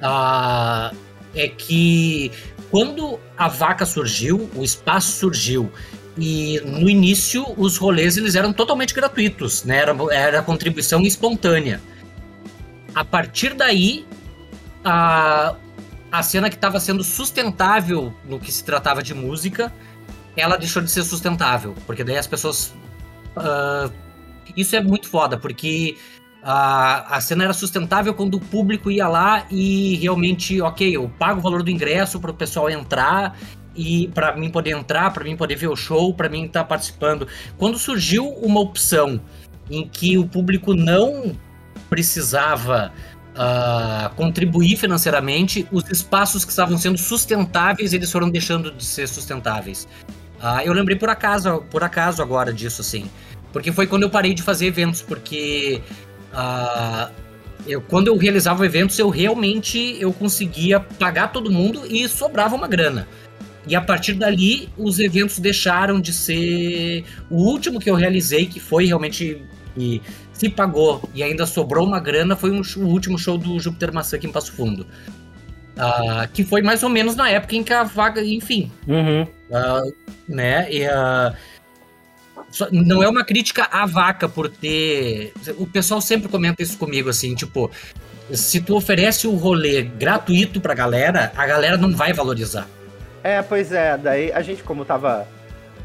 uh, 0.00 0.96
é 1.34 1.48
que 1.48 2.30
quando 2.70 3.18
a 3.36 3.48
vaca 3.48 3.84
surgiu, 3.84 4.48
o 4.54 4.62
espaço 4.62 5.18
surgiu 5.18 5.68
e 6.16 6.60
no 6.64 6.88
início 6.88 7.44
os 7.56 7.76
rolês 7.76 8.16
eles 8.16 8.36
eram 8.36 8.52
totalmente 8.52 8.94
gratuitos, 8.94 9.64
né? 9.64 9.78
Era, 9.78 9.96
era 10.12 10.42
contribuição 10.42 11.02
espontânea. 11.02 11.80
A 12.94 13.04
partir 13.04 13.52
daí, 13.54 14.06
a, 14.88 15.54
a 16.10 16.22
cena 16.22 16.48
que 16.48 16.56
estava 16.56 16.80
sendo 16.80 17.04
sustentável 17.04 18.14
no 18.24 18.40
que 18.40 18.50
se 18.50 18.64
tratava 18.64 19.02
de 19.02 19.14
música, 19.14 19.72
ela 20.34 20.56
deixou 20.56 20.82
de 20.82 20.90
ser 20.90 21.04
sustentável, 21.04 21.74
porque 21.86 22.02
daí 22.02 22.16
as 22.16 22.26
pessoas. 22.26 22.74
Uh, 23.36 23.92
isso 24.56 24.74
é 24.74 24.80
muito 24.80 25.08
foda, 25.08 25.36
porque 25.36 25.96
a, 26.42 27.16
a 27.16 27.20
cena 27.20 27.44
era 27.44 27.52
sustentável 27.52 28.14
quando 28.14 28.36
o 28.36 28.40
público 28.40 28.90
ia 28.90 29.06
lá 29.06 29.44
e 29.50 29.96
realmente, 29.96 30.60
ok, 30.62 30.96
eu 30.96 31.10
pago 31.18 31.40
o 31.40 31.42
valor 31.42 31.62
do 31.62 31.70
ingresso 31.70 32.18
para 32.18 32.30
o 32.30 32.34
pessoal 32.34 32.70
entrar 32.70 33.38
e 33.76 34.08
para 34.08 34.34
mim 34.34 34.50
poder 34.50 34.70
entrar, 34.70 35.12
para 35.12 35.22
mim 35.22 35.36
poder 35.36 35.56
ver 35.56 35.68
o 35.68 35.76
show, 35.76 36.14
para 36.14 36.30
mim 36.30 36.46
estar 36.46 36.60
tá 36.60 36.66
participando. 36.66 37.28
Quando 37.58 37.78
surgiu 37.78 38.26
uma 38.26 38.60
opção 38.60 39.20
em 39.70 39.86
que 39.86 40.16
o 40.16 40.26
público 40.26 40.74
não 40.74 41.36
precisava 41.90 42.92
uh, 43.38 44.14
contribuir 44.16 44.76
financeiramente, 44.76 45.66
os 45.70 45.88
espaços 45.90 46.44
que 46.44 46.50
estavam 46.50 46.76
sendo 46.76 46.98
sustentáveis 46.98 47.92
eles 47.92 48.10
foram 48.10 48.28
deixando 48.28 48.70
de 48.72 48.84
ser 48.84 49.08
sustentáveis. 49.08 49.88
Uh, 50.40 50.60
eu 50.64 50.72
lembrei 50.72 50.96
por 50.96 51.08
acaso, 51.08 51.62
por 51.70 51.82
acaso 51.82 52.20
agora 52.20 52.52
disso 52.52 52.80
assim, 52.80 53.08
porque 53.52 53.72
foi 53.72 53.86
quando 53.86 54.02
eu 54.02 54.10
parei 54.10 54.34
de 54.34 54.42
fazer 54.42 54.66
eventos, 54.66 55.00
porque 55.00 55.80
Uh, 56.32 57.10
eu, 57.66 57.80
quando 57.80 58.08
eu 58.08 58.16
realizava 58.16 58.64
eventos, 58.64 58.98
eu 58.98 59.08
realmente 59.08 59.96
eu 60.00 60.12
conseguia 60.12 60.80
pagar 60.80 61.32
todo 61.32 61.50
mundo 61.50 61.86
e 61.86 62.08
sobrava 62.08 62.54
uma 62.54 62.68
grana. 62.68 63.06
E 63.66 63.76
a 63.76 63.80
partir 63.80 64.14
dali, 64.14 64.68
os 64.78 64.98
eventos 64.98 65.38
deixaram 65.38 66.00
de 66.00 66.12
ser. 66.12 67.04
O 67.28 67.36
último 67.36 67.78
que 67.78 67.90
eu 67.90 67.94
realizei, 67.94 68.46
que 68.46 68.58
foi 68.60 68.86
realmente. 68.86 69.42
E 69.76 70.00
se 70.38 70.48
pagou 70.48 71.02
e 71.12 71.22
ainda 71.22 71.44
sobrou 71.44 71.86
uma 71.86 71.98
grana, 71.98 72.36
foi 72.36 72.50
um, 72.50 72.62
o 72.76 72.86
último 72.86 73.18
show 73.18 73.36
do 73.36 73.58
Júpiter 73.58 73.92
Maçã 73.92 74.16
aqui 74.16 74.26
em 74.26 74.32
Passo 74.32 74.52
Fundo. 74.52 74.86
Uh, 75.76 76.26
que 76.32 76.44
foi 76.44 76.62
mais 76.62 76.82
ou 76.82 76.88
menos 76.88 77.14
na 77.14 77.28
época 77.30 77.54
em 77.54 77.62
que 77.62 77.72
a 77.72 77.84
vaga, 77.84 78.24
enfim. 78.24 78.70
Uhum. 78.86 79.22
Uh, 79.22 79.94
né? 80.28 80.66
E, 80.72 80.86
uh, 80.86 81.34
não 82.72 83.02
é 83.02 83.08
uma 83.08 83.24
crítica 83.24 83.68
à 83.70 83.84
vaca 83.86 84.28
por 84.28 84.48
ter. 84.48 85.32
O 85.56 85.66
pessoal 85.66 86.00
sempre 86.00 86.28
comenta 86.28 86.62
isso 86.62 86.78
comigo, 86.78 87.08
assim, 87.08 87.34
tipo, 87.34 87.70
se 88.32 88.60
tu 88.60 88.76
oferece 88.76 89.26
o 89.26 89.34
rolê 89.34 89.82
gratuito 89.82 90.60
pra 90.60 90.74
galera, 90.74 91.32
a 91.36 91.46
galera 91.46 91.76
não 91.76 91.94
vai 91.94 92.12
valorizar. 92.12 92.66
É, 93.22 93.42
pois 93.42 93.72
é, 93.72 93.96
daí 93.98 94.32
a 94.32 94.40
gente, 94.40 94.62
como 94.62 94.84
tava 94.84 95.26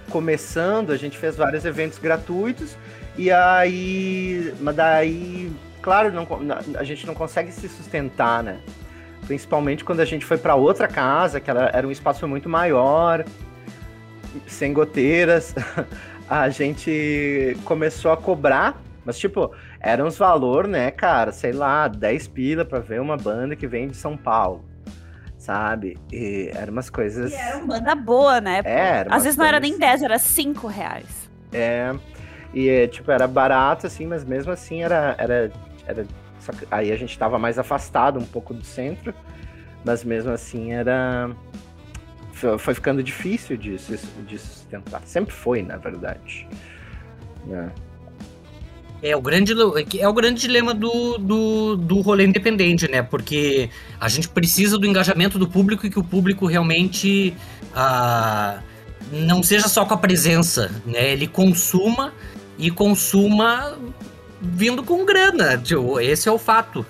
começando, 0.09 0.91
a 0.91 0.97
gente 0.97 1.17
fez 1.17 1.35
vários 1.35 1.65
eventos 1.65 1.97
gratuitos, 1.97 2.75
e 3.17 3.31
aí. 3.31 4.53
Mas 4.59 4.75
daí, 4.75 5.51
claro, 5.81 6.11
não, 6.11 6.27
a 6.77 6.83
gente 6.83 7.05
não 7.05 7.13
consegue 7.13 7.51
se 7.51 7.67
sustentar, 7.69 8.43
né? 8.43 8.59
Principalmente 9.25 9.83
quando 9.83 10.01
a 10.01 10.05
gente 10.05 10.25
foi 10.25 10.37
para 10.37 10.55
outra 10.55 10.87
casa, 10.87 11.39
que 11.39 11.49
era, 11.49 11.69
era 11.73 11.87
um 11.87 11.91
espaço 11.91 12.27
muito 12.27 12.49
maior, 12.49 13.23
sem 14.47 14.73
goteiras. 14.73 15.55
a 16.29 16.49
gente 16.49 17.57
começou 17.63 18.11
a 18.11 18.17
cobrar, 18.17 18.81
mas 19.05 19.17
tipo, 19.17 19.53
eram 19.79 20.07
uns 20.07 20.17
valor, 20.17 20.67
né, 20.67 20.91
cara, 20.91 21.31
sei 21.31 21.51
lá, 21.51 21.87
10 21.87 22.27
pila 22.29 22.65
pra 22.65 22.79
ver 22.79 22.99
uma 22.99 23.15
banda 23.15 23.55
que 23.55 23.67
vem 23.67 23.87
de 23.87 23.95
São 23.95 24.17
Paulo. 24.17 24.65
Sabe? 25.37 25.97
E 26.11 26.51
eram 26.55 26.71
umas 26.71 26.89
coisas. 26.89 27.31
E 27.33 27.35
era 27.35 27.57
uma 27.57 27.67
banda 27.67 27.95
boa, 27.95 28.39
né? 28.39 28.61
É, 28.63 29.05
Às 29.09 29.23
vezes 29.23 29.37
não 29.37 29.45
era 29.45 29.59
nem 29.59 29.77
10, 29.77 30.01
era 30.01 30.17
5 30.17 30.67
reais. 30.67 31.29
É. 31.51 31.93
E, 32.53 32.87
tipo, 32.87 33.09
era 33.11 33.27
barato, 33.27 33.87
assim, 33.87 34.05
mas 34.05 34.23
mesmo 34.23 34.51
assim 34.51 34.83
era. 34.83 35.15
era, 35.17 35.51
era 35.87 36.05
aí 36.69 36.91
a 36.91 36.95
gente 36.95 37.17
tava 37.17 37.39
mais 37.39 37.57
afastado 37.57 38.19
um 38.19 38.25
pouco 38.25 38.53
do 38.53 38.63
centro, 38.63 39.13
mas 39.83 40.03
mesmo 40.03 40.31
assim 40.31 40.73
era 40.73 41.31
foi 42.57 42.73
ficando 42.73 43.01
difícil 43.01 43.55
de, 43.55 43.77
de 43.77 44.37
sustentar. 44.37 45.01
Sempre 45.05 45.33
foi, 45.33 45.61
na 45.61 45.77
verdade. 45.77 46.47
É. 47.49 47.69
É 49.01 49.15
o 49.17 49.21
grande, 49.21 49.53
é 49.99 50.07
o 50.07 50.13
grande 50.13 50.41
dilema 50.41 50.73
do, 50.73 51.17
do, 51.17 51.75
do 51.75 51.99
rolê 51.99 52.25
independente, 52.25 52.89
né? 52.89 53.01
Porque 53.01 53.69
a 53.99 54.07
gente 54.07 54.29
precisa 54.29 54.77
do 54.77 54.87
engajamento 54.87 55.37
do 55.37 55.47
público 55.47 55.85
e 55.85 55.89
que 55.89 55.99
o 55.99 56.03
público 56.03 56.45
realmente 56.45 57.33
ah, 57.75 58.59
não 59.11 59.43
seja 59.43 59.67
só 59.67 59.85
com 59.85 59.93
a 59.93 59.97
presença, 59.97 60.71
né? 60.85 61.11
Ele 61.11 61.27
consuma 61.27 62.13
e 62.57 62.69
consuma 62.71 63.77
vindo 64.41 64.83
com 64.83 65.05
grana. 65.05 65.57
Tipo, 65.57 65.99
esse 65.99 66.27
é 66.27 66.31
o 66.31 66.37
fato. 66.37 66.85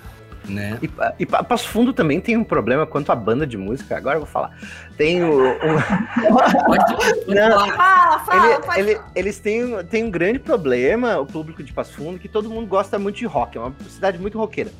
Né? 0.48 0.78
E, 0.82 0.90
e 1.20 1.26
Passo 1.26 1.68
Fundo 1.68 1.92
também 1.92 2.20
tem 2.20 2.36
um 2.36 2.44
problema 2.44 2.86
quanto 2.86 3.10
à 3.10 3.14
banda 3.14 3.46
de 3.46 3.56
música. 3.56 3.96
Agora 3.96 4.16
eu 4.16 4.20
vou 4.20 4.28
falar. 4.28 4.50
Tem 4.96 5.24
o. 5.24 5.52
o... 5.52 5.56
Não, 7.32 7.66
fala, 7.70 8.18
fala, 8.20 8.78
ele, 8.78 8.90
ele, 8.90 9.00
eles 9.14 9.38
têm, 9.38 9.82
têm 9.86 10.04
um 10.04 10.10
grande 10.10 10.38
problema, 10.38 11.18
o 11.18 11.24
público 11.24 11.62
de 11.62 11.72
Passo 11.72 11.94
Fundo, 11.94 12.18
que 12.18 12.28
todo 12.28 12.50
mundo 12.50 12.66
gosta 12.66 12.98
muito 12.98 13.16
de 13.16 13.26
rock. 13.26 13.56
É 13.56 13.60
uma 13.60 13.74
cidade 13.88 14.18
muito 14.18 14.38
roqueira. 14.38 14.70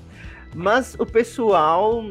Mas 0.54 0.94
o 0.98 1.06
pessoal, 1.06 2.04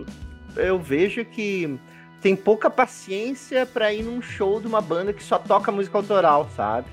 eu 0.56 0.80
vejo 0.80 1.24
que 1.24 1.80
tem 2.22 2.36
pouca 2.36 2.70
paciência 2.70 3.66
para 3.66 3.94
ir 3.94 4.02
num 4.02 4.22
show 4.22 4.60
de 4.60 4.66
uma 4.66 4.82
banda 4.82 5.14
que 5.14 5.24
só 5.24 5.38
toca 5.38 5.72
música 5.72 5.98
autoral, 5.98 6.50
sabe? 6.56 6.88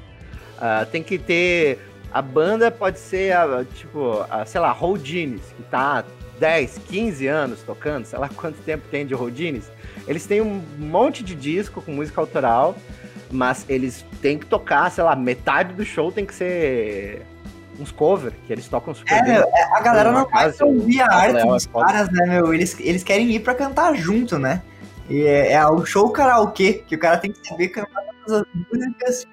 Uh, 0.60 0.86
tem 0.90 1.02
que 1.02 1.18
ter. 1.18 1.78
A 2.12 2.20
banda 2.20 2.70
pode 2.70 2.98
ser, 2.98 3.34
a, 3.34 3.64
tipo, 3.64 4.24
a, 4.28 4.44
sei 4.44 4.60
lá, 4.60 4.76
Houdines, 4.78 5.42
que 5.56 5.62
tá 5.64 6.04
10, 6.40 6.80
15 6.88 7.26
anos 7.26 7.62
tocando, 7.62 8.04
sei 8.04 8.18
lá 8.18 8.28
quanto 8.34 8.56
tempo 8.62 8.84
tem 8.90 9.06
de 9.06 9.14
Rodines, 9.14 9.70
eles 10.08 10.26
têm 10.26 10.40
um 10.40 10.62
monte 10.78 11.22
de 11.22 11.34
disco 11.34 11.80
com 11.80 11.92
música 11.92 12.20
autoral, 12.20 12.74
mas 13.30 13.64
eles 13.68 14.04
têm 14.20 14.38
que 14.38 14.46
tocar, 14.46 14.90
sei 14.90 15.04
lá, 15.04 15.14
metade 15.14 15.74
do 15.74 15.84
show 15.84 16.10
tem 16.10 16.26
que 16.26 16.34
ser 16.34 17.24
uns 17.78 17.92
cover, 17.92 18.32
que 18.46 18.52
eles 18.52 18.66
tocam 18.68 18.92
super 18.92 19.14
é, 19.14 19.22
bem. 19.22 19.34
É, 19.34 19.76
a 19.76 19.80
galera 19.80 20.10
não 20.10 20.28
vai 20.28 20.52
ouvir 20.62 21.00
a 21.00 21.14
arte 21.14 21.46
dos 21.46 21.66
caras, 21.66 22.10
né, 22.10 22.26
meu? 22.26 22.52
Eles, 22.52 22.78
eles 22.80 23.04
querem 23.04 23.30
ir 23.30 23.40
pra 23.40 23.54
cantar 23.54 23.94
junto, 23.94 24.38
né? 24.38 24.62
E 25.08 25.22
é, 25.22 25.52
é 25.52 25.66
o 25.66 25.84
show 25.84 26.10
karaokê, 26.10 26.84
que 26.86 26.94
o 26.94 26.98
cara 26.98 27.18
tem 27.18 27.32
que 27.32 27.46
saber 27.46 27.68
cantar 27.68 28.02
todas 28.24 28.42
as 28.42 28.46
músicas 28.54 29.26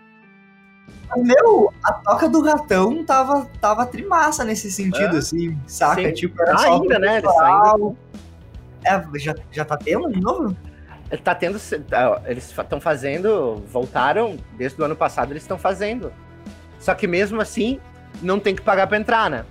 meu, 1.16 1.74
a 1.84 1.94
toca 1.94 2.28
do 2.28 2.42
ratão 2.42 3.04
tava, 3.04 3.48
tava 3.62 3.86
trimassa 3.86 4.44
nesse 4.44 4.72
sentido, 4.72 5.16
é? 5.16 5.20
assim, 5.20 5.58
saca? 5.66 6.02
Sim. 6.02 6.14
Tipo, 6.14 6.42
era 6.42 6.54
ah, 6.54 6.58
só 6.58 6.74
ainda, 6.74 7.00
né? 7.00 7.22
É, 8.84 9.04
já, 9.20 9.36
já 9.52 9.66
tá 9.66 9.78
tendo 9.78 10.12
de 10.12 10.20
novo? 10.20 10.56
tá 11.24 11.34
tendo. 11.34 11.58
tá, 11.88 12.22
Eles 12.26 12.52
estão 12.52 12.82
fazendo. 12.82 13.64
Voltaram, 13.72 14.38
desde 14.58 14.82
o 14.82 14.86
ano 14.86 14.96
passado 14.96 15.32
eles 15.32 15.44
estão 15.44 15.58
fazendo. 15.58 16.12
Só 16.80 16.94
que 16.94 17.08
mesmo 17.08 17.40
assim, 17.42 17.80
não 18.22 18.40
tem 18.40 18.56
que 18.56 18.62
pagar 18.62 18.88
pra 18.88 18.98
entrar, 18.98 19.30
né? 19.30 19.46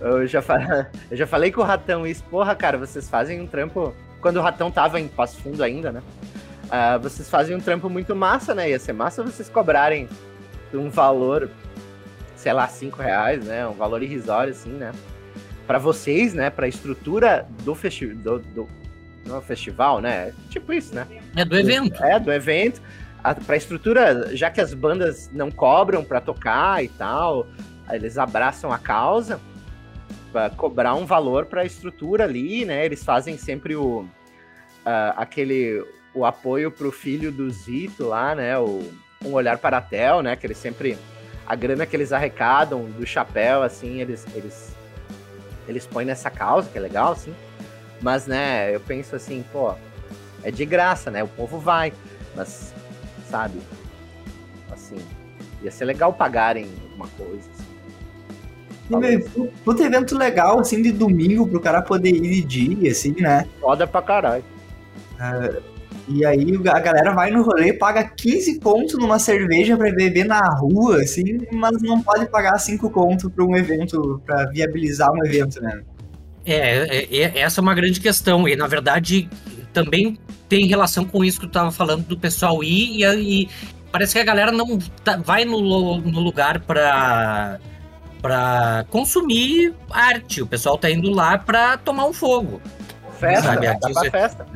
Eu 0.00 0.26
já, 0.26 0.40
eu 1.10 1.16
já 1.16 1.26
falei 1.26 1.50
com 1.50 1.60
o 1.60 1.64
Ratão 1.64 2.06
isso. 2.06 2.22
Porra, 2.24 2.54
cara, 2.54 2.78
vocês 2.78 3.08
fazem 3.08 3.40
um 3.40 3.46
trampo. 3.46 3.92
Quando 4.20 4.36
o 4.36 4.42
Ratão 4.42 4.70
tava 4.70 5.00
em 5.00 5.08
Passo 5.08 5.36
Fundo 5.42 5.62
ainda, 5.62 5.92
né? 5.92 6.02
Ah, 6.70 6.98
vocês 6.98 7.28
fazem 7.28 7.56
um 7.56 7.60
trampo 7.60 7.88
muito 7.88 8.14
massa, 8.14 8.54
né? 8.54 8.70
Ia 8.70 8.78
ser 8.78 8.92
massa 8.92 9.22
vocês 9.22 9.48
cobrarem 9.48 10.08
um 10.72 10.90
valor, 10.90 11.50
sei 12.36 12.52
lá, 12.52 12.66
cinco 12.68 13.00
reais, 13.00 13.44
né? 13.44 13.66
Um 13.66 13.74
valor 13.74 14.02
irrisório, 14.02 14.52
assim, 14.52 14.70
né? 14.70 14.92
Pra 15.66 15.78
vocês, 15.78 16.34
né? 16.34 16.50
Pra 16.50 16.68
estrutura 16.68 17.46
do 17.62 17.74
festival. 17.74 18.16
Do, 18.16 18.38
do, 18.38 18.68
não 19.26 19.38
é 19.38 19.40
festival, 19.40 20.00
né? 20.00 20.32
Tipo 20.50 20.72
isso, 20.72 20.94
né? 20.94 21.06
É 21.34 21.44
do 21.44 21.56
evento. 21.56 22.02
É, 22.02 22.18
do 22.18 22.32
evento. 22.32 22.82
A, 23.22 23.34
pra 23.34 23.56
estrutura, 23.56 24.36
já 24.36 24.50
que 24.50 24.60
as 24.60 24.74
bandas 24.74 25.30
não 25.32 25.50
cobram 25.50 26.04
pra 26.04 26.20
tocar 26.20 26.84
e 26.84 26.88
tal, 26.88 27.46
eles 27.90 28.18
abraçam 28.18 28.70
a 28.70 28.78
causa 28.78 29.40
pra 30.30 30.50
cobrar 30.50 30.94
um 30.94 31.06
valor 31.06 31.46
pra 31.46 31.64
estrutura 31.64 32.24
ali, 32.24 32.64
né? 32.64 32.84
Eles 32.84 33.02
fazem 33.02 33.38
sempre 33.38 33.74
o 33.74 34.06
ah, 34.84 35.14
aquele 35.16 35.82
o 36.14 36.24
apoio 36.24 36.70
pro 36.70 36.92
filho 36.92 37.32
do 37.32 37.50
Zito 37.50 38.06
lá, 38.06 38.34
né? 38.34 38.58
O 38.58 38.82
um 39.24 39.32
olhar 39.32 39.58
para 39.58 39.78
a 39.78 39.80
Tel, 39.80 40.22
né? 40.22 40.36
Que 40.36 40.46
eles 40.46 40.58
sempre 40.58 40.98
a 41.46 41.54
grana 41.54 41.86
que 41.86 41.96
eles 41.96 42.12
arrecadam 42.12 42.84
do 42.84 43.06
chapéu, 43.06 43.62
assim, 43.62 44.00
eles 44.00 44.26
eles 44.34 44.74
eles 45.66 45.86
põem 45.86 46.04
nessa 46.04 46.30
causa, 46.30 46.68
que 46.68 46.76
é 46.76 46.80
legal, 46.80 47.12
assim. 47.12 47.34
Mas, 48.02 48.26
né, 48.26 48.74
eu 48.74 48.80
penso 48.80 49.16
assim, 49.16 49.42
pô, 49.50 49.72
é 50.42 50.50
de 50.50 50.66
graça, 50.66 51.10
né? 51.10 51.22
O 51.22 51.28
povo 51.28 51.58
vai, 51.58 51.90
mas, 52.36 52.74
sabe? 53.30 53.58
Assim, 54.70 54.98
ia 55.62 55.70
ser 55.70 55.86
legal 55.86 56.12
pagarem 56.12 56.68
alguma 56.82 57.08
coisa. 57.08 57.48
assim. 57.50 57.64
Puta 59.64 59.84
evento 59.84 60.18
legal, 60.18 60.60
assim, 60.60 60.82
de 60.82 60.92
domingo, 60.92 61.48
pro 61.48 61.60
cara 61.60 61.80
poder 61.80 62.10
ir 62.10 62.44
de 62.44 62.44
dia, 62.44 62.90
assim, 62.90 63.14
né? 63.18 63.48
Foda 63.58 63.86
pra 63.86 64.02
caralho. 64.02 64.44
E 66.06 66.24
aí 66.24 66.44
a 66.70 66.80
galera 66.80 67.12
vai 67.12 67.30
no 67.30 67.42
rolê, 67.42 67.72
paga 67.72 68.04
15 68.04 68.60
conto 68.60 68.98
numa 68.98 69.18
cerveja 69.18 69.76
pra 69.76 69.90
beber 69.90 70.24
na 70.26 70.40
rua, 70.58 70.98
assim, 71.02 71.38
mas 71.50 71.80
não 71.80 72.02
pode 72.02 72.26
pagar 72.26 72.58
5 72.58 72.90
conto 72.90 73.30
pra 73.30 73.42
um 73.44 73.56
evento, 73.56 74.20
pra 74.26 74.44
viabilizar 74.50 75.10
um 75.10 75.24
evento, 75.24 75.62
né? 75.62 75.80
É, 76.44 77.04
é, 77.06 77.16
é- 77.16 77.38
essa 77.40 77.60
é 77.60 77.62
uma 77.62 77.74
grande 77.74 78.00
questão. 78.00 78.46
E, 78.46 78.54
na 78.54 78.66
verdade, 78.66 79.28
também 79.72 80.18
tem 80.46 80.66
relação 80.66 81.06
com 81.06 81.24
isso 81.24 81.40
que 81.40 81.46
tu 81.46 81.52
tava 81.52 81.72
falando 81.72 82.04
do 82.06 82.18
pessoal 82.18 82.62
ir 82.62 83.02
e, 83.02 83.42
e 83.44 83.48
parece 83.90 84.12
que 84.12 84.18
a 84.18 84.24
galera 84.24 84.52
não 84.52 84.78
tá- 85.02 85.16
vai 85.16 85.46
no, 85.46 85.96
no 85.98 86.20
lugar 86.20 86.60
pra, 86.60 87.58
pra 88.20 88.84
consumir 88.90 89.72
arte. 89.90 90.42
O 90.42 90.46
pessoal 90.46 90.76
tá 90.76 90.90
indo 90.90 91.10
lá 91.10 91.38
pra 91.38 91.78
tomar 91.78 92.04
um 92.06 92.12
fogo. 92.12 92.60
Festa, 93.18 93.54
Sabe, 93.54 93.94
você- 93.94 94.10
festa. 94.10 94.46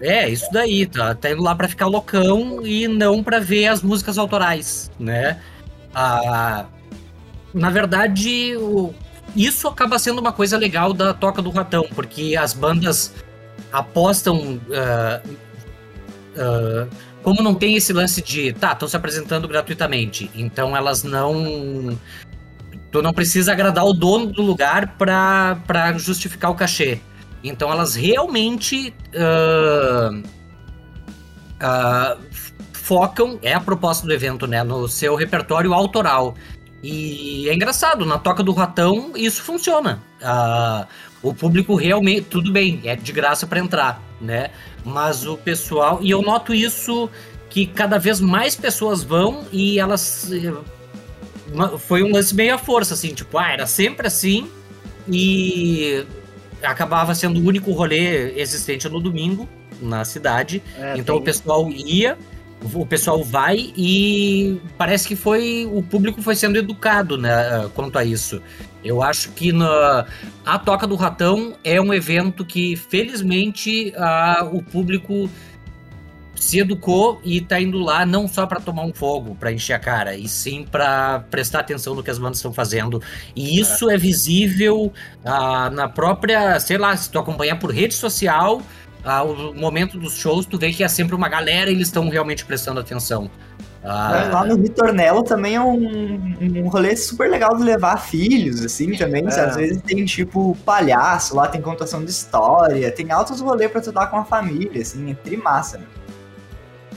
É, 0.00 0.28
isso 0.28 0.46
daí, 0.50 0.86
tá, 0.86 1.14
tá 1.14 1.30
indo 1.30 1.42
lá 1.42 1.54
pra 1.54 1.68
ficar 1.68 1.86
loucão 1.86 2.66
e 2.66 2.88
não 2.88 3.22
pra 3.22 3.38
ver 3.38 3.66
as 3.66 3.82
músicas 3.82 4.16
autorais, 4.16 4.90
né? 4.98 5.38
Ah, 5.94 6.64
na 7.52 7.68
verdade, 7.68 8.56
o- 8.56 8.94
isso 9.36 9.68
acaba 9.68 9.98
sendo 9.98 10.18
uma 10.20 10.32
coisa 10.32 10.56
legal 10.56 10.92
da 10.94 11.12
Toca 11.12 11.42
do 11.42 11.50
Ratão, 11.50 11.86
porque 11.94 12.34
as 12.38 12.54
bandas 12.54 13.12
apostam. 13.72 14.58
ah, 14.74 15.20
ah, 16.38 16.86
como 17.22 17.42
não 17.42 17.54
tem 17.54 17.76
esse 17.76 17.92
lance 17.92 18.22
de, 18.22 18.52
tá, 18.54 18.72
estão 18.72 18.88
se 18.88 18.96
apresentando 18.96 19.46
gratuitamente, 19.46 20.30
então 20.34 20.74
elas 20.74 21.02
não. 21.02 21.98
Tu 22.90 23.02
não 23.02 23.12
precisa 23.12 23.52
agradar 23.52 23.84
o 23.84 23.92
dono 23.92 24.26
do 24.26 24.40
lugar 24.42 24.96
pra, 24.96 25.58
pra 25.66 25.92
justificar 25.98 26.50
o 26.50 26.54
cachê. 26.54 26.98
Então 27.42 27.70
elas 27.70 27.94
realmente 27.94 28.94
ah, 31.60 32.16
f- 32.30 32.52
focam, 32.72 33.38
é 33.42 33.52
a 33.54 33.60
proposta 33.60 34.06
do 34.06 34.12
evento, 34.12 34.46
né, 34.46 34.62
no 34.62 34.88
seu 34.88 35.14
repertório 35.14 35.72
autoral. 35.72 36.34
E 36.82 37.46
é 37.48 37.54
engraçado, 37.54 38.06
na 38.06 38.18
Toca 38.18 38.42
do 38.42 38.52
Ratão 38.52 39.12
isso 39.14 39.42
funciona. 39.42 40.02
Ah, 40.22 40.86
o 41.22 41.34
público 41.34 41.74
realmente, 41.74 42.22
tudo 42.22 42.50
bem, 42.50 42.80
é 42.84 42.96
de 42.96 43.12
graça 43.12 43.46
para 43.46 43.60
entrar, 43.60 44.02
né? 44.20 44.50
Mas 44.84 45.26
o 45.26 45.36
pessoal, 45.36 45.98
e 46.00 46.10
eu 46.10 46.22
noto 46.22 46.54
isso 46.54 47.10
que 47.50 47.66
cada 47.66 47.98
vez 47.98 48.20
mais 48.20 48.56
pessoas 48.56 49.02
vão 49.02 49.44
e 49.52 49.78
elas 49.78 50.30
eh, 50.32 50.52
foi 51.78 52.02
um 52.02 52.12
lance 52.12 52.34
meio 52.34 52.54
à 52.54 52.58
força, 52.58 52.94
assim, 52.94 53.12
tipo, 53.12 53.36
ah, 53.36 53.52
era 53.52 53.66
sempre 53.66 54.06
assim 54.06 54.48
e 55.06 56.06
acabava 56.62 57.14
sendo 57.14 57.40
o 57.40 57.44
único 57.44 57.72
rolê 57.72 58.38
existente 58.40 58.88
no 58.88 59.00
domingo 59.00 59.48
na 59.80 60.04
cidade. 60.04 60.62
É, 60.78 60.94
então 60.96 61.16
o 61.16 61.18
tem- 61.18 61.26
pessoal 61.26 61.70
ia, 61.70 62.18
o 62.74 62.84
pessoal 62.84 63.24
vai 63.24 63.72
e 63.76 64.60
parece 64.76 65.08
que 65.08 65.16
foi 65.16 65.68
o 65.72 65.82
público 65.82 66.20
foi 66.20 66.36
sendo 66.36 66.58
educado, 66.58 67.16
né, 67.16 67.68
quanto 67.74 67.98
a 67.98 68.04
isso. 68.04 68.42
Eu 68.84 69.02
acho 69.02 69.30
que 69.32 69.52
na, 69.52 70.06
a 70.44 70.58
Toca 70.58 70.86
do 70.86 70.96
Ratão 70.96 71.54
é 71.64 71.80
um 71.80 71.92
evento 71.92 72.44
que 72.44 72.76
felizmente 72.76 73.92
ah, 73.96 74.48
o 74.50 74.62
público 74.62 75.28
se 76.40 76.58
educou 76.58 77.20
e 77.22 77.38
tá 77.42 77.60
indo 77.60 77.78
lá 77.78 78.06
não 78.06 78.26
só 78.26 78.46
para 78.46 78.58
tomar 78.58 78.82
um 78.82 78.94
fogo, 78.94 79.34
para 79.34 79.52
encher 79.52 79.74
a 79.74 79.78
cara, 79.78 80.16
e 80.16 80.26
sim 80.26 80.64
para 80.64 81.20
prestar 81.30 81.60
atenção 81.60 81.94
no 81.94 82.02
que 82.02 82.10
as 82.10 82.18
bandas 82.18 82.38
estão 82.38 82.50
fazendo. 82.50 83.00
E 83.36 83.60
isso 83.60 83.90
é, 83.90 83.98
visível 83.98 84.90
ah, 85.22 85.68
na 85.68 85.86
própria, 85.86 86.58
sei 86.58 86.78
lá, 86.78 86.96
se 86.96 87.10
tu 87.10 87.18
acompanhar 87.18 87.58
por 87.58 87.70
rede 87.70 87.92
social, 87.92 88.62
ah, 89.04 89.22
o 89.22 89.54
momento 89.54 89.98
dos 89.98 90.14
shows, 90.14 90.46
tu 90.46 90.58
vê 90.58 90.72
que 90.72 90.82
é 90.82 90.88
sempre 90.88 91.14
uma 91.14 91.28
galera 91.28 91.70
e 91.70 91.74
eles 91.74 91.88
estão 91.88 92.08
realmente 92.08 92.42
prestando 92.46 92.80
atenção. 92.80 93.30
Ah, 93.84 94.30
Lá 94.32 94.44
no 94.44 94.56
Ritornello 94.56 95.22
também 95.22 95.56
é 95.56 95.60
um, 95.60 96.36
um 96.40 96.68
rolê 96.68 96.96
super 96.96 97.30
legal 97.30 97.54
de 97.54 97.62
levar 97.62 97.98
filhos, 97.98 98.64
assim, 98.64 98.92
também. 98.92 99.24
É. 99.26 99.28
Às 99.28 99.56
vezes 99.56 99.82
tem, 99.82 100.02
tipo, 100.06 100.56
palhaço, 100.64 101.36
lá 101.36 101.48
tem 101.48 101.60
contação 101.60 102.02
de 102.02 102.10
história, 102.10 102.90
tem 102.90 103.10
altos 103.10 103.42
rolês 103.42 103.70
pra 103.70 103.80
tu 103.82 103.92
dar 103.92 104.06
com 104.06 104.16
a 104.16 104.24
família, 104.24 104.80
assim, 104.80 105.10
é 105.10 105.14
trimassa, 105.14 105.78
né? 105.78 105.84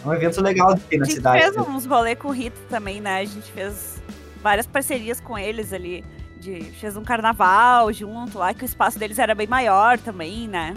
É 0.04 0.08
um 0.08 0.14
evento 0.14 0.41
legal 0.41 0.74
de 0.76 0.82
ter 0.82 0.97
na 0.97 1.04
A 1.04 1.06
gente 1.08 1.16
cidade. 1.16 1.41
fez 1.41 1.56
uns 1.58 1.86
rolê 1.86 2.16
com 2.16 2.28
o 2.28 2.32
Rito 2.32 2.60
também, 2.70 2.99
né? 2.99 3.20
A 3.22 3.26
gente 3.26 3.51
fez 3.51 4.01
várias 4.41 4.68
parcerias 4.68 5.20
com 5.20 5.38
eles 5.38 5.72
ali. 5.74 6.04
De, 6.39 6.62
fez 6.74 6.97
um 6.97 7.04
carnaval 7.04 7.91
junto 7.93 8.38
lá, 8.38 8.54
que 8.54 8.64
o 8.64 8.66
espaço 8.66 8.99
deles 8.99 9.18
era 9.18 9.34
bem 9.34 9.47
maior 9.47 9.97
também, 9.97 10.45
né? 10.47 10.74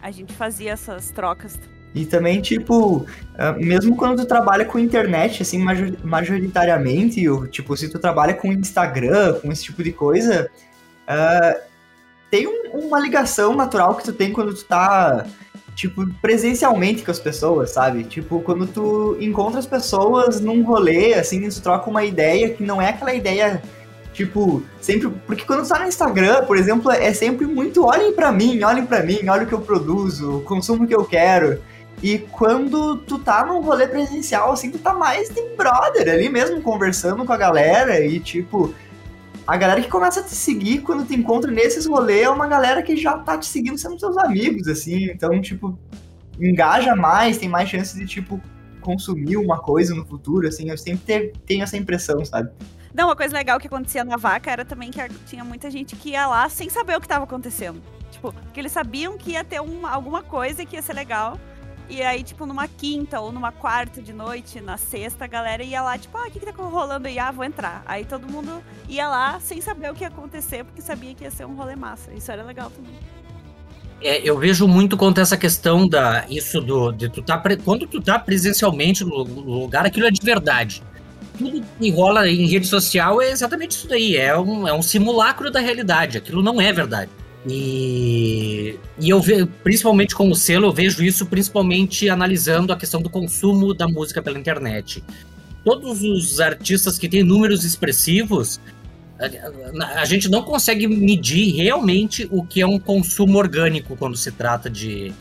A 0.00 0.10
gente 0.10 0.32
fazia 0.32 0.72
essas 0.72 1.10
trocas. 1.10 1.58
E 1.94 2.06
também, 2.06 2.40
tipo, 2.40 3.04
ah, 3.36 3.52
mesmo 3.52 3.94
quando 3.94 4.22
tu 4.22 4.26
trabalha 4.26 4.64
com 4.64 4.78
internet, 4.78 5.42
assim, 5.42 5.58
major- 5.58 5.92
majoritariamente, 6.02 7.28
ou, 7.28 7.46
tipo, 7.46 7.76
se 7.76 7.90
tu 7.90 7.98
trabalha 7.98 8.32
com 8.32 8.50
Instagram, 8.50 9.34
com 9.40 9.52
esse 9.52 9.64
tipo 9.64 9.82
de 9.82 9.92
coisa, 9.92 10.50
ah, 11.06 11.56
tem 12.30 12.46
um- 12.46 12.86
uma 12.86 12.98
ligação 12.98 13.54
natural 13.54 13.94
que 13.94 14.04
tu 14.04 14.12
tem 14.14 14.32
quando 14.32 14.54
tu 14.54 14.64
tá, 14.64 15.26
tipo, 15.74 16.06
presencialmente 16.20 17.02
com 17.02 17.10
as 17.10 17.18
pessoas, 17.18 17.70
sabe? 17.70 18.04
Tipo, 18.04 18.40
quando 18.40 18.66
tu 18.66 19.16
encontra 19.20 19.58
as 19.58 19.66
pessoas 19.66 20.40
num 20.40 20.62
rolê, 20.62 21.14
assim, 21.14 21.48
tu 21.48 21.62
troca 21.62 21.88
uma 21.88 22.04
ideia 22.04 22.50
que 22.50 22.62
não 22.62 22.80
é 22.80 22.88
aquela 22.90 23.14
ideia 23.14 23.62
Tipo, 24.12 24.62
sempre. 24.80 25.08
Porque 25.26 25.44
quando 25.44 25.62
tu 25.62 25.68
tá 25.68 25.78
no 25.78 25.88
Instagram, 25.88 26.44
por 26.44 26.56
exemplo, 26.56 26.90
é 26.90 27.12
sempre 27.14 27.46
muito 27.46 27.84
olhem 27.84 28.12
pra 28.12 28.30
mim, 28.30 28.62
olhem 28.62 28.84
pra 28.84 29.02
mim, 29.02 29.26
olha 29.28 29.44
o 29.44 29.46
que 29.46 29.54
eu 29.54 29.60
produzo, 29.60 30.42
consumo 30.44 30.84
o 30.84 30.86
que 30.86 30.94
eu 30.94 31.04
quero. 31.04 31.62
E 32.02 32.18
quando 32.18 32.96
tu 32.96 33.18
tá 33.18 33.44
num 33.46 33.60
rolê 33.60 33.86
presencial, 33.86 34.52
assim, 34.52 34.70
tu 34.70 34.78
tá 34.78 34.92
mais 34.92 35.28
de 35.28 35.40
brother 35.56 36.12
ali 36.12 36.28
mesmo, 36.28 36.60
conversando 36.60 37.24
com 37.24 37.32
a 37.32 37.36
galera 37.36 38.00
e, 38.00 38.18
tipo, 38.18 38.74
a 39.46 39.56
galera 39.56 39.80
que 39.80 39.88
começa 39.88 40.20
a 40.20 40.22
te 40.22 40.34
seguir 40.34 40.82
quando 40.82 41.06
te 41.06 41.14
encontra 41.14 41.50
nesses 41.50 41.86
rolês 41.86 42.22
é 42.22 42.30
uma 42.30 42.46
galera 42.46 42.82
que 42.82 42.96
já 42.96 43.18
tá 43.18 43.36
te 43.36 43.46
seguindo 43.46 43.76
sendo 43.78 43.98
seus 43.98 44.16
amigos, 44.16 44.68
assim. 44.68 45.04
Então, 45.10 45.40
tipo, 45.40 45.78
engaja 46.40 46.94
mais, 46.94 47.38
tem 47.38 47.48
mais 47.48 47.68
chance 47.68 47.96
de, 47.98 48.06
tipo, 48.06 48.40
consumir 48.80 49.36
uma 49.36 49.58
coisa 49.60 49.94
no 49.94 50.04
futuro, 50.04 50.46
assim. 50.46 50.70
Eu 50.70 50.78
sempre 50.78 51.04
te- 51.04 51.32
tenho 51.46 51.62
essa 51.62 51.76
impressão, 51.76 52.24
sabe? 52.24 52.50
Não, 52.94 53.08
uma 53.08 53.16
coisa 53.16 53.34
legal 53.34 53.58
que 53.58 53.66
acontecia 53.66 54.04
na 54.04 54.16
vaca 54.16 54.50
era 54.50 54.64
também 54.64 54.90
que 54.90 55.00
tinha 55.26 55.42
muita 55.42 55.70
gente 55.70 55.96
que 55.96 56.10
ia 56.10 56.26
lá 56.26 56.48
sem 56.48 56.68
saber 56.68 56.96
o 56.96 57.00
que 57.00 57.06
estava 57.06 57.24
acontecendo. 57.24 57.80
Tipo, 58.10 58.34
que 58.52 58.60
eles 58.60 58.70
sabiam 58.70 59.16
que 59.16 59.32
ia 59.32 59.42
ter 59.42 59.60
um, 59.60 59.86
alguma 59.86 60.22
coisa 60.22 60.64
que 60.66 60.76
ia 60.76 60.82
ser 60.82 60.92
legal. 60.92 61.38
E 61.92 62.00
aí, 62.00 62.22
tipo, 62.22 62.46
numa 62.46 62.66
quinta 62.66 63.20
ou 63.20 63.30
numa 63.30 63.52
quarta 63.52 64.00
de 64.00 64.14
noite, 64.14 64.62
na 64.62 64.78
sexta, 64.78 65.26
a 65.26 65.28
galera 65.28 65.62
ia 65.62 65.82
lá, 65.82 65.98
tipo, 65.98 66.16
ah, 66.16 66.26
o 66.26 66.30
que, 66.30 66.40
que 66.40 66.46
tá 66.46 66.52
rolando 66.62 67.06
aí? 67.06 67.18
Ah, 67.18 67.30
vou 67.30 67.44
entrar. 67.44 67.82
Aí 67.84 68.06
todo 68.06 68.26
mundo 68.26 68.64
ia 68.88 69.06
lá 69.06 69.38
sem 69.40 69.60
saber 69.60 69.90
o 69.90 69.94
que 69.94 70.02
ia 70.02 70.08
acontecer, 70.08 70.64
porque 70.64 70.80
sabia 70.80 71.14
que 71.14 71.22
ia 71.22 71.30
ser 71.30 71.44
um 71.44 71.54
rolê 71.54 71.76
massa. 71.76 72.10
Isso 72.14 72.32
era 72.32 72.42
legal 72.44 72.70
também. 72.70 72.94
é, 74.00 74.26
eu 74.26 74.38
vejo 74.38 74.66
muito 74.66 74.96
quanto 74.96 75.20
essa 75.20 75.36
questão 75.36 75.86
da 75.86 76.24
isso 76.30 76.62
do 76.62 76.92
de 76.92 77.10
tu 77.10 77.20
tá 77.20 77.36
quando 77.62 77.86
tu 77.86 78.00
tá 78.00 78.18
presencialmente 78.18 79.04
no, 79.04 79.22
lugar, 79.22 79.84
aquilo 79.84 80.06
é 80.06 80.10
de 80.10 80.24
verdade. 80.24 80.82
Tudo 81.36 81.62
que 81.78 81.90
rola 81.90 82.26
em 82.26 82.46
rede 82.46 82.68
social 82.68 83.20
é 83.20 83.30
exatamente 83.30 83.72
isso 83.72 83.86
daí, 83.86 84.16
é 84.16 84.34
um, 84.38 84.66
é 84.66 84.72
um 84.72 84.80
simulacro 84.80 85.50
da 85.50 85.60
realidade, 85.60 86.16
aquilo 86.16 86.42
não 86.42 86.58
é 86.58 86.72
verdade. 86.72 87.10
E, 87.46 88.78
e 88.98 89.10
eu 89.10 89.20
vejo, 89.20 89.46
principalmente 89.64 90.14
com 90.14 90.30
o 90.30 90.34
selo, 90.34 90.66
eu 90.66 90.72
vejo 90.72 91.02
isso 91.02 91.26
principalmente 91.26 92.08
analisando 92.08 92.72
a 92.72 92.76
questão 92.76 93.02
do 93.02 93.10
consumo 93.10 93.74
da 93.74 93.88
música 93.88 94.22
pela 94.22 94.38
internet. 94.38 95.02
Todos 95.64 96.02
os 96.02 96.40
artistas 96.40 96.98
que 96.98 97.08
têm 97.08 97.22
números 97.22 97.64
expressivos, 97.64 98.60
a 99.96 100.04
gente 100.04 100.28
não 100.28 100.42
consegue 100.42 100.86
medir 100.88 101.54
realmente 101.54 102.28
o 102.30 102.44
que 102.44 102.60
é 102.60 102.66
um 102.66 102.78
consumo 102.78 103.38
orgânico 103.38 103.96
quando 103.96 104.16
se 104.16 104.32
trata 104.32 104.68
de, 104.68 105.12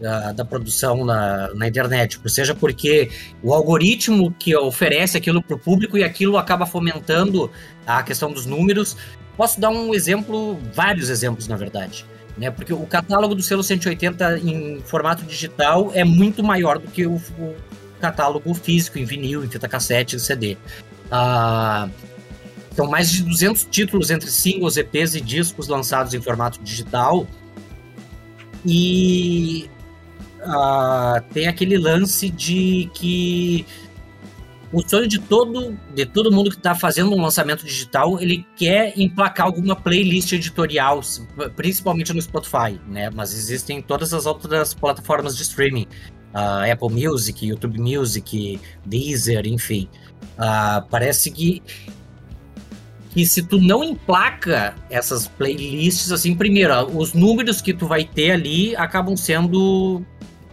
da, 0.00 0.32
da 0.32 0.44
produção 0.44 1.04
na, 1.04 1.52
na 1.54 1.68
internet, 1.68 2.18
seja 2.26 2.54
porque 2.54 3.10
o 3.42 3.52
algoritmo 3.52 4.32
que 4.32 4.56
oferece 4.56 5.16
aquilo 5.16 5.42
para 5.42 5.54
o 5.54 5.58
público 5.58 5.98
e 5.98 6.02
aquilo 6.02 6.38
acaba 6.38 6.64
fomentando 6.64 7.50
a 7.86 8.02
questão 8.02 8.32
dos 8.32 8.46
números. 8.46 8.96
Posso 9.36 9.60
dar 9.60 9.70
um 9.70 9.94
exemplo, 9.94 10.58
vários 10.74 11.10
exemplos 11.10 11.46
na 11.46 11.56
verdade, 11.56 12.04
né? 12.36 12.50
Porque 12.50 12.72
o 12.72 12.86
catálogo 12.86 13.34
do 13.34 13.42
selo 13.42 13.62
180 13.62 14.38
em 14.38 14.80
formato 14.84 15.24
digital 15.24 15.90
é 15.94 16.04
muito 16.04 16.42
maior 16.42 16.78
do 16.78 16.88
que 16.88 17.06
o, 17.06 17.16
o 17.38 17.54
catálogo 18.00 18.52
físico 18.54 18.98
em 18.98 19.04
vinil, 19.04 19.44
em 19.44 19.48
fita 19.48 19.68
cassete, 19.68 20.16
em 20.16 20.18
CD. 20.18 20.56
Ah, 21.10 21.88
são 22.74 22.86
mais 22.86 23.10
de 23.10 23.22
200 23.22 23.64
títulos 23.70 24.10
entre 24.10 24.30
singles, 24.30 24.76
EPs 24.76 25.14
e 25.14 25.20
discos 25.20 25.68
lançados 25.68 26.14
em 26.14 26.20
formato 26.20 26.62
digital. 26.62 27.26
E 28.64 29.68
uh, 30.44 31.22
tem 31.32 31.46
aquele 31.46 31.76
lance 31.76 32.28
de 32.28 32.90
que 32.94 33.66
o 34.72 34.88
sonho 34.88 35.08
de 35.08 35.18
todo, 35.18 35.76
de 35.94 36.06
todo 36.06 36.30
mundo 36.30 36.50
que 36.50 36.56
está 36.56 36.74
fazendo 36.74 37.12
um 37.12 37.20
lançamento 37.20 37.64
digital, 37.64 38.20
ele 38.20 38.46
quer 38.56 38.92
emplacar 38.96 39.46
alguma 39.46 39.74
playlist 39.74 40.32
editorial, 40.32 41.00
principalmente 41.56 42.12
no 42.12 42.22
Spotify, 42.22 42.80
né? 42.86 43.10
Mas 43.10 43.32
existem 43.32 43.78
em 43.78 43.82
todas 43.82 44.14
as 44.14 44.26
outras 44.26 44.72
plataformas 44.72 45.36
de 45.36 45.42
streaming. 45.42 45.86
Uh, 46.32 46.72
Apple 46.72 46.90
Music, 46.90 47.44
YouTube 47.44 47.80
Music, 47.80 48.60
Deezer, 48.86 49.46
enfim. 49.46 49.88
Uh, 50.38 50.86
parece 50.88 51.30
que 51.32 51.60
que 53.10 53.26
se 53.26 53.42
tu 53.42 53.58
não 53.58 53.82
emplaca 53.82 54.74
essas 54.88 55.26
playlists, 55.26 56.12
assim, 56.12 56.32
primeiro, 56.32 56.72
os 56.96 57.12
números 57.12 57.60
que 57.60 57.74
tu 57.74 57.86
vai 57.86 58.04
ter 58.04 58.30
ali 58.30 58.76
acabam 58.76 59.16
sendo 59.16 60.04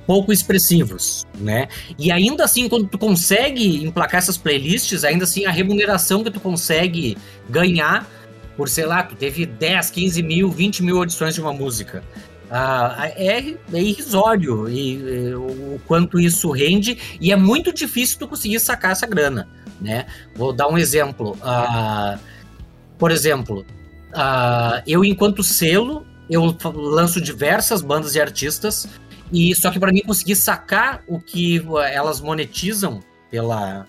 pouco 0.07 0.31
expressivos, 0.31 1.27
né? 1.37 1.67
E 1.99 2.11
ainda 2.11 2.45
assim, 2.45 2.69
quando 2.69 2.87
tu 2.87 2.97
consegue 2.97 3.83
emplacar 3.85 4.19
essas 4.19 4.37
playlists, 4.37 5.03
ainda 5.03 5.25
assim 5.25 5.45
a 5.45 5.51
remuneração 5.51 6.23
que 6.23 6.31
tu 6.31 6.39
consegue 6.39 7.17
ganhar 7.49 8.09
por, 8.55 8.69
sei 8.69 8.85
lá, 8.85 9.03
tu 9.03 9.15
teve 9.15 9.45
10, 9.45 9.91
15 9.91 10.23
mil, 10.23 10.49
20 10.49 10.81
mil 10.81 10.97
audições 10.97 11.35
de 11.35 11.41
uma 11.41 11.53
música. 11.53 12.03
Ah, 12.49 13.11
é, 13.15 13.55
é 13.73 13.81
irrisório 13.81 14.69
e, 14.69 14.93
e, 14.93 15.35
o 15.35 15.81
quanto 15.85 16.17
isso 16.17 16.49
rende 16.49 16.97
e 17.19 17.33
é 17.33 17.35
muito 17.35 17.73
difícil 17.73 18.17
tu 18.17 18.27
conseguir 18.27 18.59
sacar 18.61 18.93
essa 18.93 19.05
grana, 19.05 19.49
né? 19.81 20.05
Vou 20.33 20.53
dar 20.53 20.69
um 20.69 20.77
exemplo. 20.77 21.37
Ah, 21.41 22.17
por 22.97 23.11
exemplo, 23.11 23.65
uh, 24.13 24.81
eu 24.87 25.03
enquanto 25.03 25.43
selo, 25.43 26.07
eu 26.29 26.55
lanço 26.73 27.21
diversas 27.21 27.81
bandas 27.81 28.15
e 28.15 28.21
artistas, 28.21 28.87
e 29.31 29.55
só 29.55 29.71
que 29.71 29.79
para 29.79 29.91
mim 29.91 30.01
conseguir 30.01 30.35
sacar 30.35 31.03
o 31.07 31.19
que 31.19 31.61
elas 31.91 32.21
monetizam 32.21 33.01
pela 33.29 33.85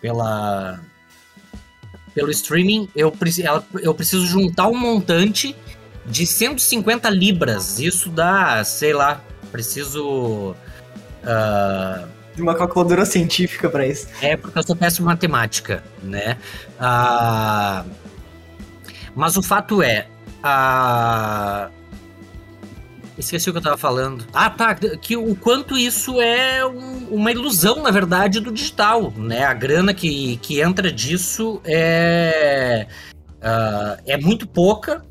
pela 0.00 0.80
pelo 2.16 2.30
streaming, 2.30 2.88
eu, 2.96 3.14
eu 3.82 3.94
preciso 3.94 4.26
juntar 4.26 4.68
um 4.68 4.78
montante 4.78 5.54
de 6.06 6.26
150 6.26 7.10
libras. 7.10 7.78
Isso 7.78 8.08
dá, 8.08 8.64
sei 8.64 8.94
lá, 8.94 9.20
preciso. 9.52 10.56
Uh, 11.22 12.08
de 12.34 12.40
uma 12.40 12.54
calculadora 12.54 13.04
científica 13.04 13.68
para 13.68 13.86
isso. 13.86 14.08
É, 14.22 14.34
porque 14.34 14.58
eu 14.58 14.62
sou 14.62 14.74
péssimo 14.74 15.06
em 15.06 15.08
matemática, 15.08 15.84
né? 16.02 16.38
Uh, 16.80 17.90
mas 19.14 19.36
o 19.36 19.42
fato 19.42 19.82
é, 19.82 20.06
a. 20.42 21.68
Esqueci 23.18 23.48
o 23.48 23.52
que 23.52 23.58
eu 23.58 23.62
tava 23.62 23.78
falando. 23.78 24.26
Ah, 24.32 24.50
tá. 24.50 24.74
Que 24.74 25.16
o 25.16 25.34
quanto 25.34 25.76
isso 25.76 26.20
é 26.20 26.64
um, 26.66 27.08
uma 27.10 27.32
ilusão, 27.32 27.82
na 27.82 27.90
verdade, 27.90 28.40
do 28.40 28.52
digital, 28.52 29.10
né? 29.16 29.44
A 29.44 29.54
grana 29.54 29.94
que, 29.94 30.36
que 30.38 30.60
entra 30.60 30.92
disso 30.92 31.60
é, 31.64 32.86
uh, 33.38 34.02
é 34.06 34.18
muito 34.18 34.46
pouca 34.46 35.02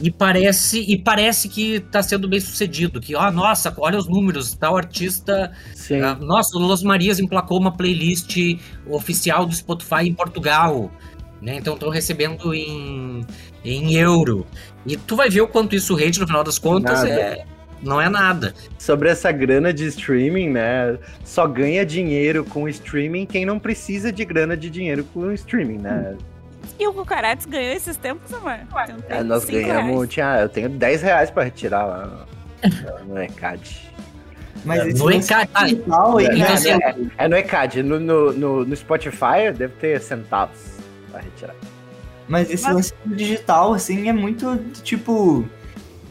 e 0.00 0.08
parece 0.10 0.80
e 0.80 0.96
parece 0.96 1.48
que 1.48 1.80
tá 1.80 2.00
sendo 2.00 2.28
bem 2.28 2.38
sucedido. 2.38 3.00
Que, 3.00 3.16
ó, 3.16 3.26
oh, 3.26 3.30
nossa, 3.32 3.74
olha 3.78 3.98
os 3.98 4.06
números, 4.06 4.54
tal 4.54 4.76
artista. 4.76 5.52
Uh, 5.90 6.24
nossa, 6.24 6.56
o 6.56 6.60
Los 6.60 6.84
Marias 6.84 7.18
emplacou 7.18 7.58
uma 7.58 7.76
playlist 7.76 8.36
oficial 8.86 9.44
do 9.44 9.54
Spotify 9.54 10.02
em 10.02 10.14
Portugal. 10.14 10.92
Né? 11.42 11.56
Então 11.56 11.74
estão 11.74 11.88
recebendo 11.88 12.52
em, 12.52 13.24
em 13.70 13.94
euro. 13.94 14.46
E 14.86 14.96
tu 14.96 15.16
vai 15.16 15.28
ver 15.28 15.40
o 15.40 15.48
quanto 15.48 15.74
isso 15.74 15.94
rende 15.94 16.20
no 16.20 16.26
final 16.26 16.44
das 16.44 16.58
contas. 16.58 17.04
É, 17.04 17.44
não 17.82 18.00
é 18.00 18.08
nada. 18.08 18.54
Sobre 18.78 19.08
essa 19.08 19.30
grana 19.30 19.72
de 19.72 19.86
streaming, 19.86 20.50
né? 20.50 20.98
Só 21.24 21.46
ganha 21.46 21.84
dinheiro 21.84 22.44
com 22.44 22.68
streaming 22.68 23.26
quem 23.26 23.44
não 23.44 23.58
precisa 23.58 24.12
de 24.12 24.24
grana 24.24 24.56
de 24.56 24.68
dinheiro 24.70 25.04
com 25.12 25.32
streaming, 25.32 25.78
né? 25.78 26.16
E 26.78 26.86
o 26.86 26.92
Cucarates 26.92 27.46
ganhou 27.46 27.72
esses 27.72 27.96
tempos, 27.96 28.32
amor? 28.32 28.58
É, 29.08 29.22
nós 29.22 29.44
ganhamos. 29.44 30.08
Tinha, 30.08 30.40
eu 30.40 30.48
tenho 30.48 30.68
10 30.68 31.02
reais 31.02 31.30
pra 31.30 31.44
retirar 31.44 31.84
lá 31.84 32.26
no 33.06 33.20
ECAD. 33.20 33.92
Mas 34.64 34.80
é, 34.80 34.84
no 34.98 35.10
ECAD. 35.10 35.50
Ah, 35.54 35.66
é, 35.68 37.24
é, 37.24 37.28
no 37.28 37.36
ECAD. 37.36 37.82
No, 37.82 37.98
no, 37.98 38.32
no, 38.32 38.64
no 38.64 38.76
Spotify 38.76 39.52
deve 39.56 39.74
ter 39.74 40.00
centavos 40.00 40.58
para 41.10 41.22
retirar. 41.22 41.54
Mas 42.28 42.50
esse 42.50 42.64
Mas... 42.64 42.74
lance 42.74 42.94
digital, 43.06 43.72
assim, 43.72 44.08
é 44.08 44.12
muito, 44.12 44.56
tipo... 44.82 45.44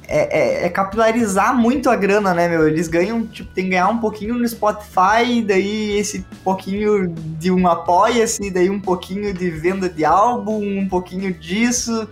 É, 0.10 0.62
é, 0.62 0.66
é, 0.66 0.70
capilarizar 0.70 1.54
muito 1.54 1.90
a 1.90 1.96
grana, 1.98 2.34
né, 2.34 2.48
meu? 2.48 2.66
Eles 2.66 2.88
ganham, 2.88 3.28
tipo, 3.28 3.54
tem 3.54 3.66
que 3.66 3.72
ganhar 3.72 3.90
um 3.90 3.98
pouquinho 3.98 4.36
no 4.36 4.48
Spotify, 4.48 5.44
daí 5.46 5.98
esse 5.98 6.26
pouquinho 6.46 7.14
de 7.38 7.52
um 7.52 7.68
apoia-se, 7.68 8.50
daí 8.50 8.70
um 8.70 8.80
pouquinho 8.80 9.34
de 9.34 9.50
venda 9.50 9.90
de 9.90 10.06
álbum, 10.06 10.64
um 10.80 10.88
pouquinho 10.88 11.34
disso, 11.34 12.08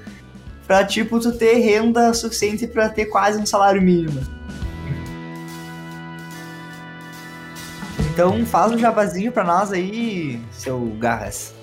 pra, 0.67 0.83
tipo, 0.83 1.21
tu 1.21 1.31
ter 1.31 1.53
renda 1.59 2.13
suficiente 2.13 2.67
para 2.67 2.89
ter 2.89 3.05
quase 3.05 3.39
um 3.39 3.45
salário 3.45 3.81
mínimo. 3.81 4.19
Então 8.11 8.45
faz 8.45 8.73
um 8.73 8.77
jabazinho 8.77 9.31
pra 9.31 9.45
nós 9.45 9.71
aí, 9.71 10.41
seu 10.51 10.79
Garras. 10.99 11.54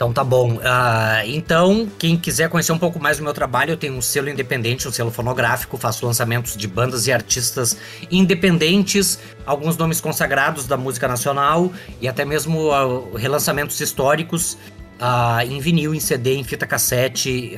Então 0.00 0.14
tá 0.14 0.24
bom. 0.24 0.54
Uh, 0.54 1.26
então, 1.26 1.86
quem 1.98 2.16
quiser 2.16 2.48
conhecer 2.48 2.72
um 2.72 2.78
pouco 2.78 2.98
mais 2.98 3.18
do 3.18 3.22
meu 3.22 3.34
trabalho, 3.34 3.72
eu 3.72 3.76
tenho 3.76 3.92
um 3.92 4.00
selo 4.00 4.30
independente, 4.30 4.88
um 4.88 4.90
selo 4.90 5.10
fonográfico, 5.10 5.76
faço 5.76 6.06
lançamentos 6.06 6.56
de 6.56 6.66
bandas 6.66 7.06
e 7.06 7.12
artistas 7.12 7.76
independentes, 8.10 9.18
alguns 9.44 9.76
nomes 9.76 10.00
consagrados 10.00 10.66
da 10.66 10.74
música 10.74 11.06
nacional 11.06 11.70
e 12.00 12.08
até 12.08 12.24
mesmo 12.24 12.70
uh, 12.70 13.14
relançamentos 13.14 13.78
históricos. 13.78 14.54
Uh, 14.98 15.42
em 15.46 15.60
vinil, 15.60 15.94
em 15.94 16.00
CD, 16.00 16.34
em 16.34 16.44
fita 16.44 16.66
cassete, 16.66 17.54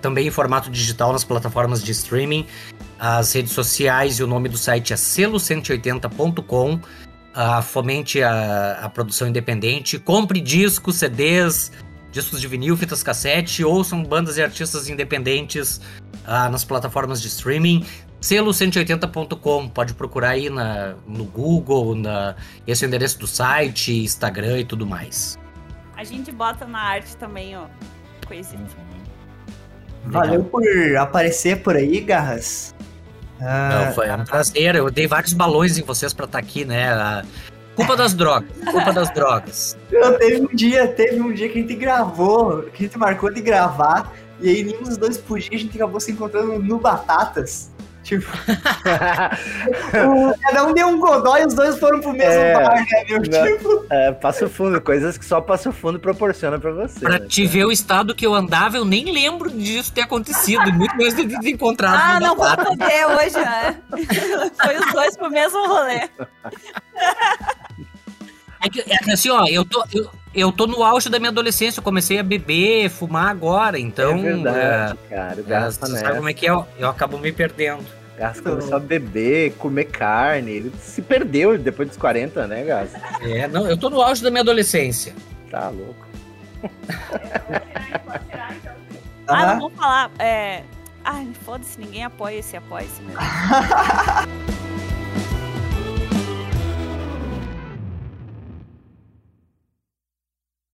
também 0.00 0.28
em 0.28 0.30
formato 0.30 0.70
digital 0.70 1.12
nas 1.12 1.24
plataformas 1.24 1.82
de 1.82 1.92
streaming. 1.92 2.46
As 2.98 3.34
redes 3.34 3.52
sociais 3.52 4.18
e 4.18 4.22
o 4.22 4.26
nome 4.26 4.48
do 4.48 4.56
site 4.56 4.94
é 4.94 4.96
selo180.com 4.96 6.80
uh, 7.36 7.62
fomente 7.62 8.22
a, 8.22 8.80
a, 8.82 8.88
produção 8.88 9.28
independente, 9.28 9.98
compre 9.98 10.40
discos, 10.40 10.96
CDs, 10.96 11.70
discos 12.10 12.40
de 12.40 12.48
vinil, 12.48 12.76
fitas 12.76 13.02
cassete, 13.02 13.62
ouçam 13.62 14.02
bandas 14.02 14.38
e 14.38 14.42
artistas 14.42 14.88
independentes 14.88 15.80
uh, 16.24 16.50
nas 16.50 16.64
plataformas 16.64 17.20
de 17.20 17.28
streaming. 17.28 17.84
Selo180.com, 18.22 19.68
pode 19.68 19.92
procurar 19.92 20.30
aí 20.30 20.48
na, 20.48 20.94
no 21.06 21.24
Google, 21.24 21.94
na, 21.94 22.34
esse 22.66 22.84
é 22.84 22.86
o 22.86 22.88
endereço 22.88 23.18
do 23.18 23.26
site, 23.26 23.92
Instagram 23.92 24.60
e 24.60 24.64
tudo 24.64 24.86
mais. 24.86 25.38
A 25.94 26.02
gente 26.02 26.32
bota 26.32 26.66
na 26.66 26.80
arte 26.80 27.16
também, 27.16 27.56
ó, 27.56 27.66
coisinha. 28.26 28.66
Valeu 30.06 30.44
por 30.44 30.62
aparecer 30.98 31.62
por 31.62 31.76
aí, 31.76 32.00
Garras. 32.00 32.74
Ah, 33.40 33.86
Não, 33.86 33.92
foi 33.92 34.10
um 34.10 34.24
prazer. 34.24 34.76
Eu 34.76 34.90
dei 34.90 35.06
vários 35.06 35.32
balões 35.32 35.78
em 35.78 35.82
vocês 35.82 36.12
para 36.12 36.24
estar 36.26 36.40
tá 36.40 36.44
aqui, 36.44 36.64
né? 36.64 37.22
Culpa 37.74 37.94
das 37.94 38.14
drogas. 38.14 38.48
Culpa 38.70 38.92
das 38.92 39.12
drogas. 39.12 39.76
Eu, 39.92 40.18
teve 40.18 40.40
um 40.40 40.54
dia, 40.54 40.88
teve 40.88 41.20
um 41.20 41.32
dia 41.32 41.48
que 41.48 41.58
a 41.58 41.60
gente 41.62 41.74
gravou, 41.74 42.62
que 42.62 42.84
a 42.84 42.86
gente 42.86 42.98
marcou 42.98 43.30
de 43.30 43.42
gravar, 43.42 44.12
e 44.40 44.48
aí 44.48 44.64
nenhum 44.64 44.82
dos 44.82 44.96
dois 44.96 45.18
podia, 45.18 45.56
a 45.56 45.58
gente 45.58 45.76
acabou 45.76 46.00
se 46.00 46.10
encontrando 46.10 46.58
no 46.58 46.78
Batatas. 46.78 47.70
Tipo, 48.06 48.30
cada 50.40 50.64
um 50.64 50.72
deu 50.72 50.86
um 50.86 51.00
godó 51.00 51.36
e 51.38 51.44
os 51.44 51.54
dois 51.54 51.76
foram 51.76 52.00
pro 52.00 52.12
mesmo 52.12 52.40
É, 52.40 52.54
bar, 52.54 52.76
né, 52.76 52.86
meu? 53.08 53.18
não. 53.18 53.56
Tipo, 53.58 53.84
É, 53.90 54.12
Passo 54.12 54.48
Fundo, 54.48 54.80
coisas 54.80 55.18
que 55.18 55.24
só 55.24 55.40
Passo 55.40 55.72
Fundo 55.72 55.98
proporciona 55.98 56.56
pra 56.56 56.70
você. 56.70 57.00
Pra 57.00 57.18
né? 57.18 57.26
te 57.26 57.44
ver 57.44 57.64
o 57.64 57.72
estado 57.72 58.14
que 58.14 58.24
eu 58.24 58.32
andava, 58.32 58.76
eu 58.76 58.84
nem 58.84 59.12
lembro 59.12 59.50
disso 59.50 59.92
ter 59.92 60.02
acontecido. 60.02 60.72
Muito 60.72 60.96
menos 60.96 61.16
de 61.16 61.26
ter 61.40 61.50
encontrado. 61.50 61.98
Ah, 62.00 62.20
não 62.20 62.36
vou 62.36 62.56
poder 62.56 63.06
hoje, 63.06 63.34
né? 63.40 63.76
Foi 64.62 64.76
os 64.78 64.92
dois 64.92 65.16
pro 65.16 65.28
mesmo 65.28 65.66
rolê. 65.66 66.08
É 68.64 68.68
que, 68.70 68.80
é 68.80 68.98
que 68.98 69.10
assim, 69.10 69.30
ó, 69.30 69.46
eu 69.48 69.64
tô, 69.64 69.84
eu, 69.92 70.10
eu 70.34 70.52
tô 70.52 70.66
no 70.66 70.82
auge 70.84 71.08
da 71.08 71.18
minha 71.18 71.30
adolescência, 71.30 71.80
eu 71.80 71.84
comecei 71.84 72.18
a 72.18 72.22
beber, 72.22 72.88
fumar 72.88 73.28
agora, 73.30 73.78
então. 73.78 74.12
é 74.12 74.22
verdade, 74.22 74.98
cara. 75.08 75.36
O 75.36 75.40
é, 75.40 75.42
tá 75.60 75.70
você 75.70 75.98
sabe 75.98 76.16
como 76.16 76.28
é 76.28 76.34
que 76.34 76.46
é? 76.46 76.50
Eu, 76.50 76.66
eu 76.78 76.88
acabo 76.88 77.18
me 77.18 77.32
perdendo. 77.32 77.84
Garras 78.16 78.40
começou 78.40 78.76
a 78.76 78.80
beber, 78.80 79.52
comer 79.54 79.84
carne. 79.84 80.50
Ele 80.50 80.72
se 80.80 81.02
perdeu 81.02 81.58
depois 81.58 81.88
dos 81.88 81.98
40, 81.98 82.46
né, 82.46 82.64
Garras? 82.64 82.92
É, 83.20 83.46
não, 83.46 83.68
eu 83.68 83.76
tô 83.76 83.90
no 83.90 84.00
auge 84.00 84.22
da 84.22 84.30
minha 84.30 84.42
adolescência. 84.42 85.14
Tá 85.50 85.68
louco. 85.68 86.06
Ah, 89.28 89.54
não 89.54 89.58
vou 89.58 89.70
falar. 89.70 90.10
É... 90.20 90.62
Ai, 91.04 91.28
foda-se, 91.44 91.78
ninguém 91.80 92.04
apoia 92.04 92.38
esse 92.38 92.56
apoia 92.56 92.84
esse 92.84 93.02
mesmo. 93.02 93.20